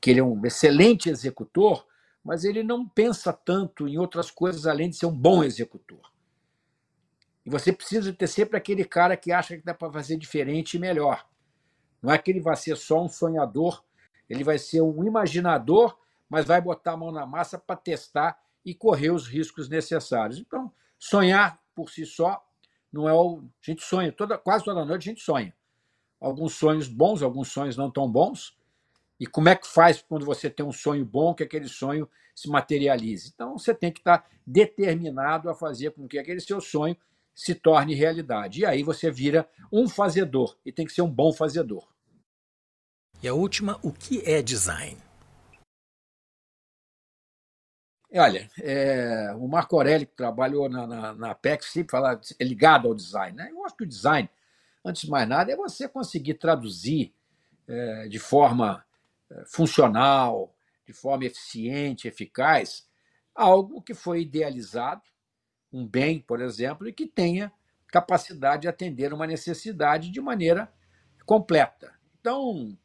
que 0.00 0.10
ele 0.10 0.20
é 0.20 0.24
um 0.24 0.46
excelente 0.46 1.10
executor, 1.10 1.86
mas 2.24 2.44
ele 2.44 2.62
não 2.62 2.88
pensa 2.88 3.34
tanto 3.34 3.86
em 3.86 3.98
outras 3.98 4.30
coisas 4.30 4.66
além 4.66 4.88
de 4.88 4.96
ser 4.96 5.06
um 5.06 5.14
bom 5.14 5.44
executor. 5.44 6.10
E 7.44 7.50
você 7.50 7.72
precisa 7.72 8.12
ter 8.12 8.26
sempre 8.26 8.56
aquele 8.56 8.84
cara 8.84 9.16
que 9.16 9.32
acha 9.32 9.56
que 9.56 9.64
dá 9.64 9.74
para 9.74 9.92
fazer 9.92 10.16
diferente 10.16 10.74
e 10.76 10.80
melhor. 10.80 11.26
Não 12.02 12.12
é 12.12 12.18
que 12.18 12.30
ele 12.30 12.40
vai 12.40 12.56
ser 12.56 12.76
só 12.76 13.02
um 13.02 13.08
sonhador, 13.08 13.82
ele 14.28 14.44
vai 14.44 14.58
ser 14.58 14.80
um 14.80 15.04
imaginador 15.04 15.96
mas 16.30 16.46
vai 16.46 16.60
botar 16.60 16.92
a 16.92 16.96
mão 16.96 17.10
na 17.10 17.26
massa 17.26 17.58
para 17.58 17.74
testar 17.74 18.40
e 18.64 18.72
correr 18.72 19.10
os 19.10 19.26
riscos 19.26 19.68
necessários. 19.68 20.38
Então, 20.38 20.72
sonhar 20.96 21.60
por 21.74 21.90
si 21.90 22.06
só 22.06 22.40
não 22.92 23.08
é 23.08 23.12
o. 23.12 23.40
A 23.40 23.66
gente 23.66 23.82
sonha, 23.82 24.12
toda, 24.12 24.38
quase 24.38 24.64
toda 24.64 24.84
noite 24.84 25.08
a 25.08 25.12
gente 25.12 25.22
sonha. 25.22 25.52
Alguns 26.20 26.54
sonhos 26.54 26.86
bons, 26.86 27.20
alguns 27.22 27.48
sonhos 27.48 27.76
não 27.76 27.90
tão 27.90 28.08
bons. 28.08 28.56
E 29.18 29.26
como 29.26 29.48
é 29.48 29.56
que 29.56 29.66
faz 29.66 30.00
quando 30.00 30.24
você 30.24 30.48
tem 30.48 30.64
um 30.64 30.72
sonho 30.72 31.04
bom 31.04 31.34
que 31.34 31.42
aquele 31.42 31.68
sonho 31.68 32.08
se 32.34 32.48
materialize? 32.48 33.32
Então, 33.34 33.58
você 33.58 33.74
tem 33.74 33.92
que 33.92 33.98
estar 33.98 34.28
determinado 34.46 35.50
a 35.50 35.54
fazer 35.54 35.90
com 35.90 36.06
que 36.06 36.18
aquele 36.18 36.40
seu 36.40 36.60
sonho 36.60 36.96
se 37.34 37.54
torne 37.54 37.94
realidade. 37.94 38.60
E 38.60 38.66
aí 38.66 38.82
você 38.82 39.10
vira 39.10 39.48
um 39.72 39.88
fazedor, 39.88 40.56
e 40.64 40.72
tem 40.72 40.86
que 40.86 40.92
ser 40.92 41.02
um 41.02 41.10
bom 41.10 41.32
fazedor. 41.32 41.88
E 43.22 43.28
a 43.28 43.34
última, 43.34 43.78
o 43.82 43.92
que 43.92 44.22
é 44.24 44.40
design? 44.40 44.96
Olha, 48.12 48.50
é, 48.60 49.32
o 49.36 49.46
Marco 49.46 49.76
Aurélio, 49.76 50.06
que 50.06 50.16
trabalhou 50.16 50.68
na, 50.68 50.86
na, 50.86 51.14
na 51.14 51.30
Apex, 51.30 51.66
sempre 51.66 51.92
fala, 51.92 52.20
é 52.38 52.44
ligado 52.44 52.88
ao 52.88 52.94
design. 52.94 53.36
Né? 53.36 53.50
Eu 53.52 53.64
acho 53.64 53.76
que 53.76 53.84
o 53.84 53.88
design, 53.88 54.28
antes 54.84 55.02
de 55.02 55.10
mais 55.10 55.28
nada, 55.28 55.52
é 55.52 55.56
você 55.56 55.88
conseguir 55.88 56.34
traduzir 56.34 57.14
é, 57.68 58.08
de 58.08 58.18
forma 58.18 58.84
é, 59.30 59.44
funcional, 59.46 60.52
de 60.84 60.92
forma 60.92 61.24
eficiente, 61.24 62.08
eficaz, 62.08 62.88
algo 63.32 63.80
que 63.80 63.94
foi 63.94 64.22
idealizado, 64.22 65.02
um 65.72 65.86
bem, 65.86 66.20
por 66.20 66.40
exemplo, 66.40 66.88
e 66.88 66.92
que 66.92 67.06
tenha 67.06 67.52
capacidade 67.88 68.62
de 68.62 68.68
atender 68.68 69.12
uma 69.12 69.26
necessidade 69.26 70.10
de 70.10 70.20
maneira 70.20 70.72
completa. 71.24 71.92
Então, 72.20 72.76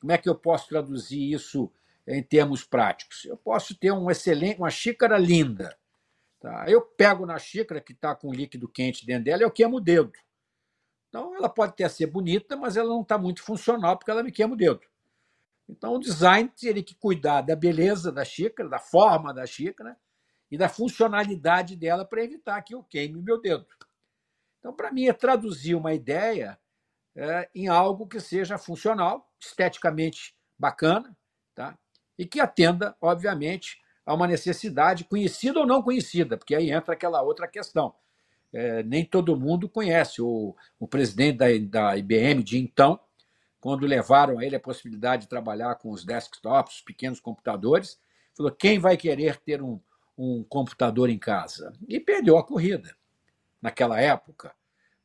como 0.00 0.12
é 0.12 0.18
que 0.18 0.28
eu 0.28 0.34
posso 0.34 0.68
traduzir 0.68 1.32
isso 1.32 1.70
em 2.06 2.22
termos 2.22 2.64
práticos. 2.64 3.24
Eu 3.24 3.36
posso 3.36 3.74
ter 3.74 3.92
um 3.92 4.10
excelente, 4.10 4.58
uma 4.58 4.70
xícara 4.70 5.16
linda. 5.16 5.76
Tá? 6.40 6.66
Eu 6.68 6.82
pego 6.82 7.24
na 7.24 7.38
xícara 7.38 7.80
que 7.80 7.92
está 7.92 8.14
com 8.14 8.32
líquido 8.32 8.68
quente 8.68 9.06
dentro 9.06 9.24
dela 9.24 9.42
e 9.42 9.44
eu 9.44 9.50
queimo 9.50 9.78
o 9.78 9.80
dedo. 9.80 10.12
Então, 11.08 11.34
ela 11.36 11.48
pode 11.48 11.72
até 11.72 11.88
ser 11.88 12.06
bonita, 12.06 12.56
mas 12.56 12.76
ela 12.76 12.88
não 12.88 13.02
está 13.02 13.16
muito 13.16 13.42
funcional 13.42 13.96
porque 13.96 14.10
ela 14.10 14.22
me 14.22 14.32
queima 14.32 14.54
o 14.54 14.56
dedo. 14.56 14.80
Então, 15.68 15.94
o 15.94 15.98
design 15.98 16.50
teria 16.54 16.82
que 16.82 16.94
cuidar 16.94 17.40
da 17.40 17.56
beleza 17.56 18.12
da 18.12 18.24
xícara, 18.24 18.68
da 18.68 18.78
forma 18.78 19.32
da 19.32 19.46
xícara 19.46 19.96
e 20.50 20.58
da 20.58 20.68
funcionalidade 20.68 21.76
dela 21.76 22.04
para 22.04 22.22
evitar 22.22 22.60
que 22.62 22.74
eu 22.74 22.82
queime 22.82 23.22
meu 23.22 23.40
dedo. 23.40 23.66
Então, 24.58 24.72
para 24.72 24.92
mim, 24.92 25.06
é 25.06 25.12
traduzir 25.12 25.74
uma 25.74 25.92
ideia 25.92 26.58
é, 27.16 27.48
em 27.54 27.68
algo 27.68 28.06
que 28.06 28.20
seja 28.20 28.58
funcional, 28.58 29.30
esteticamente 29.38 30.34
bacana, 30.58 31.16
tá? 31.54 31.78
e 32.18 32.24
que 32.24 32.40
atenda, 32.40 32.96
obviamente, 33.00 33.78
a 34.06 34.14
uma 34.14 34.26
necessidade 34.26 35.04
conhecida 35.04 35.60
ou 35.60 35.66
não 35.66 35.82
conhecida, 35.82 36.36
porque 36.36 36.54
aí 36.54 36.70
entra 36.70 36.94
aquela 36.94 37.22
outra 37.22 37.48
questão. 37.48 37.94
É, 38.52 38.82
nem 38.84 39.04
todo 39.04 39.38
mundo 39.38 39.68
conhece. 39.68 40.22
O, 40.22 40.54
o 40.78 40.86
presidente 40.86 41.38
da, 41.38 41.46
da 41.68 41.96
IBM 41.96 42.42
de 42.42 42.58
então, 42.58 43.00
quando 43.60 43.86
levaram 43.86 44.38
a 44.38 44.44
ele 44.44 44.56
a 44.56 44.60
possibilidade 44.60 45.22
de 45.22 45.28
trabalhar 45.28 45.74
com 45.76 45.90
os 45.90 46.04
desktops, 46.04 46.76
os 46.76 46.82
pequenos 46.82 47.18
computadores, 47.18 47.98
falou: 48.36 48.52
quem 48.52 48.78
vai 48.78 48.96
querer 48.96 49.38
ter 49.38 49.60
um, 49.60 49.80
um 50.16 50.42
computador 50.44 51.10
em 51.10 51.18
casa? 51.18 51.72
E 51.88 51.98
perdeu 52.00 52.38
a 52.38 52.44
corrida 52.44 52.94
naquela 53.60 54.00
época. 54.00 54.54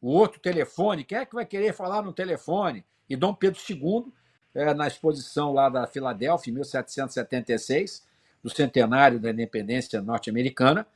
O 0.01 0.09
outro 0.09 0.39
telefone, 0.39 1.03
quem 1.03 1.17
é 1.17 1.25
que 1.25 1.35
vai 1.35 1.45
querer 1.45 1.73
falar 1.73 2.01
no 2.01 2.13
telefone? 2.13 2.85
E 3.09 3.15
Dom 3.15 3.33
Pedro 3.33 3.59
II 3.69 4.11
é, 4.53 4.73
na 4.73 4.87
exposição 4.87 5.53
lá 5.53 5.69
da 5.69 5.85
Filadélfia, 5.87 6.51
em 6.51 6.55
1776, 6.55 8.07
do 8.41 8.49
centenário 8.49 9.19
da 9.19 9.31
independência 9.31 10.01
norte-americana. 10.01 10.87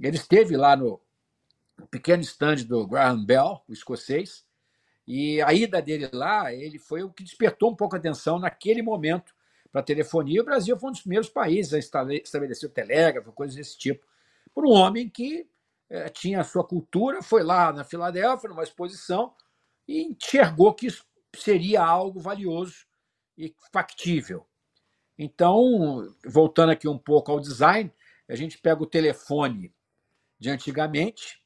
Ele 0.00 0.16
esteve 0.16 0.56
lá 0.56 0.76
no, 0.76 1.00
no 1.76 1.86
pequeno 1.86 2.22
estande 2.22 2.64
do 2.64 2.86
Graham 2.86 3.24
Bell, 3.24 3.62
o 3.68 3.72
escocês, 3.72 4.44
e 5.06 5.40
a 5.40 5.52
ida 5.52 5.80
dele 5.80 6.10
lá 6.12 6.52
ele 6.52 6.78
foi 6.78 7.02
o 7.02 7.10
que 7.10 7.24
despertou 7.24 7.70
um 7.70 7.74
pouco 7.74 7.96
a 7.96 7.98
atenção 7.98 8.38
naquele 8.38 8.82
momento 8.82 9.34
para 9.70 9.82
telefonia. 9.82 10.40
O 10.40 10.44
Brasil 10.44 10.78
foi 10.78 10.88
um 10.88 10.92
dos 10.92 11.02
primeiros 11.02 11.28
países 11.28 11.74
a 11.74 11.78
estabelecer 11.78 12.68
o 12.68 12.72
telégrafo, 12.72 13.32
coisas 13.32 13.56
desse 13.56 13.76
tipo, 13.78 14.06
por 14.54 14.66
um 14.66 14.70
homem 14.70 15.08
que 15.08 15.48
é, 15.90 16.08
tinha 16.08 16.40
a 16.40 16.44
sua 16.44 16.64
cultura, 16.64 17.22
foi 17.22 17.42
lá 17.42 17.72
na 17.72 17.84
Filadélfia, 17.84 18.48
numa 18.48 18.62
exposição, 18.62 19.34
e 19.86 20.02
enxergou 20.02 20.74
que 20.74 20.86
isso 20.86 21.04
seria 21.34 21.82
algo 21.82 22.20
valioso 22.20 22.86
e 23.36 23.54
factível. 23.72 24.46
Então, 25.18 26.14
voltando 26.24 26.70
aqui 26.70 26.88
um 26.88 26.98
pouco 26.98 27.32
ao 27.32 27.40
design, 27.40 27.92
a 28.28 28.36
gente 28.36 28.58
pega 28.58 28.82
o 28.82 28.86
telefone 28.86 29.74
de 30.38 30.50
antigamente, 30.50 31.42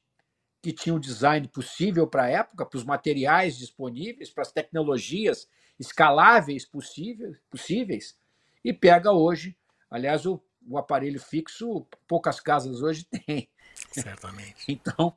que 0.63 0.73
tinha 0.73 0.95
um 0.95 1.01
design 1.01 1.47
possível 1.49 2.07
para 2.07 2.25
a 2.25 2.29
época, 2.29 2.67
para 2.67 2.77
os 2.77 2.85
materiais 2.85 3.57
disponíveis, 3.57 4.31
para 4.31 4.43
as 4.43 4.53
tecnologias 4.53 5.49
escaláveis 5.79 6.65
possíveis, 6.65 7.37
possíveis 7.51 8.17
e 8.65 8.73
pega 8.73 9.13
hoje. 9.13 9.57
Aliás, 9.91 10.27
o, 10.27 10.43
o 10.69 10.79
aparelho 10.79 11.21
fixo, 11.21 11.87
poucas 12.07 12.41
casas 12.41 12.83
hoje 12.83 13.05
têm. 13.27 13.49
Certamente. 13.91 14.65
então, 14.69 15.17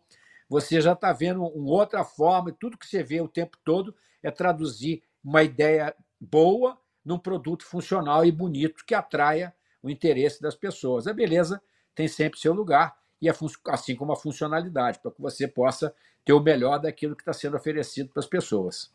você 0.50 0.80
já 0.80 0.94
está 0.94 1.12
vendo 1.12 1.44
uma 1.44 1.72
outra 1.72 2.04
forma, 2.04 2.52
tudo 2.52 2.78
que 2.78 2.88
você 2.88 3.04
vê 3.04 3.20
o 3.22 3.28
tempo 3.28 3.58
todo 3.64 3.96
é 4.24 4.32
traduzir 4.32 5.04
uma 5.24 5.44
ideia 5.44 5.96
boa 6.20 6.80
num 7.04 7.20
produto 7.20 7.66
funcional 7.66 8.26
e 8.26 8.32
bonito 8.32 8.86
que 8.86 8.96
atraia 8.96 9.54
o 9.82 9.90
interesse 9.90 10.42
das 10.42 10.56
pessoas. 10.56 11.06
A 11.06 11.14
beleza 11.14 11.62
tem 11.94 12.08
sempre 12.08 12.40
seu 12.40 12.54
lugar 12.54 12.98
e 13.22 13.30
assim 13.68 13.96
como 13.96 14.12
a 14.12 14.16
funcionalidade, 14.16 15.00
para 15.00 15.12
que 15.12 15.22
você 15.22 15.48
possa 15.48 15.94
ter 16.24 16.34
o 16.34 16.40
melhor 16.40 16.80
daquilo 16.80 17.16
que 17.16 17.22
está 17.22 17.34
sendo 17.34 17.56
oferecido 17.56 18.10
para 18.10 18.20
as 18.20 18.28
pessoas. 18.28 18.92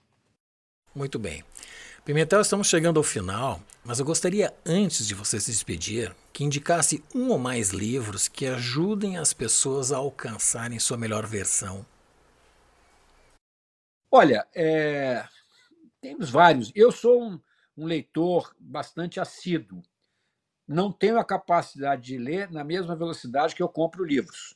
Muito 0.94 1.18
bem. 1.18 1.44
Pimentel, 2.04 2.40
estamos 2.40 2.68
chegando 2.68 2.98
ao 2.98 3.04
final, 3.04 3.60
mas 3.84 3.98
eu 3.98 4.04
gostaria, 4.04 4.52
antes 4.64 5.06
de 5.06 5.14
você 5.14 5.38
se 5.38 5.50
despedir, 5.50 6.14
que 6.32 6.42
indicasse 6.44 7.04
um 7.14 7.28
ou 7.28 7.38
mais 7.38 7.70
livros 7.70 8.26
que 8.26 8.46
ajudem 8.46 9.16
as 9.16 9.32
pessoas 9.32 9.92
a 9.92 9.98
alcançarem 9.98 10.78
sua 10.78 10.96
melhor 10.96 11.26
versão. 11.26 11.84
Olha, 14.10 14.46
é... 14.54 15.24
temos 16.00 16.30
vários. 16.30 16.72
Eu 16.74 16.90
sou 16.90 17.22
um, 17.22 17.40
um 17.76 17.86
leitor 17.86 18.54
bastante 18.58 19.20
assíduo 19.20 19.82
não 20.70 20.92
tenho 20.92 21.18
a 21.18 21.24
capacidade 21.24 22.02
de 22.02 22.16
ler 22.16 22.48
na 22.48 22.62
mesma 22.62 22.94
velocidade 22.94 23.56
que 23.56 23.62
eu 23.62 23.68
compro 23.68 24.04
livros. 24.04 24.54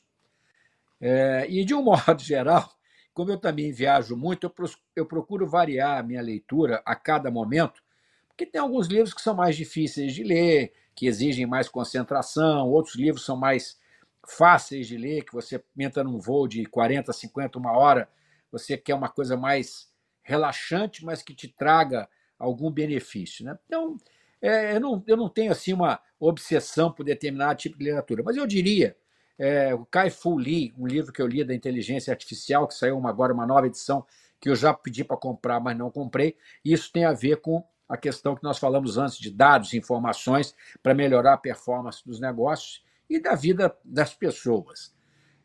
É, 1.01 1.45
e, 1.49 1.65
de 1.65 1.75
um 1.75 1.83
modo 1.83 2.23
geral, 2.23 2.73
como 3.15 3.31
eu 3.31 3.37
também 3.37 3.71
viajo 3.71 4.15
muito, 4.17 4.53
eu 4.93 5.05
procuro 5.05 5.47
variar 5.47 5.97
a 5.97 6.03
minha 6.03 6.21
leitura 6.21 6.83
a 6.85 6.93
cada 6.93 7.31
momento, 7.31 7.81
porque 8.27 8.45
tem 8.45 8.59
alguns 8.59 8.87
livros 8.87 9.13
que 9.13 9.21
são 9.21 9.33
mais 9.33 9.55
difíceis 9.55 10.13
de 10.13 10.21
ler, 10.21 10.73
que 10.93 11.07
exigem 11.07 11.45
mais 11.45 11.69
concentração, 11.69 12.67
outros 12.67 12.95
livros 12.95 13.23
são 13.23 13.37
mais 13.37 13.79
fáceis 14.27 14.85
de 14.85 14.97
ler, 14.97 15.23
que 15.23 15.31
você 15.31 15.63
entra 15.79 16.03
num 16.03 16.19
voo 16.19 16.45
de 16.45 16.65
40, 16.65 17.13
50, 17.13 17.57
uma 17.57 17.71
hora, 17.71 18.09
você 18.51 18.77
quer 18.77 18.93
uma 18.93 19.07
coisa 19.07 19.37
mais 19.37 19.89
relaxante, 20.21 21.05
mas 21.05 21.23
que 21.23 21.33
te 21.33 21.47
traga 21.47 22.09
algum 22.37 22.69
benefício. 22.69 23.45
Né? 23.45 23.57
Então, 23.65 23.95
é, 24.41 24.75
eu, 24.75 24.81
não, 24.81 25.03
eu 25.07 25.15
não 25.15 25.29
tenho 25.29 25.53
assim 25.53 25.71
uma 25.71 26.01
obsessão 26.19 26.91
por 26.91 27.05
determinado 27.05 27.57
tipo 27.57 27.77
de 27.77 27.85
literatura, 27.85 28.23
mas 28.25 28.35
eu 28.35 28.45
diria 28.45 28.97
é, 29.37 29.73
o 29.73 29.85
Kai 29.85 30.09
Fu 30.09 30.37
Lee, 30.37 30.73
um 30.77 30.87
livro 30.87 31.11
que 31.11 31.21
eu 31.21 31.27
li 31.27 31.43
da 31.43 31.53
inteligência 31.53 32.11
artificial, 32.11 32.67
que 32.67 32.73
saiu 32.73 32.97
uma, 32.97 33.09
agora 33.09 33.33
uma 33.33 33.45
nova 33.45 33.67
edição, 33.67 34.05
que 34.39 34.49
eu 34.49 34.55
já 34.55 34.73
pedi 34.73 35.03
para 35.03 35.17
comprar, 35.17 35.59
mas 35.59 35.77
não 35.77 35.91
comprei. 35.91 36.37
E 36.63 36.73
isso 36.73 36.91
tem 36.91 37.05
a 37.05 37.13
ver 37.13 37.41
com 37.41 37.63
a 37.87 37.97
questão 37.97 38.35
que 38.35 38.43
nós 38.43 38.57
falamos 38.57 38.97
antes 38.97 39.17
de 39.17 39.29
dados, 39.29 39.73
informações, 39.73 40.55
para 40.81 40.93
melhorar 40.93 41.33
a 41.33 41.37
performance 41.37 42.03
dos 42.05 42.19
negócios 42.19 42.83
e 43.09 43.19
da 43.19 43.35
vida 43.35 43.75
das 43.83 44.13
pessoas. 44.13 44.93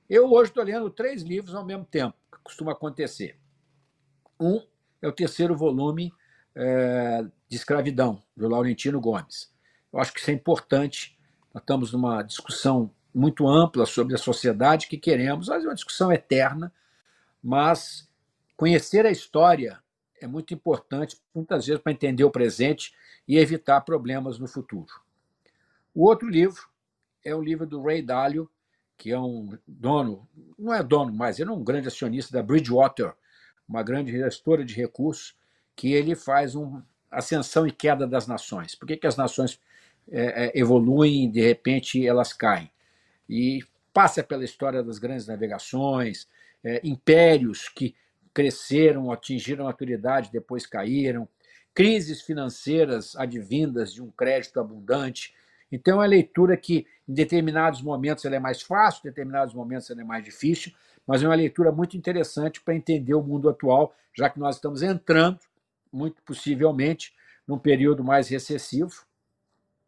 Eu 0.09 0.31
hoje 0.33 0.51
estou 0.51 0.65
lendo 0.65 0.91
três 0.91 1.23
livros 1.23 1.55
ao 1.55 1.65
mesmo 1.65 1.85
tempo, 1.85 2.17
que 2.33 2.39
costuma 2.43 2.73
acontecer. 2.73 3.39
Um 4.39 4.61
é 5.03 5.09
o 5.09 5.13
terceiro 5.13 5.57
volume 5.57 6.13
é, 6.55 7.25
de 7.49 7.57
escravidão, 7.57 8.23
do 8.37 8.49
Laurentino 8.49 9.01
Gomes. 9.01 9.53
Eu 9.93 9.99
acho 9.99 10.13
que 10.13 10.21
isso 10.21 10.31
é 10.31 10.35
importante. 10.35 11.19
Nós 11.53 11.63
estamos 11.63 11.93
numa 11.93 12.23
discussão 12.23 12.91
muito 13.15 13.49
ampla 13.49 13.87
sobre 13.87 14.15
a 14.15 14.19
sociedade 14.19 14.87
que 14.87 14.97
queremos, 14.97 15.49
mas 15.49 15.65
é 15.65 15.69
uma 15.69 15.75
discussão 15.75 16.13
eterna, 16.13 16.73
mas 17.43 18.09
conhecer 18.57 19.07
a 19.07 19.11
história 19.11 19.79
é 20.21 20.27
muito 20.27 20.53
importante, 20.53 21.19
muitas 21.35 21.67
vezes, 21.67 21.83
para 21.83 21.93
entender 21.93 22.25
o 22.25 22.31
presente 22.31 22.95
e 23.27 23.39
evitar 23.39 23.81
problemas 23.81 24.39
no 24.39 24.47
futuro. 24.47 24.93
O 25.95 26.07
outro 26.07 26.29
livro 26.29 26.69
é 27.25 27.35
o 27.35 27.43
livro 27.43 27.67
do 27.67 27.83
Ray 27.83 28.03
Dalio, 28.03 28.49
que 28.97 29.11
é 29.11 29.19
um 29.19 29.59
dono, 29.67 30.29
não 30.59 30.75
é 30.75 30.83
dono, 30.83 31.13
mas 31.13 31.39
ele 31.39 31.49
é 31.49 31.53
um 31.53 31.65
grande 31.65 31.89
acionista 31.89 32.33
da 32.33 32.43
Bridgewater, 32.43 33.15
uma 33.67 33.83
grande 33.83 34.13
gestora 34.13 34.65
de 34.65 34.75
recursos, 34.75 35.35
que 35.75 35.93
ele 35.93 36.15
faz 36.15 36.55
uma 36.55 36.87
ascensão 37.11 37.67
e 37.67 37.73
queda 37.73 38.07
das 38.07 38.27
nações. 38.27 38.75
Por 38.75 38.87
que, 38.87 38.97
que 38.97 39.07
as 39.07 39.17
nações 39.17 39.59
é, 40.11 40.47
é, 40.47 40.59
evoluem 40.59 41.25
e, 41.25 41.29
de 41.29 41.41
repente, 41.41 42.07
elas 42.07 42.33
caem? 42.33 42.71
E 43.31 43.61
passa 43.95 44.25
pela 44.25 44.45
história 44.45 44.83
das 44.83 44.99
grandes 44.99 45.29
navegações, 45.29 46.27
é, 46.65 46.81
impérios 46.83 47.69
que 47.69 47.95
cresceram, 48.35 49.13
atingiram 49.13 49.67
maturidade, 49.67 50.31
depois 50.33 50.67
caíram, 50.67 51.29
crises 51.73 52.23
financeiras 52.23 53.15
advindas 53.15 53.95
de 53.95 54.03
um 54.03 54.11
crédito 54.11 54.59
abundante. 54.59 55.33
Então, 55.71 55.95
é 55.95 55.97
uma 55.99 56.07
leitura 56.07 56.57
que, 56.57 56.87
em 57.09 57.15
determinados 57.15 57.81
momentos, 57.81 58.25
ela 58.25 58.35
é 58.35 58.41
mais 58.41 58.61
fácil, 58.61 59.03
em 59.05 59.11
determinados 59.11 59.55
momentos, 59.55 59.89
ela 59.91 60.01
é 60.01 60.05
mais 60.05 60.25
difícil, 60.25 60.73
mas 61.07 61.23
é 61.23 61.27
uma 61.29 61.35
leitura 61.37 61.71
muito 61.71 61.97
interessante 61.97 62.61
para 62.61 62.75
entender 62.75 63.15
o 63.15 63.23
mundo 63.23 63.49
atual, 63.49 63.95
já 64.13 64.29
que 64.29 64.41
nós 64.41 64.57
estamos 64.57 64.83
entrando 64.83 65.39
muito 65.93 66.21
possivelmente 66.23 67.15
num 67.47 67.59
período 67.59 68.03
mais 68.03 68.29
recessivo, 68.29 69.05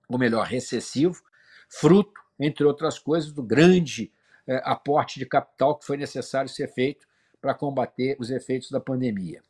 ou 0.09 0.18
melhor, 0.18 0.47
recessivo, 0.47 1.20
fruto, 1.68 2.22
entre 2.39 2.64
outras 2.64 2.99
coisas, 2.99 3.33
do 3.33 3.43
grande 3.43 4.12
eh, 4.47 4.61
aporte 4.64 5.18
de 5.18 5.26
capital 5.26 5.76
que 5.76 5.87
foi 5.87 5.97
necessário 5.97 6.49
ser 6.49 6.68
feito 6.68 7.07
para 7.41 7.55
combater 7.55 8.16
os 8.18 8.30
efeitos 8.30 8.70
da 8.70 8.80
pandemia. 8.80 9.43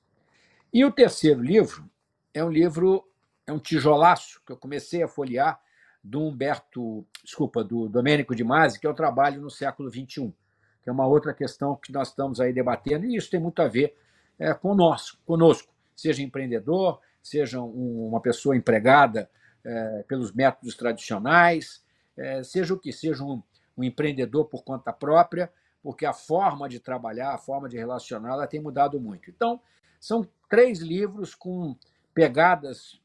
E 0.72 0.85
o 0.85 0.91
terceiro 0.91 1.43
livro 1.43 1.89
é 2.33 2.43
um 2.45 2.51
livro, 2.51 3.07
é 3.47 3.53
um 3.53 3.59
tijolaço 3.59 4.41
que 4.47 4.53
eu 4.53 4.57
comecei 4.57 5.03
a 5.03 5.09
folhear 5.09 5.61
do 6.03 6.20
Humberto, 6.20 7.07
desculpa, 7.22 7.62
do 7.62 7.89
Domênico 7.89 8.35
de 8.35 8.43
Masi, 8.43 8.80
que 8.80 8.87
é 8.87 8.91
o 8.91 8.95
trabalho 8.95 9.41
no 9.41 9.51
século 9.51 9.91
XXI, 9.91 10.35
que 10.83 10.89
é 10.89 10.93
uma 10.93 11.07
outra 11.07 11.33
questão 11.33 11.76
que 11.76 11.93
nós 11.93 12.09
estamos 12.09 12.41
aí 12.41 12.53
debatendo, 12.53 13.07
e 13.07 13.16
isso 13.16 13.30
tem 13.30 13.39
muito 13.39 13.62
a 13.62 13.68
ver 13.68 13.95
é, 14.39 14.59
nós, 14.64 15.12
conosco 15.24 15.72
seja 15.95 16.22
empreendedor, 16.22 17.01
seja 17.22 17.61
um, 17.61 18.09
uma 18.09 18.20
pessoa 18.20 18.57
empregada 18.57 19.30
é, 19.64 20.05
pelos 20.09 20.33
métodos 20.33 20.74
tradicionais, 20.74 21.85
é, 22.17 22.43
seja 22.43 22.75
o 22.75 22.79
que 22.79 22.93
seja 22.93 23.25
um, 23.25 23.43
um, 23.77 23.85
empreendedor 23.85 24.47
por 24.47 24.63
conta 24.63 24.93
própria, 24.93 25.53
porque 25.83 26.07
a 26.07 26.13
forma 26.13 26.69
de 26.69 26.79
trabalhar, 26.79 27.35
a 27.35 27.39
forma 27.39 27.69
de 27.69 27.77
relacionar, 27.77 28.33
ela 28.33 28.47
tem 28.47 28.61
mudado 28.61 29.01
muito. 29.01 29.31
Então, 29.31 29.61
são 29.99 30.27
três 30.49 30.81
livros 30.81 31.35
com 31.35 31.77
pegadas, 32.15 33.01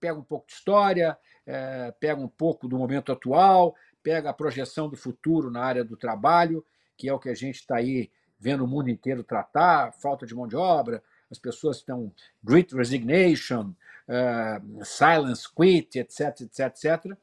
pega 0.00 0.18
um 0.18 0.24
pouco 0.24 0.46
de 0.46 0.52
história, 0.52 1.16
é, 1.46 1.92
pega 1.98 2.20
um 2.20 2.28
pouco 2.28 2.68
do 2.68 2.76
momento 2.76 3.12
atual, 3.12 3.74
pega 4.02 4.30
a 4.30 4.34
projeção 4.34 4.88
do 4.88 4.96
futuro 4.96 5.50
na 5.50 5.62
área 5.62 5.84
do 5.84 5.96
trabalho, 5.96 6.64
que 6.96 7.08
é 7.08 7.12
o 7.12 7.18
que 7.18 7.28
a 7.28 7.34
gente 7.34 7.56
está 7.56 7.76
aí 7.76 8.10
vendo 8.38 8.64
o 8.64 8.66
mundo 8.66 8.90
inteiro 8.90 9.22
tratar, 9.22 9.92
falta 9.92 10.26
de 10.26 10.34
mão 10.34 10.48
de 10.48 10.56
obra, 10.56 11.02
as 11.30 11.38
pessoas 11.38 11.78
estão 11.78 12.12
Great 12.42 12.74
Resignation, 12.74 13.72
uh, 14.08 14.84
Silence 14.84 15.48
Quit, 15.54 15.98
etc, 15.98 16.40
etc, 16.42 16.60
etc. 16.66 17.18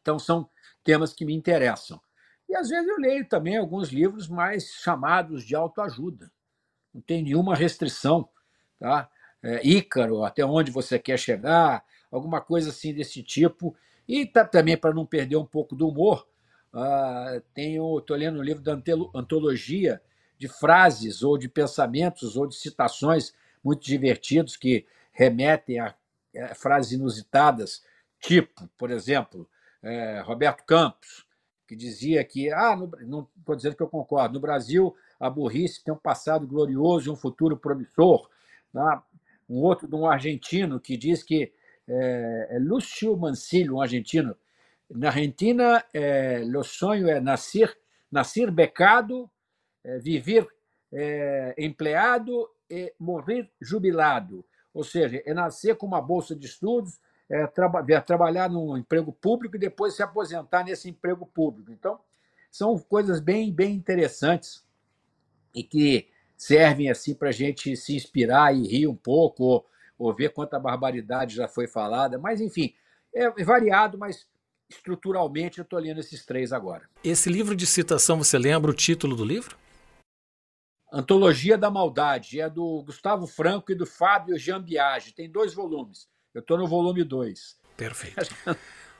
Então, 0.00 0.18
são 0.18 0.48
temas 0.82 1.12
que 1.12 1.24
me 1.24 1.34
interessam. 1.34 2.00
E 2.48 2.56
às 2.56 2.68
vezes 2.68 2.88
eu 2.88 2.96
leio 2.96 3.28
também 3.28 3.56
alguns 3.56 3.90
livros 3.90 4.26
mais 4.26 4.72
chamados 4.72 5.44
de 5.44 5.54
autoajuda. 5.54 6.30
Não 6.94 7.00
tem 7.02 7.22
nenhuma 7.22 7.54
restrição. 7.54 8.28
Tá? 8.78 9.10
É, 9.42 9.66
Ícaro, 9.66 10.24
até 10.24 10.44
onde 10.44 10.70
você 10.70 10.98
quer 10.98 11.18
chegar, 11.18 11.84
alguma 12.10 12.40
coisa 12.40 12.70
assim 12.70 12.94
desse 12.94 13.22
tipo. 13.22 13.76
E 14.06 14.24
tá, 14.24 14.44
também, 14.44 14.76
para 14.76 14.94
não 14.94 15.04
perder 15.04 15.36
um 15.36 15.44
pouco 15.44 15.76
do 15.76 15.88
humor, 15.88 16.26
uh, 16.72 17.98
estou 17.98 18.16
lendo 18.16 18.38
um 18.38 18.42
livro 18.42 18.62
da 18.62 18.80
antologia 19.14 20.00
de 20.38 20.48
frases 20.48 21.22
ou 21.22 21.36
de 21.36 21.48
pensamentos 21.48 22.36
ou 22.36 22.46
de 22.46 22.54
citações 22.54 23.34
muito 23.62 23.84
divertidos 23.84 24.56
que 24.56 24.86
remetem 25.12 25.80
a, 25.80 25.94
a 26.50 26.54
frases 26.54 26.92
inusitadas, 26.92 27.82
tipo, 28.20 28.68
por 28.78 28.90
exemplo, 28.90 29.48
é, 29.82 30.20
Roberto 30.20 30.64
Campos, 30.64 31.26
que 31.66 31.76
dizia 31.76 32.24
que, 32.24 32.50
ah, 32.50 32.74
no, 32.74 32.90
não 33.06 33.28
estou 33.38 33.54
dizendo 33.54 33.76
que 33.76 33.82
eu 33.82 33.88
concordo, 33.88 34.34
no 34.34 34.40
Brasil 34.40 34.94
a 35.20 35.28
burrice 35.28 35.82
tem 35.82 35.92
um 35.92 35.98
passado 35.98 36.46
glorioso 36.46 37.08
e 37.08 37.12
um 37.12 37.16
futuro 37.16 37.56
promissor. 37.56 38.28
Tá? 38.72 39.04
Um 39.48 39.56
outro 39.56 39.88
de 39.88 39.94
um 39.94 40.06
argentino 40.06 40.78
que 40.78 40.96
diz 40.96 41.22
que 41.22 41.52
é, 41.86 42.48
é 42.50 42.58
Lúcio 42.58 43.16
Mancillo, 43.16 43.76
um 43.76 43.80
argentino. 43.80 44.36
Na 44.90 45.08
Argentina, 45.08 45.84
é, 45.92 46.42
o 46.42 46.62
sonho 46.62 47.08
é 47.08 47.20
nascer, 47.20 47.76
nascer 48.10 48.50
becado, 48.50 49.30
é, 49.84 49.98
viver 49.98 50.46
é, 50.92 51.54
empleado 51.58 52.48
e 52.70 52.94
morrer 52.98 53.50
jubilado. 53.60 54.44
Ou 54.72 54.84
seja, 54.84 55.22
é 55.24 55.34
nascer 55.34 55.76
com 55.76 55.86
uma 55.86 56.00
bolsa 56.00 56.34
de 56.34 56.46
estudos, 56.46 56.98
é, 57.30 57.46
traba 57.46 57.84
trabalhar 58.00 58.48
num 58.48 58.76
emprego 58.76 59.12
público 59.12 59.56
e 59.56 59.60
depois 59.60 59.94
se 59.94 60.02
aposentar 60.02 60.64
nesse 60.64 60.88
emprego 60.88 61.26
público. 61.26 61.70
Então, 61.70 62.00
são 62.50 62.78
coisas 62.78 63.20
bem, 63.20 63.52
bem 63.52 63.74
interessantes 63.74 64.64
e 65.54 65.62
que 65.62 66.08
servem 66.36 66.90
assim 66.90 67.14
para 67.14 67.28
a 67.28 67.32
gente 67.32 67.76
se 67.76 67.94
inspirar 67.94 68.54
e 68.54 68.66
rir 68.66 68.86
um 68.86 68.96
pouco, 68.96 69.44
ou, 69.44 69.66
ou 69.98 70.14
ver 70.14 70.32
quanta 70.32 70.58
barbaridade 70.58 71.34
já 71.34 71.48
foi 71.48 71.66
falada. 71.66 72.18
Mas, 72.18 72.40
enfim, 72.40 72.74
é 73.14 73.30
variado, 73.44 73.98
mas 73.98 74.26
estruturalmente 74.70 75.58
eu 75.58 75.62
estou 75.62 75.78
lendo 75.78 76.00
esses 76.00 76.24
três 76.24 76.52
agora. 76.52 76.88
Esse 77.02 77.28
livro 77.28 77.56
de 77.56 77.66
citação, 77.66 78.18
você 78.18 78.38
lembra 78.38 78.70
o 78.70 78.74
título 78.74 79.16
do 79.16 79.24
livro? 79.24 79.56
Antologia 80.90 81.58
da 81.58 81.70
Maldade, 81.70 82.40
é 82.40 82.48
do 82.48 82.82
Gustavo 82.82 83.26
Franco 83.26 83.72
e 83.72 83.74
do 83.74 83.84
Fábio 83.84 84.38
Jambiage. 84.38 85.12
Tem 85.12 85.30
dois 85.30 85.52
volumes. 85.52 86.08
Eu 86.38 86.40
estou 86.40 86.56
no 86.56 86.68
volume 86.68 87.02
2. 87.02 87.56
Perfeito. 87.76 88.28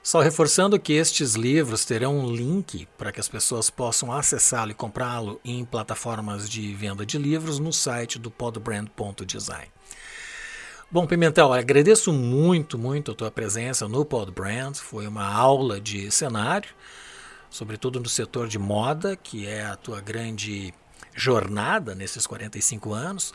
Só 0.03 0.21
reforçando 0.21 0.79
que 0.79 0.95
estes 0.95 1.35
livros 1.35 1.85
terão 1.85 2.19
um 2.19 2.35
link 2.35 2.89
para 2.99 3.13
que 3.13 3.21
as 3.21 3.29
pessoas 3.29 3.71
possam 3.71 4.11
acessá-lo 4.11 4.73
e 4.73 4.75
comprá-lo 4.75 5.41
em 5.45 5.65
plataformas 5.65 6.51
de 6.51 6.75
venda 6.75 7.07
de 7.07 7.17
livros 7.17 7.61
no 7.61 7.73
site 7.73 8.19
do 8.19 8.29
podbrand.design. 8.29 9.69
Bom, 10.91 11.07
Pimentel, 11.07 11.53
agradeço 11.53 12.13
muito, 12.13 12.77
muito 12.77 13.13
a 13.13 13.15
tua 13.15 13.31
presença 13.31 13.87
no 13.87 14.05
Podbrand. 14.05 14.75
Foi 14.75 15.07
uma 15.07 15.33
aula 15.33 15.81
de 15.81 16.11
cenário, 16.11 16.71
sobretudo 17.49 18.01
no 18.01 18.09
setor 18.09 18.49
de 18.49 18.59
moda, 18.59 19.15
que 19.15 19.47
é 19.47 19.65
a 19.65 19.77
tua 19.77 20.01
grande 20.01 20.75
jornada 21.15 21.95
nesses 21.95 22.27
45 22.27 22.93
anos 22.93 23.33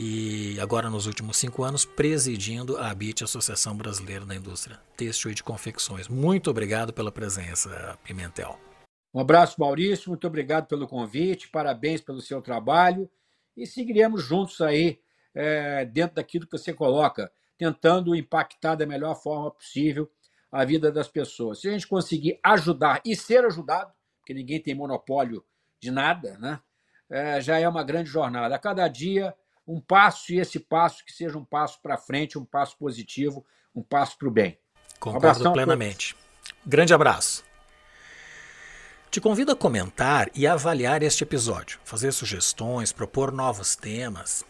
e 0.00 0.58
agora 0.60 0.90
nos 0.90 1.06
últimos 1.06 1.36
cinco 1.36 1.62
anos 1.62 1.84
presidindo 1.84 2.76
a 2.76 2.90
ABIT, 2.90 3.24
Associação 3.24 3.76
Brasileira 3.76 4.24
da 4.24 4.34
Indústria 4.34 4.80
Têxtil 4.96 5.30
e 5.30 5.34
de 5.34 5.42
Confecções. 5.42 6.08
Muito 6.08 6.50
obrigado 6.50 6.92
pela 6.92 7.12
presença, 7.12 7.98
Pimentel. 8.04 8.58
Um 9.12 9.20
abraço, 9.20 9.60
Maurício, 9.60 10.10
muito 10.10 10.26
obrigado 10.26 10.66
pelo 10.66 10.88
convite, 10.88 11.48
parabéns 11.48 12.00
pelo 12.00 12.20
seu 12.20 12.42
trabalho 12.42 13.08
e 13.56 13.66
seguiremos 13.66 14.22
juntos 14.22 14.60
aí 14.60 14.98
é, 15.34 15.84
dentro 15.84 16.16
daquilo 16.16 16.46
que 16.46 16.58
você 16.58 16.72
coloca, 16.72 17.30
tentando 17.56 18.14
impactar 18.14 18.74
da 18.74 18.86
melhor 18.86 19.14
forma 19.14 19.50
possível 19.50 20.10
a 20.50 20.64
vida 20.64 20.90
das 20.90 21.08
pessoas. 21.08 21.60
Se 21.60 21.68
a 21.68 21.72
gente 21.72 21.86
conseguir 21.86 22.38
ajudar 22.42 23.00
e 23.04 23.14
ser 23.14 23.44
ajudado, 23.44 23.92
porque 24.18 24.34
ninguém 24.34 24.60
tem 24.60 24.74
monopólio 24.74 25.44
de 25.80 25.90
nada, 25.90 26.38
né? 26.38 26.60
É, 27.10 27.40
já 27.40 27.58
é 27.58 27.68
uma 27.68 27.84
grande 27.84 28.08
jornada. 28.08 28.54
A 28.54 28.58
cada 28.58 28.88
dia 28.88 29.34
um 29.66 29.80
passo 29.80 30.32
e 30.32 30.38
esse 30.38 30.58
passo 30.58 31.04
que 31.04 31.12
seja 31.12 31.38
um 31.38 31.44
passo 31.44 31.80
para 31.82 31.96
frente, 31.96 32.38
um 32.38 32.44
passo 32.44 32.76
positivo, 32.76 33.44
um 33.74 33.82
passo 33.82 34.18
para 34.18 34.28
o 34.28 34.30
bem. 34.30 34.58
Concordo 35.00 35.52
plenamente. 35.52 36.16
Grande 36.64 36.94
abraço. 36.94 37.44
Te 39.10 39.20
convido 39.20 39.52
a 39.52 39.56
comentar 39.56 40.28
e 40.34 40.46
avaliar 40.46 41.02
este 41.02 41.22
episódio, 41.22 41.78
fazer 41.84 42.12
sugestões, 42.12 42.90
propor 42.90 43.30
novos 43.30 43.76
temas 43.76 44.44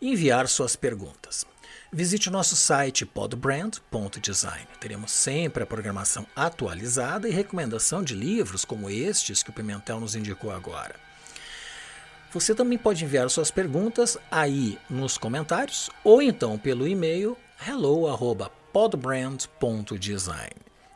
e 0.00 0.10
enviar 0.10 0.46
suas 0.46 0.76
perguntas. 0.76 1.46
Visite 1.92 2.28
o 2.28 2.32
nosso 2.32 2.54
site 2.54 3.04
podbrand.design. 3.04 4.66
Teremos 4.78 5.10
sempre 5.10 5.62
a 5.62 5.66
programação 5.66 6.26
atualizada 6.36 7.28
e 7.28 7.32
recomendação 7.32 8.02
de 8.02 8.14
livros 8.14 8.64
como 8.64 8.90
estes 8.90 9.42
que 9.42 9.50
o 9.50 9.52
Pimentel 9.52 9.98
nos 9.98 10.14
indicou 10.14 10.52
agora. 10.52 10.94
Você 12.32 12.54
também 12.54 12.78
pode 12.78 13.04
enviar 13.04 13.28
suas 13.28 13.50
perguntas 13.50 14.16
aí 14.30 14.78
nos 14.88 15.18
comentários 15.18 15.90
ou 16.04 16.22
então 16.22 16.56
pelo 16.56 16.86
e-mail 16.86 17.36
hello@podbrand.design. 17.66 20.52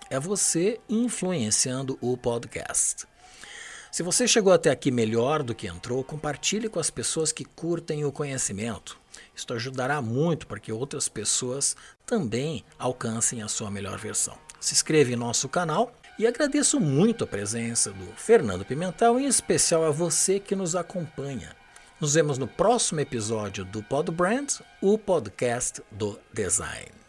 É 0.09 0.21
você 0.21 0.81
influenciando 0.89 1.99
o 2.01 2.17
podcast. 2.17 3.09
Se 3.91 4.05
você 4.05 4.29
chegou 4.29 4.53
até 4.53 4.71
aqui 4.71 4.93
melhor 4.93 5.43
do 5.43 5.55
que 5.55 5.67
entrou, 5.67 6.05
compartilhe 6.05 6.69
com 6.69 6.79
as 6.79 6.91
pessoas 6.91 7.33
que 7.33 7.45
curtem 7.45 8.05
o 8.05 8.13
conhecimento. 8.13 8.97
Isto 9.35 9.55
ajudará 9.55 10.01
muito 10.01 10.47
para 10.47 10.61
que 10.61 10.73
outras 10.73 11.09
pessoas 11.09 11.77
também 12.07 12.65
alcancem 12.79 13.43
a 13.43 13.49
sua 13.49 13.71
melhor 13.71 13.99
versão. 13.99 14.39
Se 14.61 14.73
inscreva 14.73 15.13
em 15.13 15.17
nosso 15.17 15.49
canal 15.49 15.93
e 16.19 16.27
agradeço 16.27 16.79
muito 16.81 17.25
a 17.25 17.27
presença 17.27 17.91
do 17.91 18.07
Fernando 18.17 18.65
Pimentel, 18.65 19.19
em 19.19 19.27
especial 19.27 19.85
a 19.85 19.91
você 19.91 20.39
que 20.39 20.55
nos 20.55 20.77
acompanha. 20.77 21.55
Nos 22.01 22.15
vemos 22.15 22.39
no 22.39 22.47
próximo 22.47 23.01
episódio 23.01 23.65
do 23.65 23.83
Pod 23.83 24.11
Brand, 24.11 24.61
o 24.81 24.99
podcast 24.99 25.83
do 25.91 26.19
design. 26.33 27.04